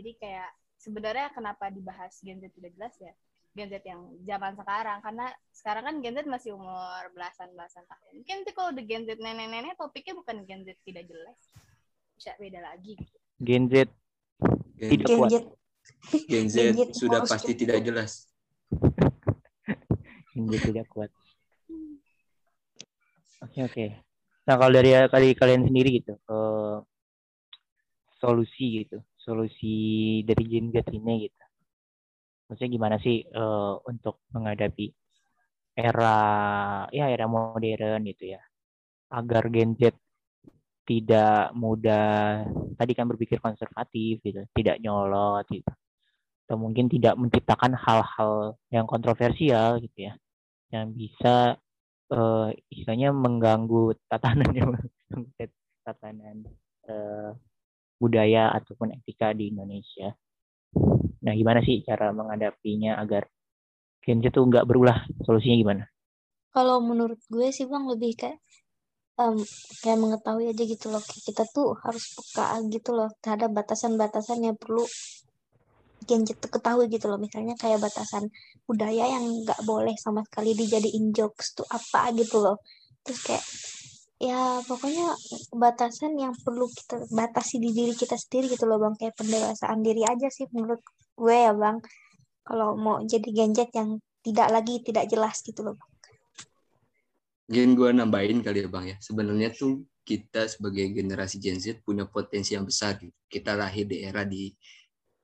Jadi 0.00 0.10
kayak 0.16 0.50
sebenarnya 0.80 1.28
kenapa 1.36 1.68
dibahas 1.68 2.16
Gen 2.24 2.40
Z 2.40 2.48
udah 2.56 2.70
jelas 2.80 2.94
ya. 2.96 3.12
Gen 3.58 3.74
Z 3.74 3.82
yang 3.82 4.06
zaman 4.22 4.54
sekarang 4.54 5.02
karena 5.02 5.26
sekarang 5.50 5.82
kan 5.82 5.94
Gen 5.98 6.14
Z 6.14 6.30
masih 6.30 6.54
umur 6.54 7.02
belasan 7.10 7.50
belasan 7.58 7.82
tahun 7.90 8.22
mungkin 8.22 8.34
nanti 8.46 8.52
kalau 8.54 8.70
udah 8.70 8.84
Gen 8.86 9.02
Z 9.02 9.18
nenek-nenek 9.18 9.74
topiknya 9.74 10.14
bukan 10.14 10.46
Gen 10.46 10.62
Z 10.62 10.78
tidak 10.86 11.10
jelas 11.10 11.38
bisa 12.14 12.34
beda 12.38 12.62
lagi 12.62 12.94
gitu. 12.94 13.16
Gen 13.42 13.66
Z 13.66 13.90
Gen, 14.78 14.90
Tidak 14.94 15.08
Gen 15.10 15.18
kuat. 15.18 15.30
Z. 15.30 15.36
Gen 16.30 16.46
Z 16.46 16.54
Gen 16.54 16.74
Z 16.78 16.80
sudah 16.94 17.20
pasti 17.26 17.52
tidak 17.58 17.82
jelas. 17.82 18.30
Gen 20.30 20.46
Z 20.46 20.54
tidak 20.62 20.86
kuat. 20.86 21.10
Oke 23.42 23.58
oke. 23.66 23.86
Nah 24.46 24.54
kalau 24.54 24.72
dari 24.72 24.94
dari 24.94 25.28
kalian 25.34 25.66
sendiri 25.66 25.98
gitu, 25.98 26.14
eh, 26.14 26.78
solusi 28.22 28.86
gitu, 28.86 28.98
solusi 29.18 29.74
dari 30.22 30.44
Gen 30.46 30.70
Z 30.70 30.86
ini 30.94 31.26
gitu. 31.26 31.47
Maksudnya 32.48 32.70
gimana 32.72 32.96
sih 33.00 33.22
eh, 33.24 33.74
untuk 33.84 34.24
menghadapi 34.32 34.88
era 35.78 36.16
ya 36.90 37.06
era 37.12 37.26
modern 37.30 38.02
gitu 38.08 38.34
ya, 38.34 38.40
agar 39.14 39.46
Gen 39.52 39.78
Z 39.78 39.94
tidak 40.88 41.52
mudah 41.52 42.42
tadi 42.80 42.92
kan 42.96 43.06
berpikir 43.06 43.38
konservatif 43.44 44.18
gitu, 44.24 44.40
tidak 44.56 44.80
nyolot 44.80 45.44
gitu, 45.52 45.68
atau 46.48 46.56
mungkin 46.56 46.88
tidak 46.88 47.14
menciptakan 47.20 47.76
hal-hal 47.76 48.56
yang 48.72 48.88
kontroversial 48.88 49.78
gitu 49.84 50.08
ya, 50.08 50.14
yang 50.72 50.90
bisa 50.96 51.60
eh, 52.12 52.48
istilahnya 52.72 53.12
mengganggu 53.12 53.94
tatanan 54.08 54.50
tatanan 55.86 56.36
eh, 56.88 57.30
budaya 58.00 58.54
ataupun 58.56 58.94
etika 58.96 59.34
di 59.36 59.52
Indonesia. 59.52 60.14
Nah, 61.24 61.32
gimana 61.34 61.60
sih 61.64 61.80
cara 61.82 62.12
menghadapinya 62.14 62.98
agar 63.00 63.28
Gen 64.04 64.24
Z 64.24 64.32
itu 64.32 64.40
nggak 64.40 64.64
berulah? 64.68 65.04
Solusinya 65.26 65.56
gimana? 65.58 65.84
Kalau 66.54 66.80
menurut 66.80 67.20
gue 67.28 67.48
sih 67.52 67.68
bang 67.68 67.84
lebih 67.84 68.12
kayak 68.16 68.38
em, 69.18 69.36
kayak 69.82 69.98
mengetahui 69.98 70.48
aja 70.50 70.64
gitu 70.64 70.86
loh 70.88 71.02
kita 71.02 71.44
tuh 71.50 71.74
harus 71.84 72.04
peka 72.14 72.62
gitu 72.70 72.90
loh 72.94 73.10
terhadap 73.20 73.50
batasan-batasan 73.52 74.46
yang 74.46 74.56
perlu 74.56 74.86
Z 76.08 76.28
tuh 76.40 76.48
ketahui 76.48 76.88
gitu 76.88 77.10
loh 77.10 77.20
misalnya 77.20 77.52
kayak 77.58 77.84
batasan 77.84 78.32
budaya 78.64 79.04
yang 79.18 79.24
nggak 79.44 79.60
boleh 79.68 79.92
sama 80.00 80.24
sekali 80.24 80.56
dijadiin 80.56 81.12
jokes 81.12 81.52
tuh 81.52 81.68
apa 81.68 82.16
gitu 82.16 82.40
loh 82.40 82.56
terus 83.04 83.20
kayak 83.26 83.44
ya 84.18 84.58
pokoknya 84.66 85.14
batasan 85.54 86.18
yang 86.18 86.34
perlu 86.34 86.66
kita 86.74 87.06
batasi 87.14 87.62
di 87.62 87.70
diri 87.70 87.94
kita 87.94 88.18
sendiri 88.18 88.58
gitu 88.58 88.66
loh 88.66 88.82
bang 88.82 88.94
kayak 88.98 89.14
pendewasaan 89.14 89.78
diri 89.78 90.02
aja 90.02 90.26
sih 90.26 90.50
menurut 90.50 90.82
gue 91.14 91.36
ya 91.38 91.54
bang 91.54 91.78
kalau 92.42 92.74
mau 92.74 92.98
jadi 93.06 93.30
Gen 93.30 93.54
Z 93.54 93.70
yang 93.78 94.02
tidak 94.26 94.50
lagi 94.50 94.82
tidak 94.82 95.06
jelas 95.06 95.38
gitu 95.46 95.62
loh 95.62 95.78
bang. 95.78 95.90
Mungkin 97.48 97.80
gue 97.80 97.90
nambahin 97.96 98.38
kali 98.44 98.60
ya 98.60 98.68
Bang 98.68 98.84
ya. 98.84 99.00
Sebenarnya 99.00 99.48
tuh 99.56 99.88
kita 100.04 100.44
sebagai 100.52 100.84
generasi 100.92 101.40
Gen 101.40 101.56
Z 101.56 101.80
punya 101.80 102.04
potensi 102.04 102.52
yang 102.52 102.68
besar. 102.68 103.00
gitu. 103.00 103.08
Kita 103.24 103.56
lahir 103.56 103.88
di 103.88 104.04
era 104.04 104.20
di 104.28 104.52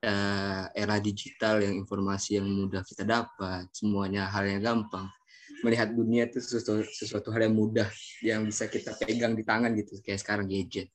eh, 0.01 0.65
era 0.73 0.97
digital 0.97 1.61
yang 1.61 1.77
informasi 1.77 2.41
yang 2.41 2.49
mudah 2.49 2.81
kita 2.81 3.05
dapat, 3.05 3.69
semuanya 3.69 4.25
hal 4.33 4.49
yang 4.49 4.61
gampang. 4.61 5.05
Melihat 5.63 5.93
dunia 5.95 6.27
itu 6.27 6.43
sesuatu, 6.43 6.83
sesuatu 6.89 7.29
hal 7.31 7.47
yang 7.47 7.55
mudah 7.55 7.87
yang 8.19 8.43
bisa 8.43 8.67
kita 8.67 8.97
pegang 8.99 9.37
di 9.37 9.43
tangan 9.45 9.71
gitu 9.77 10.01
kayak 10.03 10.19
sekarang 10.19 10.49
gadget. 10.49 10.91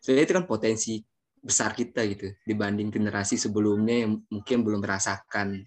Sebenarnya 0.00 0.24
itu 0.24 0.34
kan 0.38 0.46
potensi 0.46 0.92
besar 1.38 1.70
kita 1.76 2.02
gitu 2.08 2.34
dibanding 2.42 2.90
generasi 2.90 3.38
sebelumnya 3.38 4.06
yang 4.06 4.18
mungkin 4.26 4.66
belum 4.66 4.82
merasakan 4.82 5.62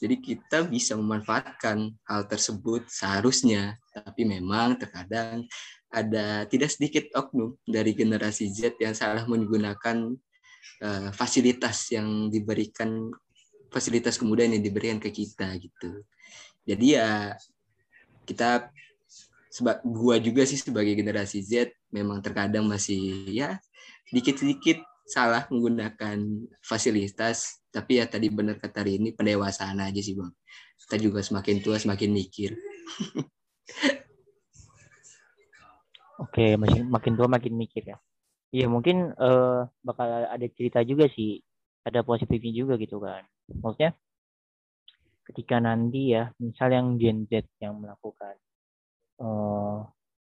jadi 0.00 0.16
kita 0.16 0.64
bisa 0.64 0.96
memanfaatkan 0.96 1.92
hal 2.08 2.24
tersebut 2.24 2.88
seharusnya, 2.88 3.76
tapi 3.92 4.24
memang 4.24 4.80
terkadang 4.80 5.44
ada 5.92 6.48
tidak 6.48 6.72
sedikit 6.72 7.04
oknum 7.12 7.60
dari 7.68 7.92
generasi 7.92 8.48
Z 8.48 8.80
yang 8.80 8.96
salah 8.96 9.28
menggunakan 9.28 10.16
eh, 10.80 11.10
fasilitas 11.12 11.92
yang 11.92 12.32
diberikan 12.32 13.12
fasilitas 13.68 14.16
kemudahan 14.16 14.56
yang 14.56 14.64
diberikan 14.64 14.96
ke 14.96 15.12
kita 15.12 15.52
gitu. 15.60 16.00
Jadi 16.64 16.96
ya 16.96 17.36
kita 18.28 18.70
seba, 19.50 19.82
gua 19.82 20.16
juga 20.22 20.46
sih 20.46 20.60
sebagai 20.60 20.94
generasi 20.94 21.42
Z 21.42 21.74
memang 21.90 22.22
terkadang 22.22 22.66
masih 22.66 23.26
ya 23.30 23.58
dikit-dikit 24.14 24.82
salah 25.10 25.46
menggunakan 25.50 26.22
fasilitas 26.62 27.62
tapi 27.74 27.98
ya 27.98 28.06
tadi 28.06 28.30
benar 28.30 28.62
kata 28.62 28.86
Rini 28.86 29.10
pendewasaan 29.14 29.82
aja 29.82 29.98
sih 29.98 30.14
bang 30.14 30.30
kita 30.86 30.96
juga 31.02 31.20
semakin 31.22 31.56
tua 31.62 31.76
semakin 31.78 32.10
mikir 32.14 32.54
Oke, 36.20 36.60
makin 36.60 36.84
makin 36.92 37.12
tua 37.16 37.28
makin 37.32 37.56
mikir 37.56 37.82
ya. 37.96 37.98
Iya 38.52 38.66
mungkin 38.68 39.16
eh, 39.16 39.60
bakal 39.80 40.08
ada 40.28 40.46
cerita 40.52 40.84
juga 40.84 41.08
sih, 41.08 41.40
ada 41.80 42.04
positifnya 42.04 42.52
juga 42.52 42.74
gitu 42.76 43.00
kan. 43.00 43.24
Maksudnya 43.48 43.96
ketika 45.30 45.62
nanti 45.62 46.18
ya, 46.18 46.34
misal 46.42 46.74
yang 46.74 46.98
Gen 46.98 47.30
Z 47.30 47.46
yang 47.62 47.78
melakukan 47.78 48.34
eh, 49.22 49.78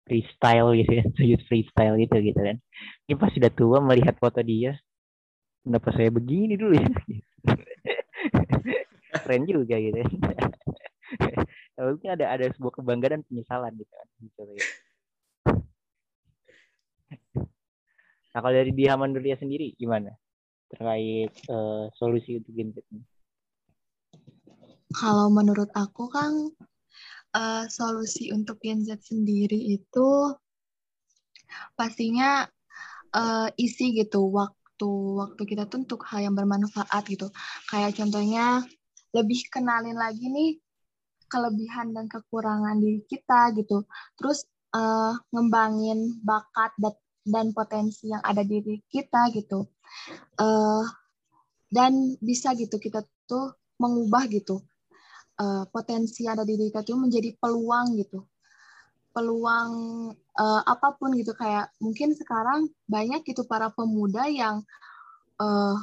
freestyle 0.05 0.77
gitu 0.77 0.93
ya, 1.01 1.05
sujud 1.17 1.41
freestyle 1.49 1.97
gitu 1.97 2.17
gitu 2.21 2.41
kan. 2.41 2.61
Ini 3.09 3.15
pas 3.17 3.33
sudah 3.33 3.49
tua 3.49 3.81
melihat 3.81 4.21
foto 4.21 4.45
dia, 4.45 4.77
kenapa 5.65 5.89
saya 5.97 6.13
begini 6.13 6.61
dulu 6.61 6.77
ya? 6.77 6.93
Keren 9.23 9.49
juga 9.49 9.81
gitu. 9.81 9.97
ya. 10.05 10.09
Mungkin 11.81 12.21
ada 12.21 12.37
ada 12.37 12.47
sebuah 12.53 12.73
kebanggaan 12.81 13.25
penyesalan 13.25 13.73
gitu 13.81 13.93
kan. 13.93 14.09
Gitu, 14.21 14.41
ya. 14.45 14.67
Nah, 18.33 18.41
kalau 18.41 18.55
dari 18.57 18.73
Dia 18.73 18.97
Mandulia 18.97 19.37
sendiri 19.37 19.77
gimana? 19.77 20.09
Terkait 20.73 21.33
eh, 21.33 21.85
solusi 22.01 22.41
untuk 22.41 22.53
Gen 22.57 22.73
Z 22.73 22.81
ini? 22.89 23.05
Kalau 24.93 25.33
menurut 25.33 25.73
aku 25.73 26.13
kan 26.13 26.33
eh, 27.37 27.65
solusi 27.73 28.29
untuk 28.31 28.61
Gen 28.61 28.85
Z 28.85 29.01
sendiri 29.09 29.57
itu 29.77 30.09
pastinya 31.77 32.45
eh, 33.17 33.49
isi 33.57 33.97
gitu 33.97 34.29
waktu 34.33 34.91
waktu 35.21 35.43
kita 35.49 35.69
tuh 35.71 35.85
untuk 35.85 36.05
hal 36.09 36.29
yang 36.29 36.35
bermanfaat 36.37 37.03
gitu. 37.09 37.33
Kayak 37.71 37.97
contohnya 37.99 38.63
lebih 39.17 39.41
kenalin 39.53 39.97
lagi 39.97 40.29
nih 40.29 40.61
kelebihan 41.29 41.97
dan 41.97 42.07
kekurangan 42.13 42.77
diri 42.77 43.01
kita 43.09 43.53
gitu. 43.57 43.89
Terus 44.21 44.45
eh, 44.77 45.15
ngembangin 45.33 46.21
bakat 46.21 46.73
dan, 46.77 46.95
dan 47.25 47.47
potensi 47.57 48.13
yang 48.13 48.21
ada 48.21 48.45
di 48.45 48.61
diri 48.61 48.77
kita 48.93 49.33
gitu. 49.33 49.65
Eh, 50.41 50.85
dan 51.73 51.93
bisa 52.21 52.53
gitu 52.53 52.77
kita 52.77 53.01
tuh 53.25 53.57
mengubah 53.81 54.29
gitu 54.29 54.61
eh, 55.41 55.65
potensi 55.71 56.29
ada 56.29 56.43
di 56.45 56.55
kita 56.59 56.85
tuh 56.85 56.99
menjadi 57.01 57.33
peluang 57.39 57.97
gitu. 58.01 58.25
Peluang 59.13 59.73
eh, 60.15 60.63
apa 60.65 60.89
pun 60.97 61.13
gitu. 61.17 61.33
Kayak 61.37 61.73
mungkin 61.81 62.17
sekarang 62.17 62.69
banyak 62.89 63.25
gitu 63.29 63.45
para 63.49 63.73
pemuda 63.73 64.29
yang 64.29 64.65
eh, 65.41 65.77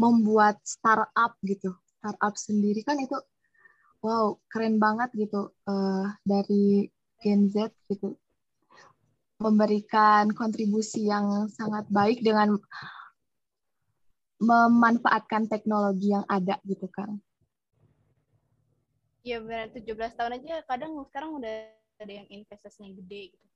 membuat 0.00 0.58
startup 0.64 1.36
gitu. 1.44 1.74
Startup 2.00 2.34
sendiri 2.34 2.80
kan 2.86 2.96
itu 2.98 3.16
wow 4.00 4.38
keren 4.48 4.80
banget 4.80 5.12
gitu 5.14 5.52
eh, 5.68 6.06
dari 6.24 6.88
Gen 7.20 7.50
Z 7.52 7.70
gitu. 7.90 8.16
Memberikan 9.40 10.28
kontribusi 10.36 11.08
yang 11.08 11.48
sangat 11.48 11.88
baik 11.88 12.20
dengan 12.20 12.60
memanfaatkan 14.40 15.48
teknologi 15.48 16.12
yang 16.12 16.24
ada 16.28 16.56
gitu 16.64 16.88
kan 16.88 17.20
Ya 19.20 19.36
benar 19.36 19.68
17 19.68 20.16
tahun 20.16 20.40
aja 20.40 20.64
kadang 20.64 20.96
sekarang 21.12 21.36
udah 21.36 21.76
ada 22.00 22.12
yang 22.12 22.28
investasinya 22.32 22.88
gede 22.96 23.36
gitu. 23.36 23.46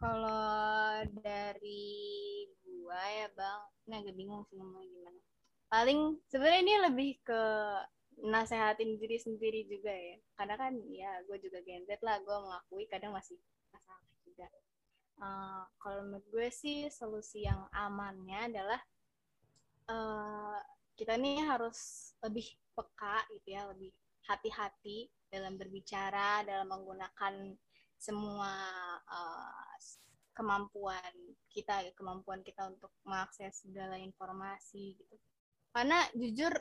Kalau 0.00 1.04
dari 1.20 2.48
gua 2.64 3.04
ya 3.12 3.28
bang, 3.36 3.60
ini 3.84 3.94
agak 4.00 4.14
bingung 4.16 4.42
sih 4.48 4.56
ngomongnya 4.56 4.88
gimana. 4.88 5.20
Paling 5.68 6.00
sebenarnya 6.32 6.60
ini 6.64 6.74
lebih 6.88 7.10
ke 7.20 7.42
nasehatin 8.24 8.96
diri 8.96 9.20
sendiri 9.20 9.68
juga 9.68 9.92
ya. 9.92 10.16
Karena 10.40 10.54
kan 10.56 10.72
ya 10.88 11.12
gue 11.28 11.36
juga 11.44 11.60
Gen 11.60 11.84
Z 11.84 12.00
lah, 12.00 12.16
gue 12.24 12.36
mengakui 12.40 12.88
kadang 12.88 13.12
masih 13.12 13.36
masalah 13.68 14.00
juga. 14.24 14.48
Eh, 15.20 15.62
kalau 15.76 16.00
menurut 16.08 16.24
gue 16.32 16.48
sih 16.48 16.88
solusi 16.88 17.44
yang 17.44 17.68
amannya 17.76 18.48
adalah 18.48 18.80
eh, 19.92 20.58
kita 20.96 21.20
nih 21.20 21.44
harus 21.44 22.12
lebih 22.24 22.48
peka 22.72 23.28
gitu 23.36 23.48
ya, 23.52 23.68
lebih 23.68 23.92
hati-hati 24.28 25.08
dalam 25.30 25.56
berbicara, 25.56 26.42
dalam 26.44 26.68
menggunakan 26.68 27.54
semua 28.00 28.52
uh, 29.04 29.72
kemampuan 30.32 31.12
kita, 31.52 31.84
kemampuan 31.92 32.40
kita 32.40 32.68
untuk 32.68 32.90
mengakses 33.04 33.60
segala 33.64 34.00
informasi 34.00 34.96
gitu. 34.96 35.16
Karena 35.70 36.02
jujur 36.16 36.52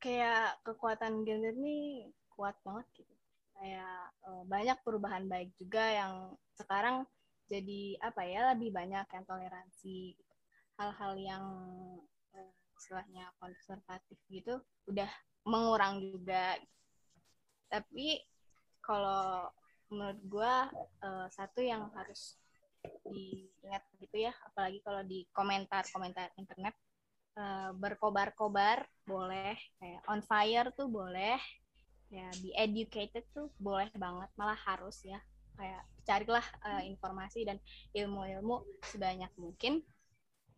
kayak 0.00 0.60
kekuatan 0.66 1.22
Gen 1.22 1.44
Z 1.44 1.56
ini 1.56 2.08
kuat 2.32 2.56
banget 2.64 2.86
gitu 2.96 3.14
kayak 3.60 4.16
uh, 4.24 4.42
banyak 4.48 4.80
perubahan 4.80 5.28
baik 5.28 5.52
juga 5.60 5.84
yang 5.84 6.32
sekarang 6.56 7.04
jadi 7.52 8.00
apa 8.00 8.24
ya 8.24 8.40
lebih 8.56 8.72
banyak 8.72 9.04
yang 9.04 9.24
toleransi 9.28 10.16
gitu. 10.16 10.34
hal-hal 10.80 11.12
yang 11.20 11.44
uh, 12.32 12.52
istilahnya 12.80 13.28
konservatif 13.36 14.16
gitu 14.32 14.64
udah 14.88 15.10
mengurang 15.44 16.00
juga 16.00 16.56
tapi 17.70 18.20
kalau 18.82 19.46
menurut 19.90 20.20
gue 20.26 20.54
uh, 21.06 21.26
satu 21.30 21.62
yang 21.62 21.90
harus 21.94 22.38
diingat 23.06 23.84
gitu 24.00 24.26
ya 24.28 24.32
apalagi 24.46 24.80
kalau 24.82 25.02
di 25.04 25.26
komentar-komentar 25.34 26.32
internet 26.40 26.74
uh, 27.36 27.70
berkobar-kobar 27.76 28.86
boleh 29.04 29.54
kayak 29.78 30.02
on 30.08 30.22
fire 30.24 30.72
tuh 30.74 30.88
boleh 30.88 31.38
ya 32.10 32.26
be 32.42 32.50
educated 32.58 33.22
tuh 33.30 33.48
boleh 33.56 33.86
banget 33.94 34.28
malah 34.34 34.58
harus 34.66 35.00
ya. 35.06 35.22
Kayak 35.54 35.82
carilah 36.02 36.46
uh, 36.66 36.82
informasi 36.82 37.46
dan 37.46 37.60
ilmu-ilmu 37.94 38.66
sebanyak 38.90 39.30
mungkin. 39.38 39.84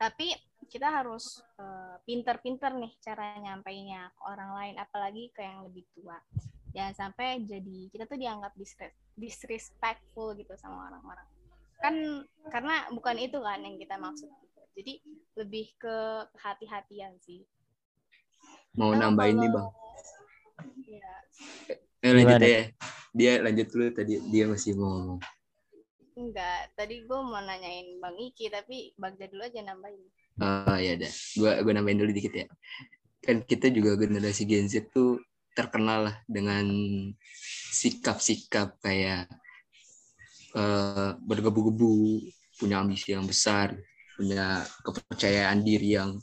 Tapi 0.00 0.32
kita 0.72 0.88
harus 0.88 1.44
uh, 1.60 2.00
pinter-pinter 2.08 2.72
nih 2.72 2.92
cara 3.04 3.36
nyampainya 3.38 4.08
ke 4.16 4.20
orang 4.24 4.50
lain 4.56 4.76
apalagi 4.80 5.28
ke 5.34 5.44
yang 5.44 5.68
lebih 5.68 5.84
tua 5.92 6.16
jangan 6.72 6.94
sampai 6.96 7.44
jadi 7.44 7.88
kita 7.92 8.04
tuh 8.08 8.18
dianggap 8.18 8.52
disrespectful 9.16 10.32
gitu 10.36 10.52
sama 10.56 10.88
orang-orang. 10.92 11.28
Kan 11.78 11.94
karena 12.48 12.88
bukan 12.90 13.16
itu 13.20 13.38
kan 13.40 13.60
yang 13.60 13.76
kita 13.76 14.00
maksud 14.00 14.28
jadi 14.72 14.98
lebih 15.36 15.68
ke 15.76 15.96
hati-hatian 16.40 17.12
sih. 17.20 17.44
Mau 18.76 18.96
nah, 18.96 19.08
nambahin 19.08 19.36
kalau, 19.36 19.42
nih 19.44 19.50
bang? 19.52 19.68
Ya. 20.88 21.12
eh, 22.00 22.12
lanjut 22.16 22.40
ya. 22.40 22.62
Dia 23.12 23.32
lanjut 23.44 23.66
dulu 23.68 23.86
tadi 23.92 24.14
dia 24.32 24.44
masih 24.48 24.72
mau 24.80 24.88
ngomong. 24.96 25.20
Enggak 26.12 26.72
tadi 26.76 27.04
gue 27.04 27.20
mau 27.20 27.40
nanyain 27.40 28.00
bang 28.00 28.16
Iki 28.16 28.46
tapi 28.48 28.96
bang 28.96 29.14
Jadul 29.20 29.44
aja 29.44 29.60
nambahin. 29.60 30.02
Oh 30.40 30.78
ya 30.80 30.96
udah. 30.96 31.12
Gue 31.36 31.52
gue 31.60 31.72
nambahin 31.76 31.98
dulu 32.00 32.12
dikit 32.16 32.32
ya. 32.32 32.46
Kan 33.20 33.44
kita 33.44 33.68
juga 33.68 34.00
generasi 34.00 34.48
Gen 34.48 34.72
Z 34.72 34.88
tuh 34.88 35.20
terkenal 35.53 36.11
lah 36.11 36.16
dengan 36.28 36.64
sikap-sikap 37.72 38.80
kayak 38.80 39.28
uh, 40.57 41.16
bergebu-gebu 41.20 42.20
punya 42.61 42.84
ambisi 42.84 43.16
yang 43.16 43.24
besar 43.24 43.74
punya 44.16 44.62
kepercayaan 44.84 45.64
diri 45.64 45.96
yang 45.96 46.20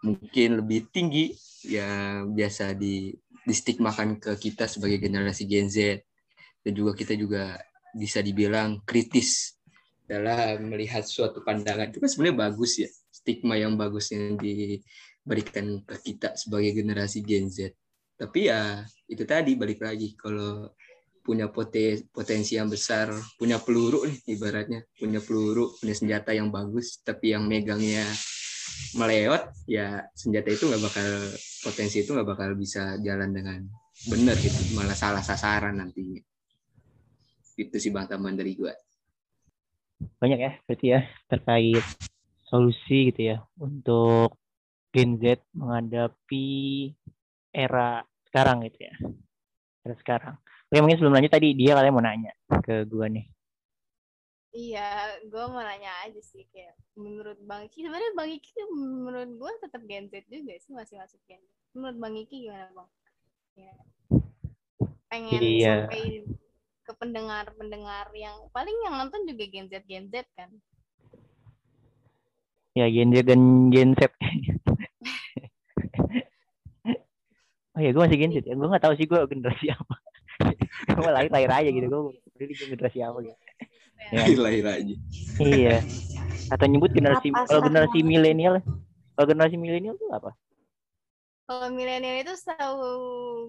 mungkin 0.00 0.62
lebih 0.62 0.88
tinggi 0.88 1.34
yang 1.66 2.32
biasa 2.36 2.76
di 2.76 3.12
distigmakan 3.44 4.16
ke 4.16 4.32
kita 4.40 4.64
sebagai 4.64 4.96
generasi 5.00 5.44
Gen 5.44 5.68
Z. 5.68 6.00
Dan 6.64 6.72
juga 6.72 6.96
kita 6.96 7.12
juga 7.12 7.60
bisa 7.92 8.24
dibilang 8.24 8.80
kritis 8.88 9.60
dalam 10.08 10.72
melihat 10.72 11.04
suatu 11.04 11.44
pandangan. 11.44 11.92
Itu 11.92 12.00
kan 12.00 12.08
sebenarnya 12.08 12.48
bagus 12.48 12.80
ya 12.80 12.88
stigma 13.12 13.60
yang 13.60 13.76
bagus 13.76 14.12
yang 14.12 14.40
diberikan 14.40 15.84
ke 15.84 15.96
kita 16.00 16.32
sebagai 16.40 16.72
generasi 16.72 17.20
Gen 17.20 17.52
Z 17.52 17.76
tapi 18.14 18.50
ya 18.50 18.82
itu 19.10 19.22
tadi 19.26 19.58
balik 19.58 19.82
lagi 19.82 20.14
kalau 20.14 20.70
punya 21.24 21.48
potensi 21.48 22.52
yang 22.52 22.68
besar, 22.68 23.08
punya 23.40 23.56
peluru 23.56 24.04
nih 24.04 24.36
ibaratnya, 24.36 24.84
punya 24.92 25.24
peluru, 25.24 25.72
punya 25.80 25.96
senjata 25.96 26.36
yang 26.36 26.52
bagus, 26.52 27.00
tapi 27.00 27.32
yang 27.32 27.48
megangnya 27.48 28.04
melewat, 28.92 29.48
ya 29.64 30.04
senjata 30.12 30.52
itu 30.52 30.68
nggak 30.68 30.84
bakal 30.84 31.08
potensi 31.64 32.04
itu 32.04 32.12
nggak 32.12 32.28
bakal 32.28 32.52
bisa 32.52 33.00
jalan 33.00 33.32
dengan 33.32 33.64
benar 34.04 34.36
gitu, 34.36 34.76
malah 34.76 34.92
salah 34.92 35.24
sasaran 35.24 35.80
nantinya. 35.80 36.20
Itu 37.56 37.80
sih 37.80 37.88
bang 37.88 38.04
teman 38.04 38.36
dari 38.36 38.52
gue. 38.52 38.74
Banyak 40.20 40.38
ya, 40.38 40.52
berarti 40.68 40.86
ya 40.92 41.00
terkait 41.24 41.84
solusi 42.44 43.08
gitu 43.08 43.32
ya 43.32 43.36
untuk 43.56 44.36
Gen 44.92 45.16
Z 45.16 45.40
menghadapi 45.56 46.92
era 47.54 48.02
sekarang 48.26 48.66
gitu 48.66 48.82
ya. 48.82 48.94
Era 49.86 49.94
sekarang. 50.02 50.34
Oke, 50.66 50.82
mungkin 50.82 50.98
sebelum 50.98 51.14
lanjut 51.14 51.32
tadi 51.32 51.54
dia 51.54 51.78
katanya 51.78 51.94
mau 51.94 52.02
nanya 52.02 52.32
ke 52.66 52.82
gue 52.82 53.06
nih. 53.06 53.26
Iya, 54.54 55.18
gue 55.26 55.44
mau 55.50 55.62
nanya 55.62 55.90
aja 56.06 56.18
sih 56.22 56.46
kayak 56.54 56.78
menurut 56.94 57.38
Bang 57.42 57.66
Iki 57.66 57.86
sebenarnya 57.86 58.10
Bang 58.14 58.30
Iki 58.30 58.50
menurut 58.70 59.30
gue 59.34 59.50
tetap 59.62 59.82
Gen 59.86 60.06
Z 60.06 60.22
juga 60.30 60.54
sih 60.62 60.70
masih 60.74 60.94
masuk 60.98 61.18
Gen 61.26 61.42
Z. 61.42 61.50
Menurut 61.74 61.98
Bang 61.98 62.14
Iki 62.14 62.36
gimana 62.46 62.70
Bang? 62.70 62.90
Ya. 63.58 63.74
Pengen 65.10 65.42
iya. 65.42 65.74
sampai 65.86 66.22
ke 66.86 66.92
pendengar-pendengar 66.98 68.10
yang 68.14 68.46
paling 68.54 68.78
yang 68.86 68.94
nonton 68.94 69.26
juga 69.26 69.42
Gen 69.50 69.66
Z 69.66 69.82
Gen 69.90 70.06
Z 70.10 70.22
kan? 70.38 70.50
Ya 72.78 72.86
Gen 72.90 73.10
Z 73.10 73.26
dan 73.26 73.70
Gen 73.74 73.98
Z. 73.98 74.10
oh 77.74 77.80
ya 77.82 77.90
gue 77.90 78.02
masih 78.02 78.18
Gen 78.18 78.32
Z 78.34 78.46
ya. 78.46 78.54
Gue 78.54 78.68
gak 78.70 78.84
tahu 78.86 78.94
sih 78.94 79.06
gue 79.06 79.18
generasi 79.26 79.66
apa. 79.74 79.96
Gue 80.98 81.10
lahir 81.10 81.30
lahir 81.30 81.50
aja 81.50 81.70
gitu. 81.70 81.86
Gue 81.86 82.00
peduli 82.34 82.54
generasi 82.54 82.98
apa 83.02 83.18
gitu. 83.22 83.38
Ya. 84.10 84.18
lahir 84.20 84.38
lahir 84.42 84.64
aja. 84.66 84.94
Iya. 85.38 85.76
Atau 86.50 86.66
nyebut 86.68 86.90
generasi 86.94 87.30
kalau 87.30 87.62
generasi 87.62 87.98
milenial 88.02 88.62
kalau 89.14 89.26
generasi 89.30 89.56
milenial 89.58 89.94
itu 89.94 90.06
apa? 90.10 90.34
Kalau 91.44 91.68
milenial 91.70 92.16
itu 92.24 92.34
tahu 92.42 92.82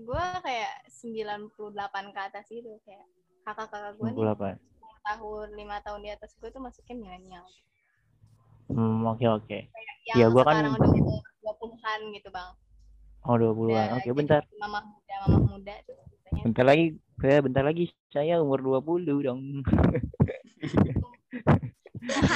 gue 0.03 0.25
kayak 0.43 0.73
98 0.89 2.13
ke 2.13 2.19
atas 2.21 2.45
itu 2.51 2.71
kayak 2.85 3.07
kakak-kakak 3.45 3.93
gue 3.97 4.09
nih 4.09 4.57
tahun 5.05 5.47
lima 5.53 5.77
tahun 5.85 6.01
di 6.01 6.09
atas 6.09 6.33
gue 6.41 6.49
tuh 6.49 6.61
masuknya 6.61 6.97
milenial. 6.97 7.45
Hmm 8.65 9.05
oke 9.05 9.21
okay, 9.21 9.29
oke 9.29 9.45
okay. 9.45 9.61
ya 10.17 10.25
gue 10.33 10.41
kan 10.41 10.65
dua 11.45 11.53
puluhan 11.61 11.99
gitu 12.17 12.33
bang 12.33 12.49
oh 13.25 13.35
dua 13.35 13.51
puluhan 13.53 13.87
oke 13.97 14.05
okay, 14.05 14.11
bentar 14.13 14.41
mama 14.61 14.79
muda 14.85 15.15
mama 15.25 15.39
muda 15.49 15.75
tuh 15.85 16.05
Bentar 16.45 16.61
lagi, 16.61 16.93
saya 17.17 17.41
bentar 17.41 17.63
lagi 17.65 17.89
saya 18.13 18.37
umur 18.37 18.61
20 18.61 19.25
dong. 19.25 19.65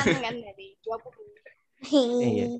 kan 0.01 0.35
dari 0.49 0.73
20. 0.81 1.93
Iya. 2.25 2.57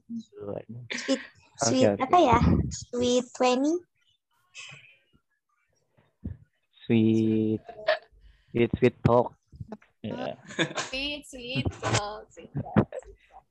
Sweet, 0.94 1.22
sweet 1.58 1.90
okay, 1.98 2.06
apa 2.06 2.18
ya? 2.22 2.38
Sweet 2.70 3.26
20. 3.34 3.82
Sweet 6.86 7.62
sweet 8.54 8.72
sweet 8.78 8.96
talk. 9.02 9.34
Yeah. 10.06 10.38
Sweet 10.90 11.26
sweet 11.26 11.66
talk. 11.82 12.30
Sweet 12.30 12.54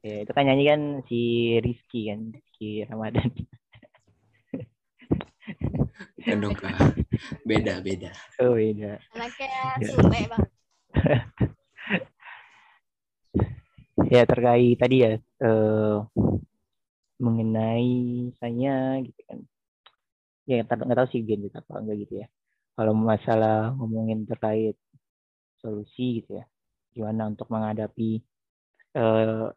Ya, 0.06 0.22
itu 0.22 0.30
kan 0.30 0.46
nyanyi 0.46 0.70
kan 0.70 1.02
si 1.10 1.20
Rizky 1.58 2.06
kan, 2.06 2.30
Rizky 2.30 2.86
Ramadan. 2.86 3.34
Kak. 6.58 6.98
Beda, 7.48 7.80
beda. 7.80 8.10
Oh, 8.44 8.52
beda. 8.54 9.00
Anaknya 9.16 9.46
ya. 9.48 9.88
Sule, 9.88 10.20
Bang. 10.28 10.44
ya, 14.14 14.22
terkait 14.28 14.76
tadi 14.76 14.96
ya, 15.04 15.12
uh, 15.44 16.04
mengenai 17.18 18.32
saya 18.36 19.00
gitu 19.02 19.20
kan. 19.24 19.38
Ya, 20.48 20.64
nggak 20.64 20.96
tahu 20.96 21.08
sih 21.12 21.20
gen 21.24 21.48
apa 21.52 21.72
enggak 21.80 21.96
gitu 22.08 22.14
ya. 22.24 22.26
Kalau 22.78 22.92
masalah 22.94 23.74
ngomongin 23.74 24.24
terkait 24.24 24.78
solusi 25.58 26.22
gitu 26.22 26.38
ya, 26.38 26.44
gimana 26.94 27.26
untuk 27.28 27.50
menghadapi 27.50 28.22
uh, 28.96 29.50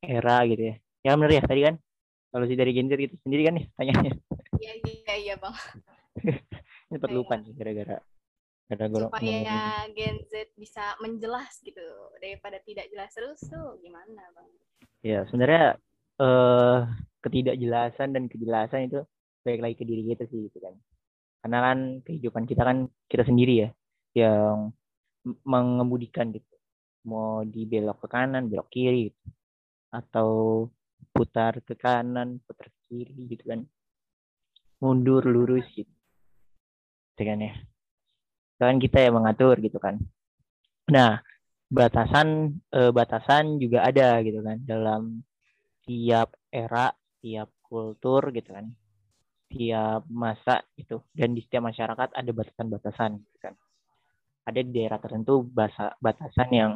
era 0.00 0.36
gitu 0.48 0.62
ya. 0.72 0.76
Ya 1.00 1.16
benar 1.16 1.32
ya 1.32 1.42
tadi 1.44 1.60
kan 1.64 1.76
solusi 2.30 2.54
dari 2.54 2.70
Gen 2.70 2.86
Z 2.86 2.94
itu 2.96 3.16
sendiri 3.26 3.42
kan 3.50 3.54
nih 3.58 3.66
tanyanya. 3.74 4.12
Iya 4.62 4.72
iya 4.86 5.14
iya 5.18 5.34
bang. 5.36 5.54
Ini 6.90 6.98
perlukan 6.98 7.38
sih 7.46 7.54
gara-gara 7.54 7.98
gara-gara 8.70 9.06
supaya 9.10 9.86
Gen 9.90 10.16
Z 10.30 10.54
bisa 10.54 10.94
menjelas 11.02 11.58
gitu 11.62 11.82
daripada 12.22 12.62
tidak 12.62 12.86
jelas 12.90 13.10
terus 13.10 13.42
tuh 13.42 13.78
gimana 13.82 14.22
bang? 14.34 14.48
Ya 15.02 15.26
sebenarnya 15.26 15.78
eh, 16.22 16.78
ketidakjelasan 17.20 18.14
dan 18.14 18.24
kejelasan 18.30 18.90
itu 18.90 19.00
baik 19.42 19.60
lagi 19.64 19.74
ke 19.74 19.84
diri 19.84 20.02
kita 20.14 20.24
sih 20.30 20.46
gitu 20.46 20.58
kan. 20.62 20.74
Karena 21.40 21.58
kan 21.72 21.78
kehidupan 22.06 22.44
kita 22.46 22.62
kan 22.62 22.86
kita 23.10 23.24
sendiri 23.26 23.54
ya 23.66 23.68
yang 24.14 24.70
mengemudikan 25.42 26.30
gitu. 26.30 26.54
Mau 27.08 27.42
dibelok 27.42 28.04
ke 28.04 28.08
kanan, 28.12 28.46
belok 28.46 28.68
kiri 28.70 29.10
gitu. 29.10 29.20
atau 29.90 30.28
putar 31.10 31.58
ke 31.62 31.74
kanan, 31.74 32.38
putar 32.46 32.70
ke 32.70 32.80
kiri 32.88 33.30
gitu 33.30 33.44
kan. 33.50 33.60
Mundur 34.80 35.26
lurus 35.26 35.66
gitu. 35.74 35.90
Dengan 37.18 37.50
ya. 37.50 37.54
Kan 38.56 38.80
kita 38.80 39.02
yang 39.04 39.20
mengatur 39.20 39.60
gitu 39.60 39.76
kan. 39.76 40.00
Nah 40.88 41.20
batasan 41.70 42.58
eh, 42.72 42.90
batasan 42.90 43.60
juga 43.60 43.84
ada 43.84 44.22
gitu 44.24 44.40
kan. 44.40 44.58
Dalam 44.64 45.20
tiap 45.84 46.34
era 46.48 46.94
tiap 47.20 47.50
kultur 47.60 48.32
gitu 48.32 48.56
kan. 48.56 48.70
Setiap 49.50 50.06
masa 50.06 50.62
itu 50.78 51.02
dan 51.10 51.34
di 51.34 51.42
setiap 51.42 51.66
masyarakat 51.66 52.14
ada 52.14 52.30
batasan-batasan 52.30 53.10
gitu 53.18 53.38
kan. 53.42 53.54
Ada 54.46 54.62
di 54.62 54.70
daerah 54.72 54.98
tertentu 55.02 55.42
batasan 56.00 56.48
yang 56.54 56.72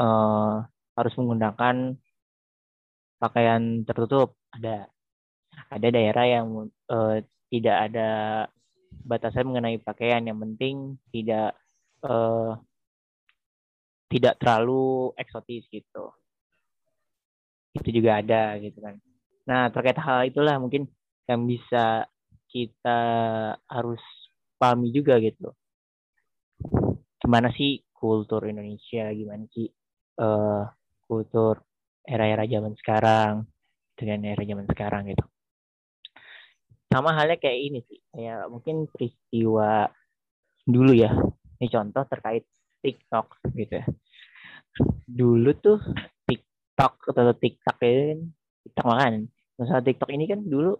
uh, 0.00 0.64
harus 0.96 1.12
menggunakan 1.16 1.96
pakaian 3.20 3.84
tertutup 3.84 4.36
ada. 4.52 4.88
Ada 5.72 5.88
daerah 5.88 6.24
yang 6.28 6.68
uh, 6.92 7.16
tidak 7.48 7.76
ada 7.90 8.08
batasan 9.04 9.48
mengenai 9.48 9.80
pakaian. 9.80 10.24
Yang 10.24 10.38
penting 10.44 10.76
tidak 11.10 11.56
uh, 12.04 12.60
tidak 14.12 14.38
terlalu 14.38 15.12
eksotis 15.16 15.66
gitu. 15.72 16.12
Itu 17.76 17.88
juga 17.92 18.20
ada 18.20 18.56
gitu 18.60 18.78
kan. 18.80 19.00
Nah 19.48 19.68
terkait 19.72 19.98
hal 20.00 20.28
itulah 20.28 20.56
mungkin 20.60 20.88
yang 21.26 21.44
bisa 21.44 22.06
kita 22.48 23.00
harus 23.66 24.00
pahami 24.56 24.94
juga 24.94 25.18
gitu. 25.20 25.52
Gimana 27.20 27.52
sih 27.52 27.84
kultur 27.92 28.46
Indonesia? 28.46 29.10
Gimana 29.12 29.44
sih 29.52 29.68
uh, 30.22 30.64
kultur 31.04 31.60
era-era 32.06 32.46
zaman 32.46 32.72
sekarang 32.78 33.44
dengan 33.98 34.22
era 34.24 34.42
zaman 34.46 34.66
sekarang 34.70 35.10
gitu. 35.10 35.24
Sama 36.86 37.12
halnya 37.12 37.36
kayak 37.36 37.58
ini 37.60 37.80
sih 37.84 37.98
kayak 38.14 38.46
mungkin 38.48 38.86
peristiwa 38.86 39.90
dulu 40.62 40.92
ya. 40.94 41.10
Ini 41.58 41.66
contoh 41.66 42.06
terkait 42.06 42.46
TikTok 42.80 43.26
gitu 43.52 43.82
ya. 43.82 43.86
Dulu 45.04 45.50
tuh 45.58 45.82
TikTok 46.30 47.10
atau 47.10 47.34
TikTok 47.34 47.76
ini 47.82 48.30
TikTok 48.64 48.86
makan. 48.86 49.26
Masalah 49.58 49.82
TikTok 49.82 50.10
ini 50.14 50.24
kan 50.30 50.40
dulu 50.46 50.78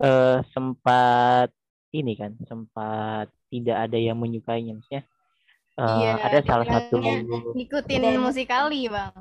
uh, 0.00 0.38
sempat 0.56 1.52
ini 1.90 2.14
kan 2.14 2.38
sempat 2.46 3.28
tidak 3.50 3.76
ada 3.90 3.98
yang 3.98 4.16
menyukainya. 4.16 4.78
Maksudnya 4.78 5.04
uh, 5.78 5.98
iya, 6.00 6.12
ada 6.18 6.38
salah 6.42 6.66
satu 6.66 6.98
ngikutin 7.54 8.18
musikali 8.18 8.90
bang. 8.90 9.14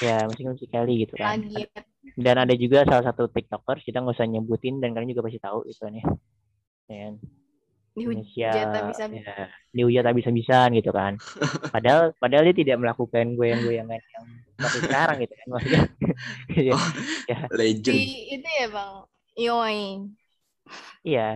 Ya 0.00 0.24
musik 0.24 0.46
musikali 0.46 1.04
gitu 1.04 1.14
kan. 1.18 1.44
Kaget. 1.44 1.70
dan 2.16 2.42
ada 2.42 2.54
juga 2.56 2.82
salah 2.88 3.04
satu 3.06 3.28
tiktoker 3.28 3.80
kita 3.84 4.00
nggak 4.00 4.16
usah 4.16 4.26
nyebutin 4.26 4.80
dan 4.80 4.96
kalian 4.96 5.12
juga 5.12 5.28
pasti 5.28 5.40
tahu 5.40 5.68
itu 5.68 5.80
kan 5.80 5.92
ya. 5.94 6.04
Dan 6.90 7.12
Indonesia 7.98 8.50
bisa 8.86 9.04
ya, 9.10 9.50
dihujat 9.74 10.02
tak 10.06 10.16
bisa 10.16 10.30
bisaan 10.30 10.70
gitu 10.78 10.90
kan. 10.94 11.18
Padahal 11.74 12.14
padahal 12.22 12.46
dia 12.50 12.56
tidak 12.56 12.76
melakukan 12.78 13.34
goyang-goyangan 13.34 13.98
yang 13.98 14.24
seperti 14.56 14.78
sekarang 14.86 15.16
gitu 15.22 15.34
kan 15.34 15.46
maksudnya. 15.50 15.82
Ya, 16.54 16.72
oh, 16.76 16.86
ya. 17.26 17.38
legend. 17.50 17.96
Di, 17.98 18.06
itu 18.38 18.48
ya 18.48 18.66
bang. 18.70 18.94
Yoi. 19.40 19.80
Iya. 21.02 21.28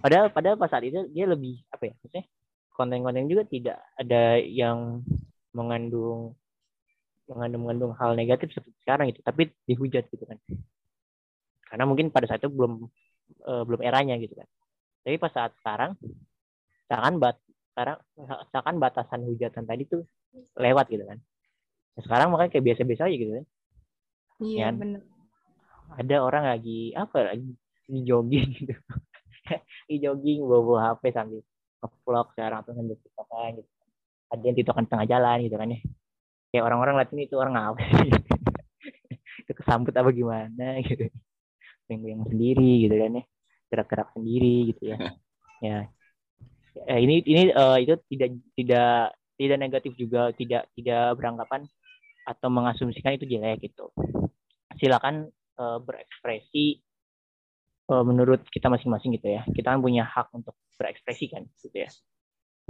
Padahal 0.00 0.26
padahal 0.32 0.56
pas 0.56 0.68
saat 0.72 0.84
itu 0.84 1.00
dia 1.12 1.24
lebih 1.28 1.64
apa 1.72 1.82
ya? 1.88 1.94
Maksudnya 2.00 2.24
konten-konten 2.72 3.28
juga 3.28 3.44
tidak 3.46 3.78
ada 4.00 4.40
yang 4.40 5.04
mengandung 5.52 6.34
mengandung 7.28 7.62
mengandung 7.64 7.92
hal 7.96 8.16
negatif 8.18 8.52
seperti 8.52 8.76
sekarang 8.82 9.12
itu, 9.12 9.20
tapi 9.24 9.52
dihujat 9.68 10.08
gitu 10.10 10.24
kan. 10.26 10.36
Karena 11.68 11.84
mungkin 11.88 12.12
pada 12.12 12.28
saat 12.28 12.44
itu 12.44 12.52
belum 12.52 12.84
uh, 13.48 13.62
belum 13.64 13.80
eranya 13.80 14.18
gitu 14.20 14.36
kan. 14.36 14.48
Tapi 15.04 15.16
pas 15.16 15.32
saat 15.32 15.52
sekarang 15.60 15.96
seakan 16.90 17.16
bat 17.16 17.36
sekarang 17.72 17.98
seakan 18.52 18.76
batasan 18.76 19.20
hujatan 19.24 19.64
tadi 19.64 19.88
tuh 19.88 20.04
lewat 20.60 20.92
gitu 20.92 21.04
kan. 21.08 21.18
Nah, 21.96 22.02
sekarang 22.04 22.28
makanya 22.32 22.50
kayak 22.56 22.66
biasa-biasa 22.72 23.08
aja 23.08 23.16
gitu 23.16 23.32
kan. 23.40 23.46
Iya 24.42 24.66
ya, 24.68 24.68
benar. 24.74 25.02
Ada 25.92 26.16
orang 26.24 26.44
lagi 26.48 26.92
apa 26.96 27.32
lagi 27.32 27.52
di 27.92 28.00
jogging 28.08 28.48
gitu 28.56 28.74
jogging 30.02 30.40
bawa 30.48 30.62
bawa 30.64 30.80
HP 30.94 31.12
sambil 31.12 31.44
vlog 32.06 32.26
sekarang 32.34 32.62
tuh 32.62 32.74
sambil 32.76 32.96
tiktokan 32.98 33.58
gitu 33.58 33.70
ada 34.32 34.42
yang 34.48 34.56
tiktokan 34.56 34.86
tengah 34.88 35.06
jalan 35.06 35.36
gitu 35.44 35.56
kan 35.60 35.68
ya. 35.68 35.80
Kayak 36.52 36.64
orang-orang 36.68 36.94
lihat 37.00 37.10
ini 37.12 37.22
itu 37.28 37.36
orang 37.36 37.54
apa 37.56 37.80
sih 38.00 38.10
itu 39.42 39.52
kesambut 39.52 39.92
apa 39.92 40.08
gimana 40.10 40.80
gitu. 40.80 41.12
Yang 41.92 42.00
yang 42.08 42.22
sendiri 42.24 42.72
gitu 42.88 42.94
kan 42.96 43.10
ya. 43.20 43.24
Gerak-gerak 43.68 44.08
sendiri 44.16 44.56
gitu 44.72 44.82
ya. 44.96 44.98
Ya. 45.62 45.86
Eh, 46.90 46.98
ini 47.06 47.22
ini 47.22 47.54
uh, 47.54 47.78
itu 47.78 47.94
tidak 48.10 48.34
tidak 48.58 49.14
tidak 49.38 49.58
negatif 49.62 49.94
juga 49.94 50.34
tidak 50.34 50.66
tidak 50.74 51.14
beranggapan 51.14 51.70
atau 52.26 52.50
mengasumsikan 52.50 53.14
itu 53.14 53.30
jelek 53.30 53.70
gitu. 53.70 53.94
Silakan 54.74 55.30
uh, 55.62 55.78
berekspresi 55.78 56.82
menurut 58.00 58.40
kita 58.48 58.72
masing-masing 58.72 59.12
gitu 59.20 59.28
ya. 59.28 59.44
Kita 59.44 59.76
kan 59.76 59.84
punya 59.84 60.08
hak 60.08 60.32
untuk 60.32 60.56
berekspresi 60.80 61.28
kan 61.28 61.44
gitu 61.60 61.84
ya. 61.84 61.90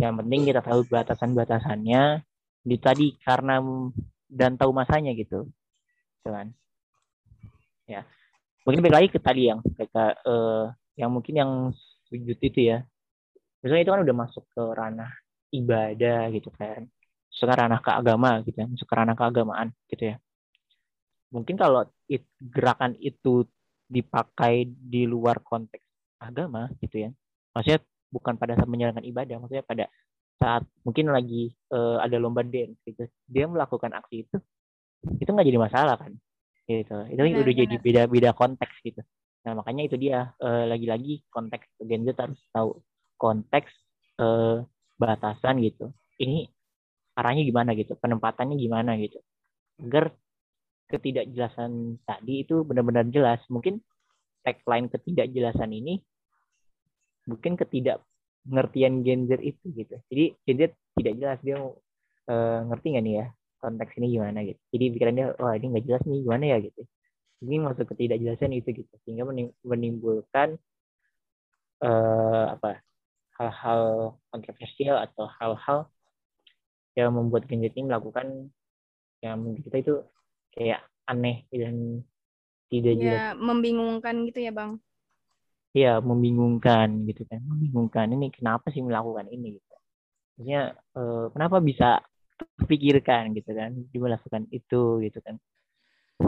Yang 0.03 0.13
penting 0.25 0.41
kita 0.51 0.61
tahu 0.65 0.83
batasan-batasannya 0.91 2.27
di 2.67 2.77
tadi 2.83 3.15
karena 3.23 3.63
dan 4.27 4.59
tahu 4.59 4.75
masanya 4.75 5.15
gitu. 5.15 5.47
Gitu 6.19 6.29
kan. 6.29 6.51
Ya. 7.87 8.03
Mungkin 8.67 8.81
balik 8.83 8.95
lagi 8.95 9.09
ke 9.11 9.19
tadi 9.23 9.51
yang 9.51 9.63
kayak 9.63 10.23
uh, 10.27 10.71
yang 10.99 11.11
mungkin 11.15 11.35
yang 11.35 11.51
sujud 12.11 12.39
itu 12.43 12.61
ya. 12.75 12.83
Misalnya 13.63 13.83
itu 13.87 13.93
kan 13.95 14.03
udah 14.03 14.17
masuk 14.17 14.45
ke 14.51 14.63
ranah 14.63 15.11
ibadah 15.55 16.31
gitu 16.35 16.51
kan. 16.55 16.91
Masuk 17.31 17.47
ke 17.47 17.55
ranah 17.55 17.81
keagama 17.85 18.31
gitu 18.43 18.57
ya. 18.59 18.67
Masuk 18.67 18.87
ke 18.87 18.95
ranah 18.95 19.15
keagamaan 19.15 19.69
gitu 19.87 20.15
ya. 20.15 20.17
Mungkin 21.33 21.57
kalau 21.57 21.89
it, 22.13 22.29
gerakan 22.39 22.93
itu 23.01 23.49
dipakai 23.93 24.65
di 24.65 25.05
luar 25.05 25.45
konteks 25.45 25.85
agama 26.17 26.73
gitu 26.81 27.05
ya. 27.05 27.11
Maksudnya 27.53 27.81
bukan 28.09 28.41
pada 28.41 28.57
saat 28.57 28.69
menjalankan 28.69 29.05
ibadah 29.05 29.37
maksudnya 29.37 29.65
pada 29.65 29.85
saat 30.41 30.65
mungkin 30.83 31.13
lagi 31.13 31.53
uh, 31.71 32.01
ada 32.01 32.17
lomba 32.17 32.41
dance 32.41 32.81
gitu. 32.89 33.05
Dia 33.29 33.45
melakukan 33.45 33.93
aksi 33.93 34.25
itu 34.25 34.37
itu 35.19 35.29
nggak 35.29 35.47
jadi 35.47 35.61
masalah 35.61 35.97
kan 36.01 36.13
gitu. 36.65 36.97
Itu 37.13 37.21
benar, 37.21 37.43
udah 37.45 37.45
benar. 37.45 37.61
jadi 37.61 37.75
beda 37.77 38.03
beda 38.09 38.31
konteks 38.33 38.75
gitu. 38.81 39.01
Nah 39.43 39.53
makanya 39.59 39.83
itu 39.91 39.97
dia 39.99 40.31
uh, 40.39 40.65
lagi-lagi 40.71 41.27
konteks 41.29 41.67
Gen 41.83 42.07
Z 42.07 42.15
harus 42.17 42.41
tahu 42.55 42.81
konteks 43.19 43.71
uh, 44.23 44.63
batasan 44.97 45.59
gitu. 45.61 45.91
Ini 46.23 46.47
arahnya 47.19 47.43
gimana 47.45 47.77
gitu 47.77 47.99
penempatannya 47.99 48.57
gimana 48.57 48.97
gitu. 48.97 49.19
Agar 49.83 50.15
ketidakjelasan 50.91 52.03
tadi 52.07 52.47
itu 52.47 52.67
benar-benar 52.67 53.07
jelas. 53.11 53.41
Mungkin 53.53 53.79
tagline 54.43 54.91
ketidakjelasan 54.91 55.71
ini 55.71 56.03
mungkin 57.27 57.55
ketidakngertian 57.55 59.07
gender 59.07 59.39
itu 59.39 59.63
gitu. 59.75 59.97
Jadi 60.11 60.25
gender 60.43 60.71
tidak 60.99 61.15
jelas 61.19 61.39
dia 61.41 61.57
uh, 61.63 62.61
ngerti 62.67 62.87
nggak 62.99 63.05
nih 63.07 63.15
ya 63.23 63.27
konteks 63.63 63.93
ini 64.03 64.07
gimana 64.19 64.39
gitu. 64.43 64.61
Jadi 64.75 64.85
pikirannya 64.99 65.27
wah 65.39 65.55
ini 65.55 65.67
nggak 65.71 65.85
jelas 65.87 66.03
nih 66.03 66.21
gimana 66.27 66.45
ya 66.51 66.59
gitu. 66.59 66.83
Ini 67.43 67.57
masuk 67.63 67.87
ketidakjelasan 67.95 68.51
itu 68.55 68.71
gitu 68.83 68.95
sehingga 69.07 69.27
menimbulkan 69.67 70.59
uh, 71.83 72.47
apa 72.55 72.83
hal-hal 73.39 74.15
kontroversial 74.31 75.03
atau 75.03 75.27
hal-hal 75.41 75.91
yang 76.95 77.17
membuat 77.17 77.49
Gen 77.49 77.65
ini 77.65 77.89
melakukan 77.89 78.53
yang 79.25 79.41
menurut 79.41 79.65
kita 79.65 79.77
itu 79.81 79.95
kayak 80.53 80.81
aneh 81.09 81.49
dan 81.51 82.05
tidak 82.69 82.95
ya, 82.97 83.01
jelas. 83.01 83.25
membingungkan 83.37 84.15
gitu 84.29 84.39
ya 84.41 84.53
bang. 84.53 84.73
Iya 85.73 86.05
membingungkan 86.05 87.09
gitu 87.09 87.25
kan, 87.25 87.41
membingungkan 87.45 88.13
ini 88.13 88.29
kenapa 88.29 88.69
sih 88.69 88.85
melakukan 88.85 89.29
ini 89.33 89.57
gitu. 89.57 89.73
Maksudnya 90.37 90.77
eh, 90.77 91.25
kenapa 91.33 91.57
bisa 91.65 92.01
pikirkan 92.69 93.33
gitu 93.33 93.57
kan, 93.57 93.73
dia 93.89 94.01
melakukan 94.01 94.45
itu 94.53 95.01
gitu 95.01 95.19
kan, 95.25 95.41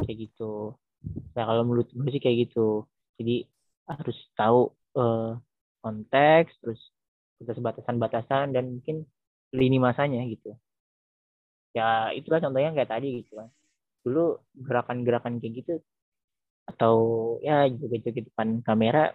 kayak 0.05 0.17
gitu. 0.29 0.73
Nah 1.37 1.45
kalau 1.45 1.63
menurut 1.69 1.89
gue 1.93 2.09
sih 2.09 2.23
kayak 2.25 2.49
gitu. 2.49 2.89
Jadi 3.21 3.45
harus 3.85 4.19
tahu 4.33 4.73
eh, 4.97 5.33
konteks, 5.85 6.51
terus 6.65 6.81
batasan-batasan 7.45 8.57
dan 8.57 8.81
mungkin 8.81 9.05
lini 9.53 9.77
masanya 9.77 10.25
gitu. 10.25 10.57
Ya 11.77 12.17
itulah 12.17 12.41
contohnya 12.41 12.73
kayak 12.73 12.89
tadi 12.97 13.21
gitu 13.21 13.37
kan 13.37 13.53
dulu 14.05 14.37
gerakan-gerakan 14.53 15.41
kayak 15.41 15.65
gitu 15.65 15.75
atau 16.69 16.95
ya 17.41 17.69
joget-joget 17.69 18.29
depan 18.29 18.61
kamera 18.61 19.13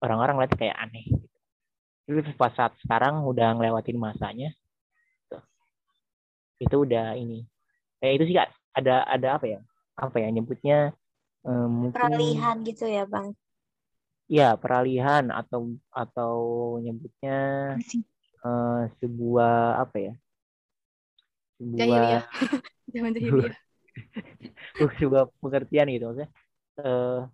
orang-orang 0.00 0.44
lihat 0.44 0.52
kayak 0.56 0.76
aneh 0.76 1.04
gitu. 1.08 1.26
Tapi 2.06 2.20
pas 2.38 2.52
saat 2.54 2.72
sekarang 2.84 3.24
udah 3.26 3.56
ngelewatin 3.56 3.98
masanya 3.98 4.52
gitu. 5.26 5.38
itu 6.62 6.76
udah 6.86 7.16
ini. 7.18 7.42
Kayak 7.98 8.12
itu 8.20 8.24
sih 8.30 8.36
kak 8.36 8.48
ada 8.76 9.02
ada 9.08 9.28
apa 9.40 9.46
ya? 9.48 9.60
Apa 9.96 10.16
ya 10.20 10.28
nyebutnya? 10.28 10.92
Um, 11.46 11.88
mungkin, 11.88 11.96
peralihan 11.96 12.56
gitu 12.62 12.84
ya 12.84 13.04
bang? 13.08 13.32
Ya 14.26 14.48
peralihan 14.54 15.32
atau 15.32 15.74
atau 15.90 16.36
nyebutnya 16.82 17.38
uh, 18.44 18.86
sebuah 19.00 19.80
apa 19.82 19.96
ya? 19.98 20.14
Sebuah 21.56 21.80
jahiliyah 22.92 23.65
sebuah 25.00 25.32
pengertian 25.40 25.88
gitu 25.88 26.04
maksudnya 26.12 26.30
uh, 26.84 27.24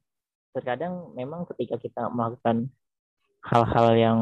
terkadang 0.52 1.16
memang 1.16 1.48
ketika 1.48 1.80
kita 1.80 2.12
melakukan 2.12 2.68
hal-hal 3.42 3.88
yang 3.96 4.18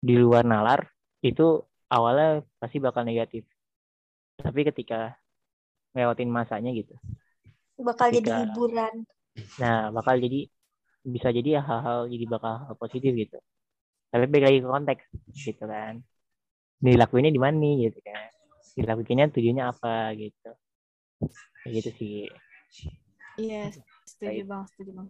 di 0.00 0.16
luar 0.16 0.42
nalar 0.42 0.88
itu 1.20 1.60
awalnya 1.92 2.40
pasti 2.56 2.80
bakal 2.80 3.04
negatif. 3.04 3.44
Tapi 4.40 4.64
ketika 4.64 5.14
ngelewatin 5.92 6.32
masanya 6.32 6.72
gitu. 6.72 6.96
Bakal 7.76 8.08
jadi 8.08 8.24
Ketika- 8.24 8.40
hiburan. 8.48 8.94
nah 9.60 9.92
bakal 9.94 10.18
jadi 10.18 10.48
bisa 11.04 11.28
jadi 11.30 11.60
ya 11.60 11.62
hal-hal 11.62 12.08
jadi 12.08 12.24
bakal 12.24 12.52
hal 12.66 12.74
positif 12.80 13.12
gitu. 13.12 13.36
Tapi 14.10 14.24
balik 14.26 14.44
lagi 14.48 14.58
ke 14.64 14.68
konteks 14.68 15.02
gitu 15.36 15.64
kan. 15.68 16.00
Dilakuinnya 16.80 17.30
di 17.30 17.40
mana 17.40 17.60
nih 17.60 17.92
gitu 17.92 18.00
kan. 18.00 18.32
Dilakuinnya 18.80 19.28
tujuannya 19.28 19.64
apa 19.68 20.16
gitu 20.16 20.50
gitu 21.72 21.90
sih. 21.96 22.26
Iya, 23.38 23.70
setuju 24.04 24.42
bang, 24.44 24.62
setuju 24.68 24.90
bang. 24.98 25.08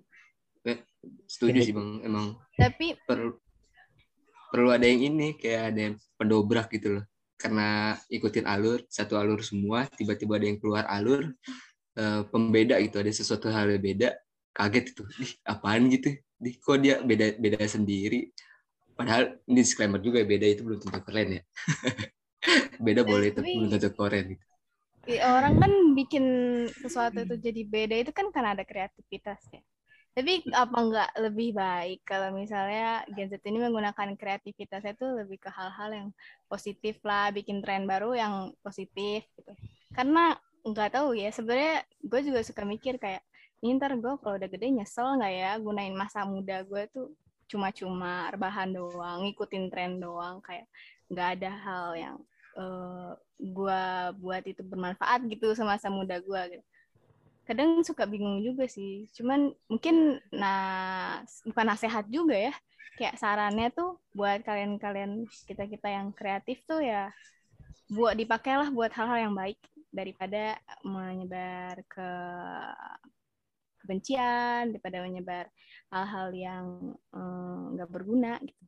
setuju 1.24 1.58
sih 1.64 1.72
bang 1.72 2.04
emang 2.04 2.36
Tapi 2.52 2.92
perlu 3.08 3.32
perlu 4.52 4.68
ada 4.68 4.84
yang 4.84 5.00
ini 5.16 5.32
kayak 5.40 5.62
ada 5.72 5.80
yang 5.88 5.94
pendobrak 6.20 6.68
gitu 6.68 7.00
loh. 7.00 7.04
Karena 7.40 7.96
ikutin 8.12 8.44
alur 8.44 8.84
satu 8.92 9.16
alur 9.16 9.40
semua 9.40 9.88
tiba-tiba 9.88 10.36
ada 10.36 10.46
yang 10.50 10.60
keluar 10.60 10.84
alur 10.92 11.32
eh, 11.96 12.22
pembeda 12.28 12.76
gitu 12.84 13.00
ada 13.00 13.08
sesuatu 13.08 13.48
hal 13.48 13.72
yang 13.72 13.80
beda 13.80 14.08
kaget 14.52 14.92
itu 14.92 15.02
Ih, 15.24 15.32
apaan 15.48 15.88
gitu? 15.88 16.12
Ih, 16.44 16.54
kok 16.60 16.76
dia 16.84 17.00
beda 17.00 17.40
beda 17.40 17.64
sendiri? 17.64 18.28
Padahal 18.92 19.40
ini 19.48 19.64
disclaimer 19.64 19.96
juga 20.04 20.20
ya, 20.20 20.26
beda 20.28 20.44
itu 20.44 20.60
belum 20.60 20.76
tentu 20.84 21.00
keren 21.00 21.40
ya. 21.40 21.42
Beda 22.84 23.00
boleh 23.04 23.32
tapi 23.32 23.48
Tapi- 23.48 23.56
belum 23.56 23.68
tentu 23.72 23.90
keren 23.96 24.24
gitu. 24.36 24.44
Orang 25.08 25.56
kan 25.56 25.72
bikin 25.96 26.24
sesuatu 26.76 27.24
itu 27.24 27.34
jadi 27.40 27.62
beda 27.64 27.96
itu 28.04 28.12
kan 28.12 28.28
karena 28.28 28.52
ada 28.52 28.64
kreativitas 28.68 29.40
ya. 29.48 29.62
Tapi 30.10 30.42
apa 30.50 30.74
nggak 30.74 31.10
lebih 31.22 31.54
baik 31.54 32.02
kalau 32.02 32.34
misalnya 32.34 33.06
Gen 33.14 33.30
Z 33.30 33.38
ini 33.46 33.62
menggunakan 33.62 34.18
kreativitasnya 34.18 34.98
itu 34.98 35.06
lebih 35.06 35.38
ke 35.38 35.48
hal-hal 35.54 35.90
yang 35.94 36.08
positif 36.50 36.98
lah, 37.06 37.30
bikin 37.30 37.62
tren 37.62 37.86
baru 37.86 38.18
yang 38.18 38.50
positif 38.58 39.22
gitu. 39.38 39.52
Karena 39.94 40.34
nggak 40.66 40.98
tahu 40.98 41.14
ya, 41.14 41.30
sebenarnya 41.30 41.86
gue 42.02 42.20
juga 42.26 42.42
suka 42.42 42.66
mikir 42.66 42.98
kayak, 42.98 43.22
ini 43.62 43.78
ntar 43.78 43.94
gue 43.96 44.12
kalau 44.18 44.34
udah 44.34 44.50
gede 44.50 44.66
nyesel 44.68 45.14
nggak 45.14 45.32
ya 45.32 45.50
gunain 45.62 45.94
masa 45.94 46.26
muda 46.26 46.66
gue 46.66 46.90
tuh 46.90 47.14
cuma-cuma 47.46 48.34
rebahan 48.34 48.70
doang, 48.74 49.24
ngikutin 49.24 49.64
tren 49.70 50.02
doang, 50.02 50.42
kayak 50.42 50.66
nggak 51.06 51.28
ada 51.38 51.50
hal 51.54 51.86
yang 51.94 52.16
eh, 52.60 53.10
gue 53.40 53.82
buat 54.20 54.42
itu 54.44 54.60
bermanfaat 54.60 55.24
gitu 55.32 55.56
sama 55.56 55.80
masa 55.80 55.88
muda 55.88 56.20
gue 56.20 56.42
gitu. 56.56 56.64
Kadang 57.48 57.80
suka 57.82 58.04
bingung 58.06 58.44
juga 58.44 58.68
sih. 58.68 59.08
Cuman 59.16 59.50
mungkin 59.66 60.20
nah 60.30 61.24
bukan 61.48 61.66
nasihat 61.66 62.04
juga 62.12 62.36
ya. 62.36 62.54
Kayak 63.00 63.16
sarannya 63.16 63.72
tuh 63.72 63.96
buat 64.12 64.44
kalian-kalian 64.44 65.24
kita-kita 65.48 65.88
yang 65.88 66.12
kreatif 66.12 66.60
tuh 66.68 66.84
ya 66.84 67.08
buat 67.90 68.14
dipakailah 68.14 68.70
buat 68.70 68.92
hal-hal 68.94 69.18
yang 69.30 69.34
baik 69.34 69.58
daripada 69.90 70.54
menyebar 70.86 71.82
ke 71.90 72.10
kebencian, 73.82 74.70
daripada 74.70 75.02
menyebar 75.02 75.50
hal-hal 75.90 76.28
yang 76.30 76.64
eh, 77.10 77.62
nggak 77.74 77.90
berguna 77.90 78.38
gitu. 78.38 78.64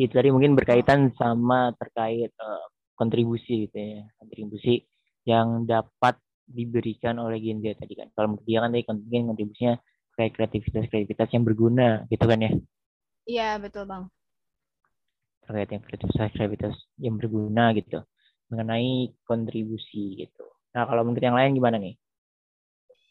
itu 0.00 0.12
tadi 0.16 0.32
mungkin 0.32 0.56
berkaitan 0.56 1.12
sama 1.12 1.76
terkait 1.76 2.32
eh, 2.32 2.66
kontribusi 3.00 3.52
gitu 3.64 3.76
ya 3.80 4.04
kontribusi 4.20 4.84
yang 5.24 5.64
dapat 5.64 6.20
diberikan 6.44 7.16
oleh 7.24 7.38
Gen 7.40 7.64
Z 7.64 7.80
tadi 7.80 7.94
kan. 7.96 8.08
Kalau 8.12 8.36
menurut 8.36 8.46
dia 8.48 8.58
kan 8.60 8.70
tadi 8.74 8.84
kontribusinya 9.24 9.74
kayak 10.18 10.30
kreativitas 10.36 10.84
kreativitas 10.90 11.28
yang 11.32 11.44
berguna 11.48 11.88
gitu 12.12 12.24
kan 12.28 12.38
ya. 12.44 12.52
Iya, 13.30 13.48
betul, 13.62 13.84
Bang. 13.90 14.04
terkait 15.50 15.70
yang 15.74 15.82
kreativitas 15.82 16.30
kreativitas 16.30 16.74
yang 17.02 17.14
berguna 17.18 17.74
gitu 17.74 17.98
mengenai 18.54 19.10
kontribusi 19.26 20.22
gitu. 20.22 20.46
Nah 20.74 20.86
kalau 20.86 21.02
menurut 21.02 21.24
yang 21.26 21.34
lain 21.38 21.58
gimana 21.58 21.76
nih? 21.82 21.94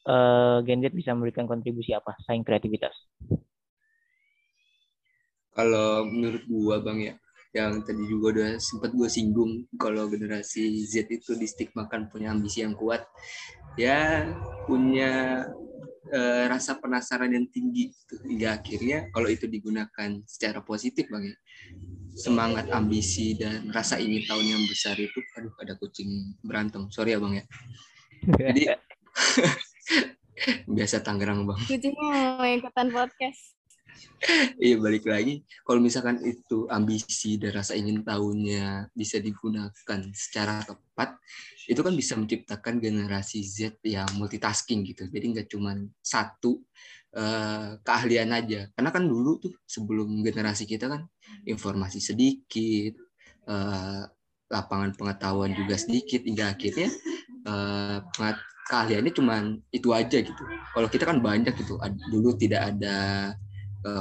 Eh 0.07 0.57
Gen 0.65 0.79
Z 0.83 0.95
bisa 0.95 1.11
memberikan 1.15 1.45
kontribusi 1.51 1.91
apa 1.91 2.15
selain 2.23 2.43
kreativitas? 2.47 2.95
Kalau 5.51 6.07
menurut 6.07 6.43
gua 6.47 6.79
bang 6.79 6.99
ya 7.11 7.13
yang 7.49 7.81
tadi 7.81 8.03
juga 8.05 8.25
udah 8.37 8.51
sempat 8.61 8.93
gua 8.93 9.09
singgung 9.09 9.65
kalau 9.81 10.05
generasi 10.05 10.85
Z 10.85 11.09
itu 11.09 11.33
distigmakan 11.33 12.05
punya 12.05 12.29
ambisi 12.29 12.61
yang 12.61 12.77
kuat 12.77 13.09
ya 13.73 14.29
punya 14.69 15.45
eh, 16.13 16.45
rasa 16.45 16.77
penasaran 16.77 17.33
yang 17.33 17.49
tinggi 17.49 17.89
gitu. 17.89 18.15
hingga 18.25 18.61
akhirnya 18.61 18.97
kalau 19.09 19.29
itu 19.33 19.49
digunakan 19.49 20.09
secara 20.29 20.61
positif 20.61 21.09
bang 21.09 21.33
ya 21.33 21.37
semangat 22.13 22.69
ambisi 22.69 23.33
dan 23.33 23.71
rasa 23.73 23.97
ingin 23.97 24.27
tahu 24.29 24.41
yang 24.45 24.61
besar 24.69 24.93
itu 24.99 25.17
aduh 25.39 25.53
ada 25.61 25.73
kucing 25.79 26.37
berantem 26.45 26.85
sorry 26.93 27.17
ya 27.17 27.19
bang 27.21 27.41
ya 27.41 27.45
jadi 28.37 28.61
biasa 30.75 31.01
Tangerang 31.03 31.49
bang 31.49 31.59
Kucingnya 31.67 32.37
mau 32.37 32.47
ikutan 32.47 32.87
podcast. 32.93 33.58
Iya 34.59 34.75
balik 34.77 35.07
lagi. 35.07 35.41
Kalau 35.63 35.79
misalkan 35.79 36.19
itu 36.27 36.67
ambisi 36.67 37.39
dan 37.39 37.55
rasa 37.55 37.73
ingin 37.79 38.03
tahunya 38.03 38.91
bisa 38.91 39.17
digunakan 39.23 39.99
secara 40.11 40.59
tepat 40.63 41.15
itu 41.69 41.79
kan 41.79 41.93
bisa 41.95 42.13
menciptakan 42.19 42.83
generasi 42.83 43.39
Z 43.45 43.79
yang 43.85 44.09
multitasking 44.19 44.83
gitu. 44.83 45.07
Jadi 45.07 45.25
nggak 45.37 45.47
cuma 45.47 45.77
satu 46.03 46.59
eh, 47.15 47.79
keahlian 47.79 48.29
aja. 48.35 48.67
Karena 48.75 48.89
kan 48.91 49.07
dulu 49.07 49.39
tuh 49.39 49.53
sebelum 49.63 50.19
generasi 50.19 50.67
kita 50.67 50.91
kan 50.91 51.07
informasi 51.47 52.03
sedikit 52.03 52.99
eh, 53.47 54.03
lapangan 54.49 54.91
pengetahuan 54.97 55.53
juga 55.53 55.77
sedikit 55.77 56.25
hingga 56.25 56.57
akhirnya 56.57 56.89
pengat- 58.17 58.45
keahliannya 58.69 59.13
cuma 59.13 59.35
itu 59.73 59.89
aja 59.93 60.17
gitu. 60.21 60.43
Kalau 60.73 60.87
kita 60.89 61.05
kan 61.09 61.17
banyak 61.17 61.53
gitu. 61.57 61.81
Dulu 62.13 62.37
tidak 62.37 62.75
ada 62.75 62.97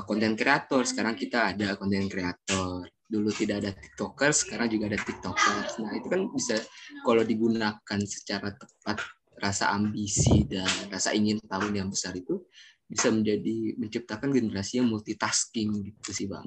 konten 0.07 0.35
kreator. 0.35 0.83
Sekarang 0.85 1.14
kita 1.14 1.55
ada 1.55 1.79
konten 1.79 2.07
kreator. 2.11 2.87
Dulu 3.09 3.33
tidak 3.33 3.64
ada 3.64 3.72
tiktokers 3.72 4.45
sekarang 4.45 4.68
juga 4.68 4.93
ada 4.93 5.01
tiktokers. 5.01 5.81
Nah 5.81 5.97
itu 5.97 6.07
kan 6.12 6.29
bisa 6.29 6.61
kalau 7.07 7.24
digunakan 7.24 8.01
secara 8.05 8.53
tepat 8.53 9.01
rasa 9.39 9.70
ambisi 9.72 10.45
dan 10.45 10.66
rasa 10.91 11.14
ingin 11.14 11.39
tahu 11.47 11.70
yang 11.72 11.89
besar 11.89 12.12
itu 12.18 12.43
bisa 12.89 13.12
menjadi 13.12 13.79
menciptakan 13.79 14.33
generasi 14.33 14.83
yang 14.83 14.89
multitasking 14.91 15.93
gitu 15.93 16.11
sih 16.11 16.26
bang. 16.26 16.45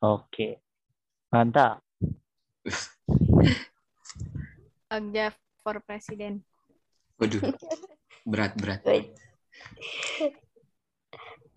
Oke. 0.00 0.64
Mantap. 1.28 1.84
Agja 4.90 5.30
for 5.62 5.78
President. 5.84 6.42
waduh. 7.20 7.40
Berat 8.30 8.52
berat 8.56 8.84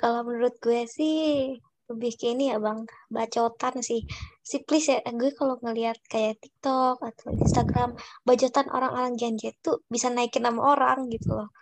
Kalau 0.03 0.19
menurut 0.27 0.59
gue 0.59 0.83
sih 0.83 1.15
lebih 1.87 2.11
ke 2.19 2.35
ini 2.35 2.51
ya 2.51 2.59
bang, 2.59 2.83
bacotan 3.07 3.79
sih. 3.79 4.03
Si 4.43 4.59
please 4.67 4.91
ya, 4.91 4.99
gue 4.99 5.31
kalau 5.31 5.55
ngelihat 5.63 5.95
kayak 6.11 6.43
TikTok 6.43 6.99
atau 6.99 7.31
Instagram, 7.31 7.95
bacotan 8.27 8.67
orang-orang 8.67 9.15
Gen 9.15 9.39
Z 9.39 9.55
tuh 9.63 9.79
bisa 9.87 10.11
naikin 10.11 10.43
nama 10.43 10.59
orang 10.59 11.07
gitu 11.07 11.39
loh. 11.39 11.55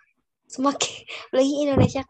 Semakin, 0.50 0.90
lagi 1.38 1.54
Indonesia 1.62 2.02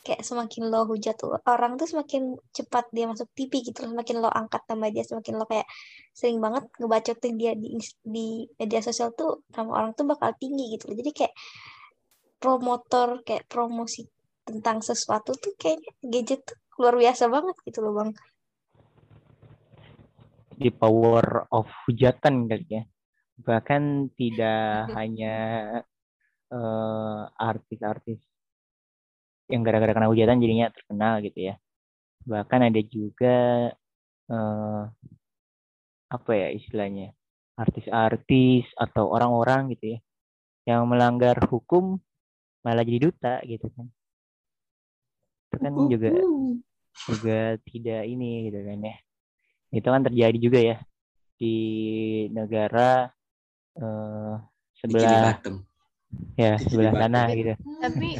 kayak 0.00 0.24
semakin 0.24 0.72
lo 0.72 0.88
hujat 0.88 1.20
tuh 1.20 1.36
orang 1.44 1.76
tuh 1.76 1.84
semakin 1.84 2.40
cepat 2.56 2.88
dia 2.96 3.04
masuk 3.04 3.28
TV 3.36 3.52
gitu 3.60 3.84
loh. 3.84 3.92
Semakin 3.92 4.16
lo 4.24 4.32
angkat 4.32 4.64
nama 4.72 4.88
dia, 4.88 5.04
semakin 5.04 5.34
lo 5.36 5.44
kayak 5.44 5.68
sering 6.16 6.40
banget 6.40 6.64
ngebacotin 6.80 7.34
dia 7.36 7.52
di, 7.52 7.76
di 8.00 8.48
media 8.56 8.80
sosial 8.80 9.12
tuh 9.12 9.44
nama 9.52 9.84
orang 9.84 9.92
tuh 9.92 10.08
bakal 10.08 10.32
tinggi 10.40 10.80
gitu 10.80 10.88
loh. 10.88 10.96
Jadi 10.96 11.12
kayak 11.12 11.34
promotor, 12.40 13.20
kayak 13.20 13.44
promosi 13.52 14.08
tentang 14.48 14.80
sesuatu 14.80 15.36
tuh 15.36 15.52
kayaknya 15.60 15.92
gadget 16.00 16.40
tuh 16.48 16.56
luar 16.80 16.96
biasa 16.96 17.28
banget 17.28 17.56
gitu 17.68 17.84
loh 17.84 17.92
bang. 18.00 18.10
di 20.58 20.74
power 20.74 21.46
of 21.54 21.70
hujatan 21.86 22.50
kali 22.50 22.66
ya. 22.66 22.82
Bahkan 23.38 24.10
tidak 24.18 24.90
hanya 24.98 25.36
eh, 26.50 27.22
artis-artis 27.38 28.18
yang 29.48 29.64
gara-gara 29.64 29.94
kena 29.96 30.10
hujatan 30.10 30.42
jadinya 30.42 30.68
terkenal 30.74 31.22
gitu 31.22 31.54
ya. 31.54 31.54
Bahkan 32.26 32.60
ada 32.68 32.80
juga 32.82 33.36
eh, 34.28 34.82
apa 36.08 36.32
ya 36.32 36.48
istilahnya 36.50 37.14
artis-artis 37.58 38.66
atau 38.74 39.12
orang-orang 39.12 39.76
gitu 39.76 39.96
ya 39.96 39.98
yang 40.68 40.88
melanggar 40.88 41.36
hukum 41.48 42.00
malah 42.64 42.84
jadi 42.84 43.08
duta 43.08 43.34
gitu 43.44 43.68
kan 43.72 43.88
itu 45.48 45.56
kan 45.64 45.72
juga 45.88 46.10
juga 47.08 47.38
tidak 47.64 48.02
ini 48.04 48.30
gitu 48.52 48.58
kan 48.68 48.78
ya 48.84 48.96
itu 49.68 49.88
kan 49.88 50.02
terjadi 50.04 50.38
juga 50.38 50.60
ya 50.60 50.76
di 51.38 51.56
negara 52.34 53.08
eh, 53.78 54.34
Bikini 54.84 55.16
sebelah 55.16 55.34
ya 56.36 56.52
Bikini 56.60 56.68
sebelah 56.68 56.92
sana 57.00 57.22
gitu 57.32 57.52
Tapi 57.80 58.10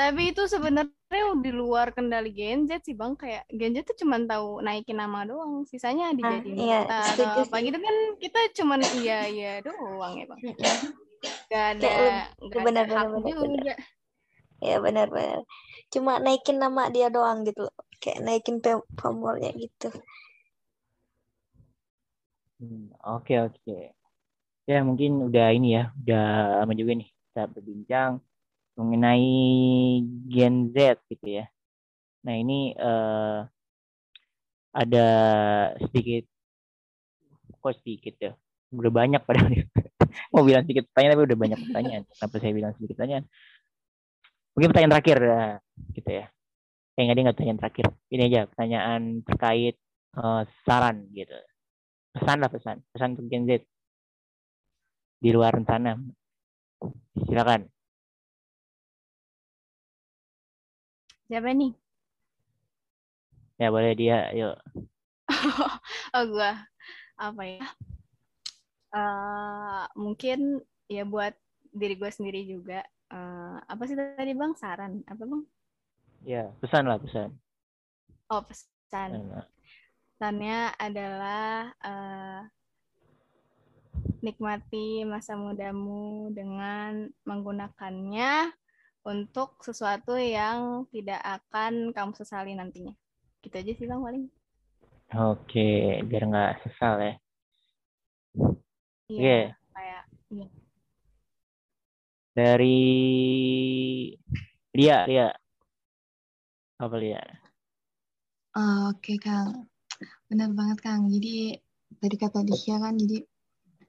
Tapi 0.00 0.32
itu 0.32 0.42
sebenarnya 0.48 1.24
di 1.44 1.52
luar 1.52 1.92
kendali 1.92 2.32
Gen 2.32 2.64
Z 2.64 2.88
sih 2.88 2.96
bang. 2.96 3.12
Kayak 3.20 3.44
Gen 3.52 3.76
Z 3.76 3.84
tuh 3.84 3.96
cuma 4.00 4.16
tahu 4.16 4.64
naikin 4.64 4.96
nama 4.96 5.28
doang. 5.28 5.68
Sisanya 5.68 6.16
dijadiin 6.16 6.56
iya, 6.56 6.88
kata 6.88 6.96
atau 7.20 7.28
apa 7.44 7.56
gitu 7.60 7.76
kan 7.76 7.96
kita 8.16 8.40
cuman 8.56 8.80
iya 9.04 9.28
iya 9.28 9.52
doang 9.60 10.16
ya 10.16 10.24
bang. 10.24 10.40
Gak 11.52 11.64
ada 11.76 11.92
gak 12.40 12.64
benar, 12.64 12.84
ada 12.88 12.96
hak 12.96 13.06
benar, 13.12 13.20
benar, 13.20 13.50
juga. 13.60 13.74
Ya 14.68 14.76
benar-benar. 14.84 15.40
Cuma 15.92 16.12
naikin 16.24 16.56
nama 16.64 16.82
dia 16.94 17.08
doang 17.16 17.38
gitu 17.48 17.60
loh. 17.66 17.76
Kayak 18.02 18.20
naikin 18.26 18.56
pam- 18.64 18.88
pamornya 18.98 19.50
gitu. 19.62 19.88
Hmm, 22.60 22.92
Oke 23.14 23.34
oke. 23.46 23.72
Ya 24.70 24.76
mungkin 24.88 25.10
udah 25.28 25.46
ini 25.56 25.66
ya, 25.76 25.82
udah 26.00 26.22
lama 26.62 26.72
juga 26.80 26.92
nih 27.00 27.08
kita 27.26 27.40
berbincang 27.54 28.12
mengenai 28.78 29.26
Gen 30.32 30.54
Z 30.74 30.76
gitu 31.10 31.26
ya. 31.38 31.44
Nah 32.26 32.34
ini 32.42 32.74
eh, 32.76 33.38
ada 34.72 35.06
sedikit, 35.82 36.24
kok 37.62 37.74
sedikit 37.80 38.14
ya, 38.20 38.32
udah 38.74 38.92
banyak 38.92 39.20
padahal. 39.26 39.50
Mau 40.34 40.42
bilang 40.46 40.64
sedikit 40.66 40.86
pertanyaan 40.90 41.14
tapi 41.16 41.24
udah 41.30 41.38
banyak 41.44 41.60
pertanyaan. 41.68 42.02
Kenapa 42.16 42.36
saya 42.42 42.52
bilang 42.58 42.72
sedikit 42.78 42.94
pertanyaan? 42.98 43.24
Mungkin 44.60 44.76
pertanyaan 44.76 44.92
terakhir 44.92 45.18
ya, 45.24 45.44
gitu 45.96 46.10
ya. 46.20 46.24
Eh 47.00 47.00
nggak 47.08 47.16
nggak 47.16 47.36
pertanyaan 47.40 47.60
terakhir. 47.64 47.86
Ini 48.12 48.22
aja 48.28 48.40
pertanyaan 48.44 49.02
terkait 49.24 49.74
eh, 50.20 50.42
saran 50.68 51.08
gitu 51.16 51.32
pesan 52.10 52.38
lah 52.42 52.50
pesan 52.50 52.76
pesan 52.90 53.08
untuk 53.14 53.26
Gen 53.30 53.46
Z 53.46 53.62
di 55.20 55.30
luar 55.30 55.54
sana 55.62 55.94
silakan 57.28 57.70
Siapa 61.30 61.54
nih? 61.54 61.70
ya 63.62 63.68
boleh 63.70 63.94
dia 63.94 64.34
yuk 64.34 64.56
oh 66.16 66.24
gua 66.26 66.66
apa 67.20 67.42
ya? 67.46 67.62
Eh 68.90 69.84
mungkin 69.94 70.58
ya 70.90 71.06
buat 71.06 71.36
diri 71.70 71.94
gue 71.94 72.10
sendiri 72.10 72.42
juga. 72.48 72.82
Eh, 73.10 73.56
apa 73.66 73.82
sih 73.90 73.98
tadi 73.98 74.32
bang 74.38 74.52
saran? 74.54 75.02
Apa 75.06 75.22
bang? 75.26 75.42
ya 76.20 76.52
pesan 76.60 76.84
lah 76.84 77.00
pesan 77.00 77.32
Oh 78.30 78.44
pesan. 78.46 79.26
Pesannya 80.14 80.70
adalah 80.78 81.74
eh, 81.82 82.40
nikmati 84.22 85.02
masa 85.02 85.34
mudamu 85.34 86.30
dengan 86.30 87.10
menggunakannya 87.26 88.54
untuk 89.02 89.58
sesuatu 89.64 90.14
yang 90.14 90.86
tidak 90.94 91.18
akan 91.24 91.90
kamu 91.90 92.12
sesali 92.14 92.54
nantinya. 92.54 92.94
Gitu 93.42 93.54
aja 93.56 93.72
sih 93.74 93.86
bang 93.88 93.98
paling. 93.98 94.24
oke 95.10 95.70
biar 96.06 96.22
nggak 96.30 96.52
sesal 96.62 96.94
ya 97.02 97.14
Iya. 99.10 99.18
Oke. 99.18 99.38
Kayak 99.74 100.02
iya. 100.30 100.46
Dari 102.30 102.78
Lia 104.78 104.98
Lia 105.10 105.28
apa 106.80 106.96
Lia 106.96 107.20
Ah, 108.50 108.90
Oke 108.90 109.14
Kang, 109.22 109.70
benar 110.26 110.50
banget 110.50 110.82
Kang. 110.82 111.06
Jadi 111.06 111.54
tadi 112.02 112.16
kata 112.18 112.42
Disya 112.42 112.82
kan, 112.82 112.98
jadi 112.98 113.22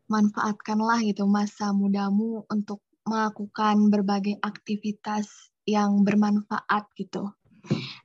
manfaatkanlah 0.06 1.02
gitu 1.02 1.26
masa 1.26 1.74
mudamu 1.74 2.46
untuk 2.46 2.86
melakukan 3.10 3.90
berbagai 3.90 4.38
aktivitas 4.38 5.50
yang 5.66 6.06
bermanfaat 6.06 6.94
gitu. 6.94 7.34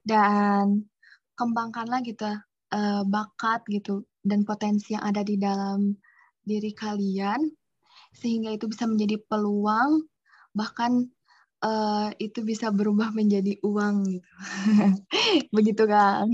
Dan 0.01 0.89
kembangkanlah 1.37 2.01
gitu 2.09 2.25
eh, 2.73 3.03
bakat 3.05 3.61
gitu 3.69 4.09
dan 4.25 4.49
potensi 4.49 4.97
yang 4.97 5.05
ada 5.05 5.21
di 5.21 5.37
dalam 5.37 5.93
diri 6.41 6.73
kalian 6.73 7.53
sehingga 8.17 8.57
itu 8.57 8.65
bisa 8.65 8.89
menjadi 8.89 9.21
peluang 9.29 10.09
bahkan 10.57 11.05
eh, 11.61 12.09
itu 12.17 12.41
bisa 12.41 12.73
berubah 12.73 13.13
menjadi 13.13 13.61
uang 13.61 13.95
gitu. 14.09 14.31
Begitu 15.57 15.85
kan? 15.85 16.27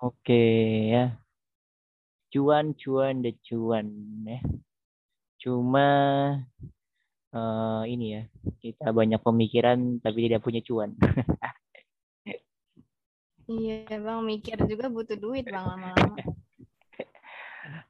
oke 0.00 0.44
ya 0.90 1.04
cuan 2.30 2.72
cuan 2.78 3.14
deh 3.22 3.36
cuan 3.42 3.86
ya 4.24 4.40
cuma 5.42 5.88
eh, 7.34 7.82
ini 7.90 8.06
ya 8.16 8.22
kita 8.64 8.90
banyak 8.90 9.20
pemikiran 9.20 9.98
tapi 10.00 10.18
tidak 10.26 10.40
punya 10.42 10.60
cuan 10.64 10.94
Iya 13.50 13.98
bang 13.98 14.22
mikir 14.22 14.54
juga 14.70 14.86
butuh 14.86 15.18
duit 15.18 15.42
bang 15.42 15.66
lama-lama. 15.66 16.14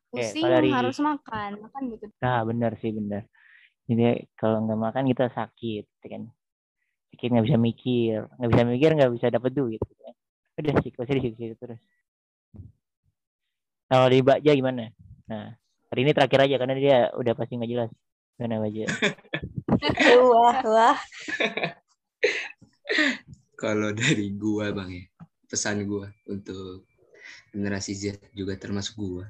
Oke, 0.09 0.25
Pusing 0.25 0.49
kalau 0.49 0.57
dari- 0.57 0.73
harus 0.73 0.97
makan, 1.05 1.51
makan 1.61 1.83
butuh. 1.93 2.09
Nah, 2.25 2.41
benar 2.49 2.73
sih, 2.81 2.97
benar. 2.97 3.29
Jadi 3.91 4.31
kalau 4.39 4.63
nggak 4.63 4.79
makan 4.79 5.05
kita 5.11 5.27
sakit, 5.35 5.83
gitu 5.83 6.07
kan. 6.07 6.31
Sakit 7.11 7.29
nggak 7.35 7.47
bisa 7.51 7.59
mikir, 7.59 8.23
nggak 8.39 8.51
bisa 8.55 8.63
mikir 8.63 8.91
nggak 8.95 9.13
bisa 9.19 9.27
dapat 9.35 9.51
duit. 9.51 9.83
Gitu 9.83 9.99
kan. 9.99 10.15
Udah 10.63 10.75
sih, 10.79 10.91
pasti 10.95 11.19
di 11.19 11.35
situ 11.35 11.55
terus. 11.59 11.83
Kalau 13.91 14.07
di 14.07 14.23
Bakja 14.23 14.55
gimana? 14.55 14.87
Nah, 15.27 15.51
hari 15.91 16.07
ini 16.07 16.15
terakhir 16.15 16.47
aja 16.47 16.57
karena 16.63 16.75
dia 16.79 16.99
udah 17.19 17.35
pasti 17.35 17.59
nggak 17.59 17.71
jelas. 17.75 17.91
Gimana 18.39 18.63
Bakja? 18.63 18.87
Wah, 20.31 20.61
wah. 20.63 20.99
Kalau 23.59 23.91
dari 23.91 24.31
gua 24.39 24.71
bang 24.71 24.91
ya, 25.03 25.05
pesan 25.51 25.83
gua 25.89 26.07
untuk 26.31 26.87
generasi 27.51 27.97
Z 27.99 28.31
juga 28.39 28.55
termasuk 28.55 28.95
gua. 28.99 29.27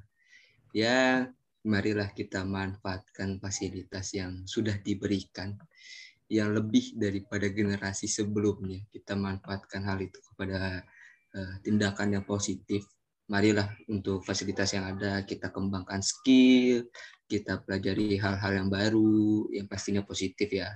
Ya, 0.77 1.33
marilah 1.67 2.13
kita 2.17 2.47
manfaatkan 2.47 3.37
fasilitas 3.37 4.17
yang 4.17 4.49
sudah 4.49 4.81
diberikan 4.81 5.57
yang 6.31 6.55
lebih 6.55 6.95
daripada 6.95 7.51
generasi 7.51 8.07
sebelumnya. 8.07 8.87
Kita 8.89 9.19
manfaatkan 9.19 9.83
hal 9.83 9.99
itu 9.99 10.23
kepada 10.33 10.81
eh, 11.35 11.55
tindakan 11.67 12.17
yang 12.21 12.25
positif. 12.25 12.87
Marilah 13.31 13.71
untuk 13.91 14.23
fasilitas 14.27 14.75
yang 14.75 14.91
ada 14.95 15.23
kita 15.27 15.51
kembangkan 15.55 16.03
skill, 16.03 16.87
kita 17.31 17.63
pelajari 17.63 18.19
hal-hal 18.19 18.53
yang 18.63 18.69
baru, 18.71 19.47
yang 19.55 19.67
pastinya 19.67 20.03
positif 20.03 20.51
ya. 20.51 20.71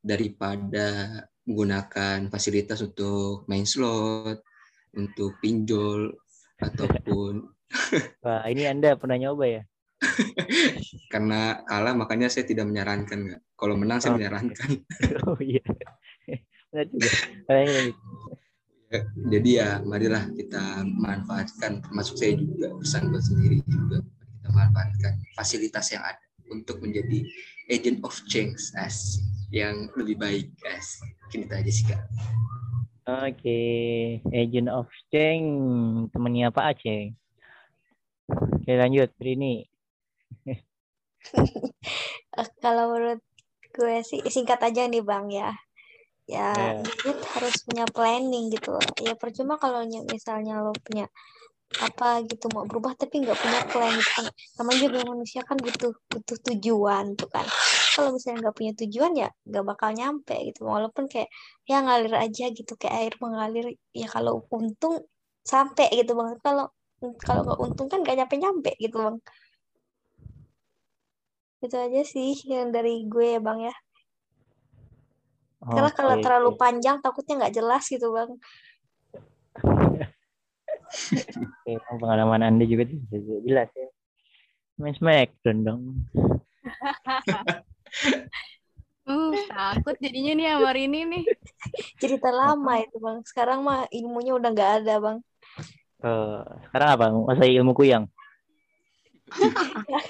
Daripada 0.00 1.20
menggunakan 1.44 2.28
fasilitas 2.32 2.80
untuk 2.84 3.44
main 3.48 3.68
slot, 3.68 4.40
untuk 4.96 5.36
pinjol 5.40 6.12
ataupun 6.60 7.48
Wah, 8.26 8.42
ini 8.50 8.66
Anda 8.66 8.98
pernah 8.98 9.16
nyoba 9.16 9.44
ya? 9.46 9.62
karena 11.12 11.60
kalah 11.68 11.92
makanya 11.92 12.32
saya 12.32 12.48
tidak 12.48 12.66
menyarankan 12.68 13.18
nggak. 13.30 13.40
Kalau 13.54 13.74
menang 13.76 14.00
saya 14.00 14.12
Oh. 14.12 14.18
menyarankan. 14.18 14.70
oh 15.28 15.38
iya. 15.40 15.60
Benar 16.72 16.86
juga. 16.88 17.08
Gitu. 17.50 18.08
Jadi 19.30 19.50
ya 19.54 19.78
marilah 19.86 20.26
kita 20.34 20.82
manfaatkan 20.82 21.78
termasuk 21.78 22.18
saya 22.18 22.34
juga 22.34 22.74
pesan 22.74 23.14
buat 23.14 23.22
sendiri 23.22 23.62
juga 23.68 24.02
kita 24.02 24.48
manfaatkan 24.50 25.12
fasilitas 25.38 25.94
yang 25.94 26.02
ada 26.02 26.24
untuk 26.50 26.82
menjadi 26.82 27.22
agent 27.70 28.02
of 28.02 28.18
change 28.26 28.58
as 28.74 29.22
yang 29.54 29.86
lebih 29.94 30.18
baik 30.18 30.50
as 30.66 30.98
itu 31.30 31.46
aja 31.46 31.70
sih 31.70 31.86
kak 31.86 32.02
Oke, 33.10 33.62
Agent 34.30 34.70
of 34.70 34.86
Change, 35.10 35.50
temennya 36.14 36.54
Pak 36.54 36.78
Aceh. 36.78 37.10
Oke 38.30 38.70
lanjut, 38.70 39.10
Rini. 39.18 39.66
Eh, 42.38 42.48
Kalau 42.62 42.84
menurut 42.94 43.20
gue 43.76 43.96
sih 44.06 44.20
singkat 44.34 44.60
aja 44.68 44.82
nih 44.90 45.02
Bang 45.04 45.26
ya. 45.30 45.50
Ya. 46.30 46.74
Gadget 46.86 47.18
harus 47.36 47.56
punya 47.66 47.84
planning 47.90 48.44
gitu 48.54 48.68
loh. 48.76 48.86
Ya 49.02 49.14
percuma 49.18 49.54
kalau 49.62 49.82
ny- 49.86 50.06
misalnya 50.14 50.62
lo 50.64 50.72
punya 50.86 51.06
apa 51.86 52.22
gitu 52.30 52.46
mau 52.54 52.64
berubah 52.70 52.94
tapi 52.98 53.22
nggak 53.22 53.38
punya 53.38 53.60
plan 53.72 53.92
gitu 53.98 54.10
kan. 54.18 54.26
Sama 54.56 54.72
juga 54.82 54.98
manusia 55.10 55.42
kan 55.48 55.58
butuh 55.58 55.92
butuh 56.12 56.38
tujuan 56.50 57.06
tuh 57.20 57.28
kan. 57.34 57.46
Kalau 57.96 58.10
misalnya 58.16 58.38
nggak 58.48 58.56
punya 58.58 58.72
tujuan 58.80 59.12
ya 59.22 59.28
nggak 59.48 59.64
bakal 59.70 59.90
nyampe 59.98 60.36
gitu. 60.48 60.60
Walaupun 60.66 61.04
kayak 61.12 61.28
ya 61.70 61.78
ngalir 61.84 62.14
aja 62.16 62.44
gitu 62.54 62.72
kayak 62.80 62.94
air 63.00 63.14
mengalir. 63.24 63.66
Ya 63.94 64.08
kalau 64.10 64.46
untung 64.54 64.94
sampai 65.46 65.88
gitu 65.98 66.12
bang. 66.18 66.38
Kalau 66.46 66.66
kalau 67.26 67.40
nggak 67.46 67.60
untung 67.64 67.86
kan 67.92 67.98
nggak 68.04 68.16
nyampe 68.20 68.36
nyampe 68.38 68.70
gitu 68.82 68.96
bang. 69.00 69.16
Itu 71.60 71.76
aja 71.76 72.02
sih 72.04 72.36
yang 72.48 72.72
dari 72.72 73.04
gue 73.04 73.36
ya 73.36 73.40
bang 73.40 73.68
ya. 73.68 73.74
Karena 75.60 75.92
kalau 75.92 76.16
terlalu 76.24 76.50
panjang 76.56 77.04
takutnya 77.04 77.44
nggak 77.44 77.54
jelas 77.60 77.84
gitu 77.84 78.08
bang. 78.16 78.30
Pengalaman 82.00 82.48
Anda 82.48 82.64
juga 82.64 82.88
tidak 82.88 83.40
jelas 83.44 83.68
ya. 83.76 83.88
Main 84.80 84.96
Smackdown 84.96 85.58
dong. 85.64 85.82
Uh, 89.10 89.34
takut 89.50 89.98
jadinya 89.98 90.38
nih 90.38 90.46
sama 90.54 90.70
Rini 90.70 91.02
nih. 91.02 91.24
Cerita 91.98 92.30
lama 92.30 92.78
itu 92.78 92.94
bang. 93.02 93.18
Sekarang 93.26 93.66
mah 93.66 93.90
ilmunya 93.90 94.38
udah 94.38 94.54
nggak 94.54 94.72
ada 94.82 94.94
bang. 95.02 95.18
Eh, 96.00 96.42
sekarang 96.70 96.88
apa? 96.94 97.04
Masa 97.10 97.44
ilmu 97.44 97.74
kuyang? 97.74 98.06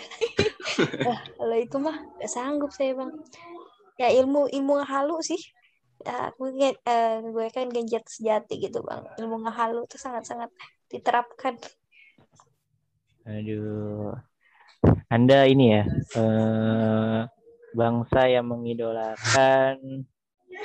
Nah, 1.01 1.20
kalau 1.36 1.57
itu 1.57 1.76
mah 1.80 1.96
nggak 2.16 2.30
sanggup 2.30 2.70
saya 2.72 2.92
bang. 2.96 3.12
Ya 4.01 4.09
ilmu 4.20 4.48
ilmu 4.53 4.84
halu 4.84 5.20
sih. 5.24 5.40
Ya, 6.01 6.32
gue, 6.32 6.48
eh, 6.72 7.16
gue 7.20 7.46
kan 7.53 7.68
genjet 7.68 8.09
sejati 8.09 8.57
gitu 8.57 8.80
bang. 8.80 9.05
Ilmu 9.20 9.44
halu 9.53 9.84
itu 9.84 10.01
sangat-sangat 10.01 10.48
diterapkan. 10.88 11.61
Aduh. 13.28 14.16
Anda 15.12 15.44
ini 15.44 15.76
ya, 15.76 15.84
eh, 16.16 17.20
bangsa 17.76 18.26
yang 18.32 18.48
mengidolakan 18.48 20.07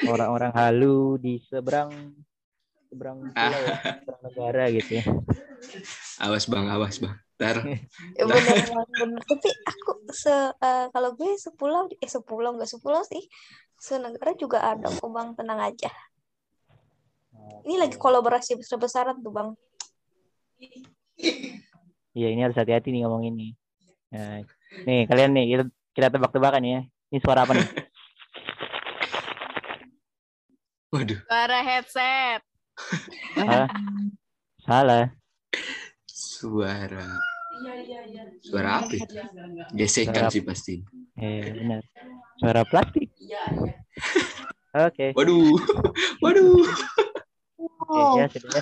orang-orang 0.07 0.51
halu 0.55 1.19
di 1.19 1.43
seberang 1.45 1.91
seberang 2.95 3.17
pulau 3.35 3.59
ya, 3.59 3.75
seberang 3.99 4.21
negara 4.23 4.63
gitu 4.71 4.91
ya. 4.95 5.05
Awas 6.23 6.47
bang, 6.47 6.65
awas 6.71 6.95
bang. 7.03 7.15
Ntar 7.35 7.57
Ya, 8.15 8.23
bener 8.23 8.55
bener. 8.95 9.19
Tapi 9.27 9.49
aku 9.67 10.07
se 10.15 10.31
eh, 10.55 10.87
kalau 10.95 11.11
gue 11.19 11.35
sepulau 11.35 11.91
eh 11.99 12.07
sepulau 12.07 12.55
nggak 12.55 12.71
sepulau 12.71 13.03
sih. 13.03 13.27
Senegara 13.75 14.31
juga 14.39 14.63
ada 14.63 14.87
kok 14.87 15.11
bang, 15.11 15.35
tenang 15.35 15.59
aja. 15.59 15.91
Ini 17.67 17.75
lagi 17.75 17.99
kolaborasi 17.99 18.55
besar-besaran 18.55 19.19
tuh 19.19 19.33
bang. 19.35 19.49
Iya 22.15 22.27
ini 22.31 22.39
harus 22.47 22.55
hati-hati 22.55 22.95
nih 22.95 23.03
ngomong 23.03 23.27
ini. 23.27 23.51
Nah, 24.15 24.39
nih 24.87 25.03
kalian 25.11 25.35
nih 25.35 25.45
kita, 25.51 25.63
kita 25.91 26.07
tebak-tebakan 26.15 26.63
ya. 26.63 26.79
Ini 27.11 27.19
suara 27.19 27.43
apa 27.43 27.51
nih? 27.51 27.67
waduh, 30.95 31.19
Suara 31.27 31.59
headset. 31.59 32.54
Salah. 33.35 33.69
Salah. 34.65 35.05
suara. 36.05 37.07
Suara 38.43 38.69
apa? 38.83 38.91
itu? 38.93 39.15
Gesekan 39.73 40.27
Suara- 40.27 40.33
sih 40.33 40.43
pasti. 40.43 40.75
Eh 41.15 41.55
benar. 41.55 41.81
Suara 42.39 42.61
plastik. 42.67 43.09
Oke. 44.75 45.15
Waduh, 45.15 45.55
waduh. 46.23 46.67
Oke, 47.55 48.01
ya 48.19 48.27
ya. 48.27 48.61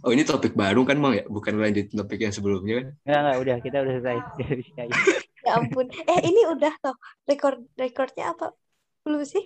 Oh 0.00 0.10
ini 0.16 0.24
topik 0.24 0.56
baru 0.56 0.82
kan 0.82 0.96
bang 0.98 1.22
ya? 1.22 1.24
Bukan 1.28 1.60
lanjutin 1.60 1.94
topik 2.00 2.24
yang 2.24 2.34
sebelumnya 2.34 2.82
kan? 2.82 2.86
Enggak, 3.04 3.20
enggak, 3.20 3.36
udah 3.38 3.56
kita 3.62 3.76
udah 3.84 3.94
selesai. 4.00 4.18
Ya 5.40 5.56
ampun. 5.56 5.88
Eh 6.04 6.20
ini 6.28 6.44
udah 6.52 6.68
loh. 6.84 7.00
Record 7.24 7.64
rekornya 7.80 8.36
apa? 8.36 8.52
Belum 9.00 9.24
sih? 9.24 9.40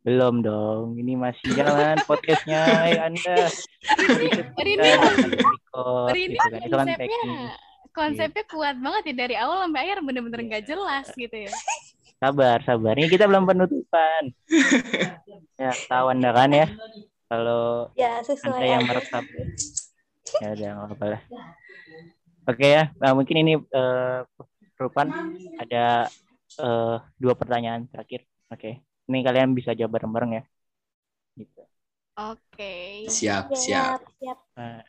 Belum 0.00 0.40
dong. 0.40 0.96
Ini 0.96 1.12
masih 1.16 1.52
jalan 1.52 1.96
podcastnya 2.08 2.62
eh, 2.88 2.98
Anda. 3.00 3.36
Kan. 3.44 3.52
Itu 6.64 6.74
kan 6.76 6.86
teknik. 6.96 7.08
konsepnya 7.10 7.22
konsepnya 7.90 8.44
kuat 8.46 8.76
banget 8.78 9.02
ya 9.10 9.14
dari 9.26 9.34
awal 9.34 9.66
sampai 9.66 9.80
akhir 9.82 9.98
bener-bener 10.06 10.40
nggak 10.46 10.64
jelas 10.64 11.06
gitu 11.12 11.36
ya. 11.36 11.52
Sabar, 12.20 12.58
sabar. 12.64 12.94
Ini 12.96 13.08
kita 13.12 13.24
belum 13.28 13.44
penutupan. 13.48 14.22
Ya, 15.60 15.76
tahu 15.92 16.08
Anda 16.08 16.32
kan 16.32 16.48
ya. 16.56 16.72
Kalau 17.28 17.92
Ya 17.92 18.24
sesuai 18.24 18.48
Anda 18.48 18.64
yang 18.64 18.80
aja. 18.80 18.96
merekam. 18.96 19.24
Ya 20.40 20.48
udah, 20.56 20.68
nggak 20.72 20.86
apa-apa 20.88 21.04
lah. 21.04 21.22
Oke 22.48 22.64
ya, 22.64 22.82
nah, 22.96 23.12
mungkin 23.12 23.36
ini 23.44 23.52
eh 23.60 24.18
Rupan 24.80 25.12
ada 25.60 26.08
eh, 26.56 26.96
dua 27.20 27.34
pertanyaan 27.36 27.84
terakhir. 27.92 28.24
Oke, 28.48 28.80
ini 29.10 29.26
kalian 29.26 29.50
bisa 29.58 29.74
jawab 29.74 29.98
bareng-bareng 29.98 30.38
ya. 30.38 30.44
Gitu. 31.34 31.62
Oke. 32.14 32.74
Siap, 33.10 33.50
siap. 33.58 34.06
siap. 34.22 34.38
Nah, 34.54 34.86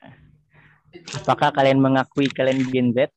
apakah 1.17 1.49
kalian 1.49 1.81
mengakui 1.81 2.29
kalian 2.29 2.61
Gen 2.69 2.93
Z? 2.93 3.09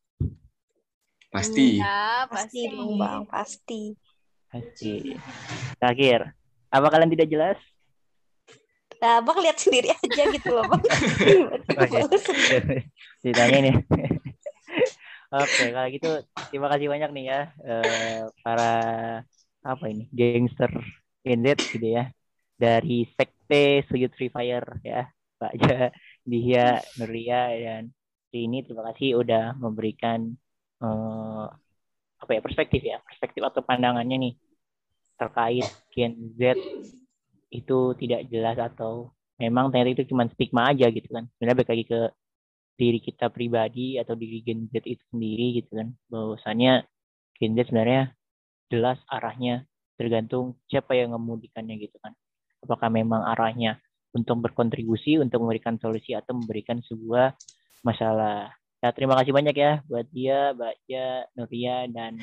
Pasti. 1.28 1.84
Ya, 1.84 2.24
Pasti 2.30 2.64
pasti. 2.64 2.72
dong 2.72 2.96
bang, 2.96 3.22
pasti. 3.28 3.82
Pasti. 4.48 5.12
Terakhir, 5.76 6.32
apa 6.72 6.86
kalian 6.88 7.12
tidak 7.12 7.28
jelas? 7.28 7.58
Nah, 9.02 9.20
bang 9.20 9.38
lihat 9.44 9.58
sendiri 9.60 9.92
aja 9.92 10.22
gitu 10.32 10.48
loh 10.54 10.64
bang. 10.72 10.82
Oke. 11.84 12.00
Ceritanya 13.20 13.58
nih. 13.60 13.76
Oke, 15.44 15.64
kalau 15.74 15.88
gitu 15.90 16.10
terima 16.48 16.70
kasih 16.70 16.86
banyak 16.86 17.10
nih 17.10 17.24
ya 17.26 17.40
eh, 17.66 18.22
para 18.46 18.72
apa 19.64 19.84
ini 19.88 20.04
gangster 20.12 20.70
Z 21.24 21.46
gitu 21.72 21.88
ya. 21.88 22.04
Dari 22.54 23.08
sekte 23.16 23.82
Sujud 23.90 24.12
Free 24.14 24.30
Fire 24.30 24.68
ya 24.86 25.08
Pak 25.40 25.52
Ja, 25.58 25.90
Dia, 26.22 26.66
Nuria 27.00 27.42
dan 27.58 27.84
ini 28.34 28.62
terima 28.66 28.82
kasih 28.90 29.22
udah 29.22 29.54
memberikan 29.58 30.34
eh, 30.82 31.46
apa 32.22 32.30
ya 32.30 32.40
perspektif 32.40 32.80
ya 32.82 32.98
perspektif 33.04 33.42
atau 33.44 33.62
pandangannya 33.62 34.16
nih 34.18 34.34
terkait 35.18 35.66
Gen 35.94 36.34
Z 36.38 36.58
itu 37.54 37.78
tidak 38.00 38.20
jelas 38.32 38.58
atau 38.58 39.14
memang 39.38 39.70
ternyata 39.70 39.90
itu 39.94 40.04
cuma 40.10 40.26
stigma 40.30 40.70
aja 40.74 40.86
gitu 40.90 41.06
kan. 41.10 41.24
Sebenarnya 41.38 41.56
balik 41.62 41.70
lagi 41.70 41.84
ke 41.86 42.00
diri 42.74 42.98
kita 42.98 43.30
pribadi 43.30 43.98
atau 44.02 44.14
diri 44.18 44.42
Gen 44.42 44.66
Z 44.70 44.82
itu 44.82 45.04
sendiri 45.14 45.62
gitu 45.62 45.70
kan. 45.78 45.88
Bahwasannya 46.10 46.72
Gen 47.38 47.54
Z 47.54 47.70
sebenarnya 47.70 48.10
jelas 48.74 48.98
arahnya 49.06 49.62
tergantung 49.94 50.58
siapa 50.66 50.92
yang 50.92 51.14
ngemudikannya 51.14 51.78
gitu 51.78 51.94
kan 52.02 52.10
apakah 52.60 52.90
memang 52.90 53.22
arahnya 53.30 53.78
untuk 54.10 54.42
berkontribusi 54.42 55.18
untuk 55.18 55.42
memberikan 55.42 55.78
solusi 55.78 56.12
atau 56.12 56.34
memberikan 56.34 56.82
sebuah 56.82 57.34
masalah 57.82 58.50
ya 58.78 58.90
terima 58.90 59.14
kasih 59.14 59.30
banyak 59.30 59.54
ya 59.54 59.72
buat 59.84 60.06
dia 60.10 60.50
Baja 60.52 61.04
Nuria 61.32 61.86
dan 61.88 62.18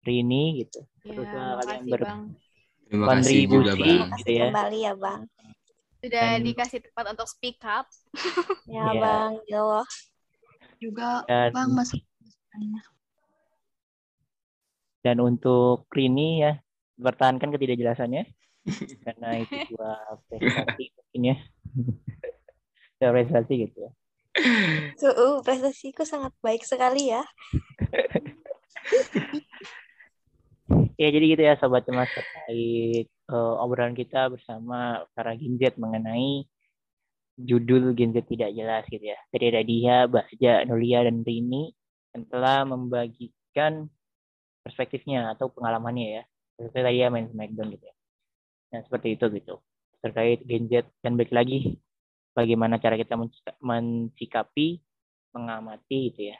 Rini 0.00 0.62
gitu 0.62 0.84
Ya, 1.00 1.14
Terus, 1.14 1.28
uh, 1.30 1.52
kalian 1.58 1.84
ber- 1.88 2.04
Bang. 2.04 2.22
Terima 2.84 3.04
kasih 3.16 3.40
juga 3.44 3.72
kontribusi. 3.72 3.80
bang. 3.96 4.08
Gitu 4.14 4.30
ya. 4.30 4.44
kembali 4.48 4.78
ya 4.78 4.92
bang. 4.94 5.20
Sudah 5.98 6.26
Dan- 6.32 6.44
dikasih 6.44 6.78
tempat 6.84 7.04
untuk 7.12 7.28
speak 7.28 7.58
up. 7.64 7.86
Ya 8.64 8.84
Iya. 8.86 9.00
bang, 9.00 9.30
ya 9.44 9.58
Allah. 9.60 9.86
Juga 10.78 11.08
dan 11.24 11.50
Bang 11.52 11.70
masuk 11.72 12.00
dan 15.02 15.22
untuk 15.22 15.86
Rini 15.94 16.42
ya 16.42 16.58
pertahankan 16.98 17.54
ketidakjelasannya. 17.54 18.26
Karena 19.06 19.28
itu 19.40 19.54
sebuah 19.70 19.98
prestasi 20.28 20.84
mungkin 20.92 21.22
ya. 21.22 21.36
Sebuah 22.98 23.12
prestasi 23.16 23.52
gitu 23.68 23.78
ya. 23.86 23.90
Tuh, 24.98 25.14
uh, 25.14 25.36
prestasiku 25.42 26.06
sangat 26.06 26.30
baik 26.42 26.62
sekali 26.62 27.10
ya. 27.10 27.22
ya 31.00 31.08
jadi 31.08 31.26
gitu 31.32 31.42
ya 31.42 31.54
sobat 31.58 31.86
cemas 31.88 32.10
terkait 32.12 33.06
eh, 33.08 33.54
obrolan 33.62 33.96
kita 33.96 34.28
bersama 34.28 35.06
para 35.16 35.32
Z 35.34 35.78
mengenai 35.80 36.44
judul 37.38 37.94
Z 37.94 38.26
tidak 38.26 38.50
jelas 38.54 38.84
gitu 38.90 39.14
ya. 39.14 39.18
Tadi 39.30 39.44
ada 39.54 39.62
dia 39.62 39.96
Bahja 40.10 40.66
Nulia 40.66 41.06
dan 41.06 41.22
Rini 41.22 41.70
yang 42.14 42.26
telah 42.30 42.66
membagikan 42.66 43.86
perspektifnya 44.68 45.32
atau 45.32 45.48
pengalamannya 45.48 46.20
ya. 46.20 46.22
Seperti 46.60 46.78
tadi 46.84 46.98
ya 47.00 47.08
main 47.08 47.26
Smackdown 47.32 47.68
gitu 47.72 47.84
ya. 47.88 47.94
Nah 48.76 48.80
seperti 48.84 49.16
itu 49.16 49.24
gitu. 49.32 49.54
Terkait 50.04 50.44
Gen 50.44 50.68
Z 50.68 50.84
dan 51.00 51.16
balik 51.16 51.32
lagi 51.32 51.80
bagaimana 52.36 52.76
cara 52.78 52.94
kita 53.00 53.16
menci- 53.16 53.58
mensikapi 53.64 54.78
mengamati 55.32 56.12
gitu 56.12 56.30
ya. 56.34 56.38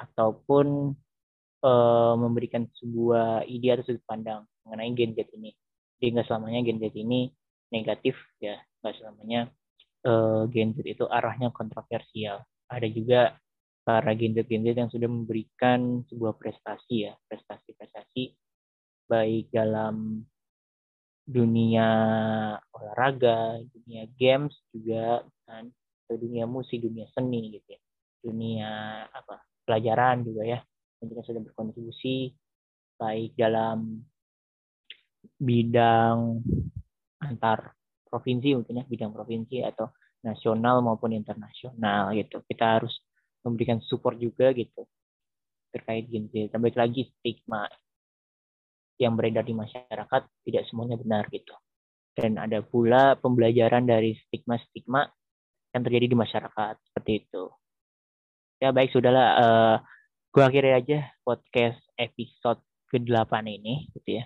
Ataupun 0.00 0.96
eh, 1.64 2.14
memberikan 2.16 2.64
sebuah 2.80 3.44
ide 3.48 3.68
atau 3.76 3.84
sudut 3.92 4.04
pandang 4.08 4.44
mengenai 4.64 4.92
Gen 4.96 5.12
Z 5.12 5.28
ini. 5.36 5.52
Jadi 6.00 6.08
nggak 6.16 6.26
selamanya 6.28 6.60
Gen 6.64 6.78
Z 6.80 6.92
ini 6.96 7.30
negatif 7.72 8.16
ya, 8.38 8.56
nggak 8.82 8.94
selamanya 9.00 9.40
eh, 10.06 10.42
Gen 10.52 10.72
Z 10.76 10.84
itu 10.84 11.04
arahnya 11.08 11.52
kontroversial. 11.52 12.44
Ada 12.66 12.88
juga 12.90 13.20
para 13.86 14.10
Gen 14.18 14.34
Z 14.34 14.50
Gen 14.50 14.66
Z 14.66 14.74
yang 14.74 14.90
sudah 14.90 15.06
memberikan 15.06 16.02
sebuah 16.10 16.34
prestasi 16.34 17.06
ya, 17.06 17.14
prestasi-prestasi 17.30 18.34
baik 19.06 19.54
dalam 19.54 20.26
dunia 21.22 21.88
olahraga, 22.74 23.62
dunia 23.70 24.10
games 24.18 24.58
juga 24.74 25.22
kan, 25.46 25.70
dunia 26.10 26.50
musik, 26.50 26.82
dunia 26.82 27.06
seni 27.14 27.54
gitu 27.54 27.78
ya, 27.78 27.80
dunia 28.26 28.70
apa 29.06 29.38
pelajaran 29.62 30.26
juga 30.26 30.42
ya 30.42 30.58
juga 31.06 31.22
sudah 31.22 31.42
berkontribusi 31.46 32.34
baik 32.98 33.38
dalam 33.38 34.02
bidang 35.36 36.40
antar 37.22 37.76
provinsi 38.08 38.56
mungkin 38.56 38.82
ya 38.82 38.84
bidang 38.88 39.12
provinsi 39.12 39.62
atau 39.62 39.92
nasional 40.24 40.82
maupun 40.82 41.14
internasional 41.14 42.10
gitu. 42.16 42.42
Kita 42.42 42.80
harus 42.80 42.94
memberikan 43.46 43.78
support 43.86 44.18
juga 44.18 44.50
gitu 44.50 44.82
terkait. 45.70 46.08
Dan 46.10 46.58
balik 46.58 46.74
lagi 46.74 47.06
stigma 47.06 47.70
yang 48.96 49.12
beredar 49.14 49.44
di 49.44 49.52
masyarakat 49.52 50.22
tidak 50.48 50.62
semuanya 50.72 50.96
benar 50.96 51.28
gitu. 51.28 51.52
Dan 52.16 52.40
ada 52.40 52.64
pula 52.64 53.12
pembelajaran 53.20 53.84
dari 53.84 54.16
stigma-stigma 54.16 55.04
yang 55.76 55.82
terjadi 55.84 56.06
di 56.08 56.16
masyarakat 56.16 56.74
seperti 56.88 57.28
itu. 57.28 57.52
Ya 58.56 58.72
baik 58.72 58.88
sudahlah, 58.88 59.28
uh, 59.36 59.76
gua 60.32 60.48
akhiri 60.48 60.72
aja 60.72 61.12
podcast 61.20 61.76
episode 62.00 62.64
ke-8 62.88 63.44
ini 63.52 63.92
gitu 63.92 64.16
ya. 64.16 64.24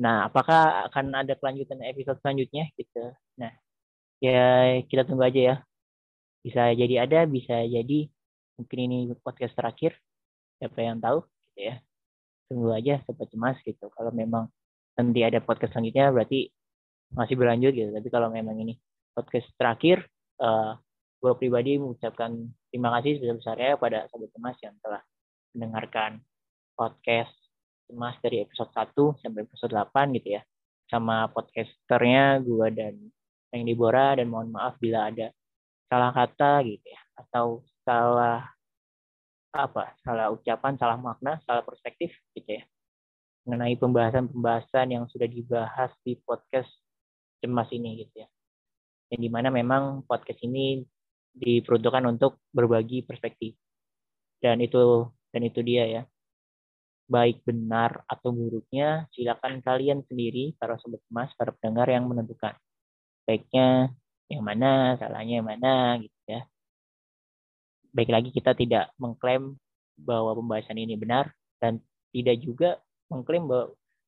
Nah, 0.00 0.28
apakah 0.28 0.84
akan 0.92 1.24
ada 1.24 1.32
kelanjutan 1.40 1.80
episode 1.88 2.20
selanjutnya 2.20 2.68
gitu. 2.76 3.16
Nah, 3.40 3.52
ya 4.20 4.80
kita 4.84 5.08
tunggu 5.08 5.24
aja 5.24 5.40
ya. 5.40 5.56
Bisa 6.44 6.72
jadi 6.76 7.08
ada, 7.08 7.24
bisa 7.24 7.64
jadi 7.64 8.12
mungkin 8.60 8.78
ini 8.84 8.98
podcast 9.24 9.56
terakhir. 9.56 9.96
Siapa 10.60 10.76
yang 10.84 11.00
tahu 11.00 11.24
gitu 11.24 11.60
ya. 11.72 11.76
Tunggu 12.52 12.68
aja 12.76 13.00
sobat 13.08 13.32
cemas 13.32 13.56
gitu. 13.64 13.88
Kalau 13.88 14.12
memang 14.12 14.52
nanti 15.00 15.24
ada 15.24 15.40
podcast 15.40 15.72
selanjutnya 15.72 16.12
berarti 16.12 16.52
masih 17.16 17.34
berlanjut 17.40 17.72
gitu. 17.72 17.90
Tapi 17.90 18.08
kalau 18.12 18.28
memang 18.28 18.60
ini 18.60 18.76
podcast 19.16 19.48
terakhir 19.56 20.04
uh, 20.44 20.76
gue 21.20 21.32
pribadi 21.36 21.76
mengucapkan 21.76 22.32
terima 22.72 22.92
kasih 23.00 23.20
sebesar-besarnya 23.20 23.76
pada 23.76 23.98
sobat 24.08 24.30
cemas 24.32 24.56
yang 24.60 24.76
telah 24.80 25.02
mendengarkan 25.52 26.20
podcast 26.76 27.34
cemas 27.90 28.16
dari 28.22 28.46
episode 28.46 28.70
1 28.72 29.20
sampai 29.20 29.40
episode 29.44 29.72
8 29.72 30.16
gitu 30.20 30.28
ya. 30.38 30.42
Sama 30.90 31.30
podcasternya 31.30 32.42
gue 32.42 32.68
dan 32.74 32.94
yang 33.50 33.62
Dibora 33.66 34.14
dan 34.14 34.30
mohon 34.30 34.54
maaf 34.54 34.78
bila 34.78 35.10
ada 35.10 35.30
salah 35.90 36.14
kata 36.14 36.62
gitu 36.66 36.86
ya. 36.86 37.00
Atau 37.18 37.66
salah 37.90 38.46
apa 39.50 39.98
salah 40.06 40.30
ucapan, 40.30 40.78
salah 40.78 40.94
makna, 40.94 41.42
salah 41.42 41.66
perspektif 41.66 42.14
gitu 42.38 42.62
ya 42.62 42.62
mengenai 43.50 43.74
pembahasan-pembahasan 43.82 44.94
yang 44.94 45.04
sudah 45.10 45.26
dibahas 45.26 45.90
di 46.06 46.14
podcast 46.22 46.70
cemas 47.42 47.66
ini 47.74 48.06
gitu 48.06 48.22
ya. 48.22 48.28
Yang 49.10 49.20
di 49.26 49.30
mana 49.32 49.50
memang 49.50 50.06
podcast 50.06 50.38
ini 50.46 50.86
diperuntukkan 51.34 52.04
untuk 52.14 52.38
berbagi 52.54 53.02
perspektif 53.02 53.58
dan 54.38 54.62
itu 54.62 55.10
dan 55.34 55.42
itu 55.42 55.60
dia 55.66 55.84
ya. 55.88 56.02
Baik 57.10 57.42
benar 57.42 58.06
atau 58.06 58.30
buruknya 58.30 59.10
silakan 59.10 59.58
kalian 59.66 60.06
sendiri 60.06 60.54
para 60.54 60.78
sobat 60.78 61.02
cemas, 61.10 61.34
para 61.34 61.50
pendengar 61.58 61.90
yang 61.90 62.06
menentukan. 62.06 62.54
Baiknya 63.26 63.90
yang 64.30 64.46
mana, 64.46 64.94
salahnya 64.94 65.42
yang 65.42 65.48
mana 65.50 65.98
gitu 65.98 66.18
ya 66.30 66.46
baik 67.90 68.10
lagi 68.10 68.30
kita 68.30 68.54
tidak 68.54 68.90
mengklaim 68.96 69.58
bahwa 70.00 70.32
pembahasan 70.38 70.80
ini 70.80 70.96
benar 70.96 71.30
dan 71.60 71.82
tidak 72.10 72.36
juga 72.42 72.70
mengklaim 73.10 73.46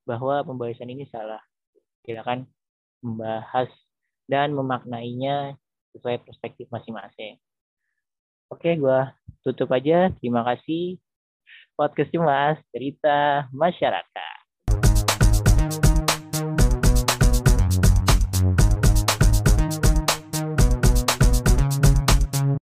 bahwa, 0.07 0.43
pembahasan 0.43 0.91
ini 0.91 1.07
salah. 1.11 1.43
Silakan 2.03 2.47
membahas 3.03 3.71
dan 4.27 4.55
memaknainya 4.55 5.59
sesuai 5.95 6.23
perspektif 6.27 6.67
masing-masing. 6.71 7.39
Oke, 8.51 8.75
gue 8.79 9.01
tutup 9.43 9.71
aja. 9.75 10.11
Terima 10.19 10.43
kasih. 10.47 10.99
Podcast 11.79 12.11
Cemas, 12.11 12.59
cerita 12.71 13.47
masyarakat. 13.51 14.32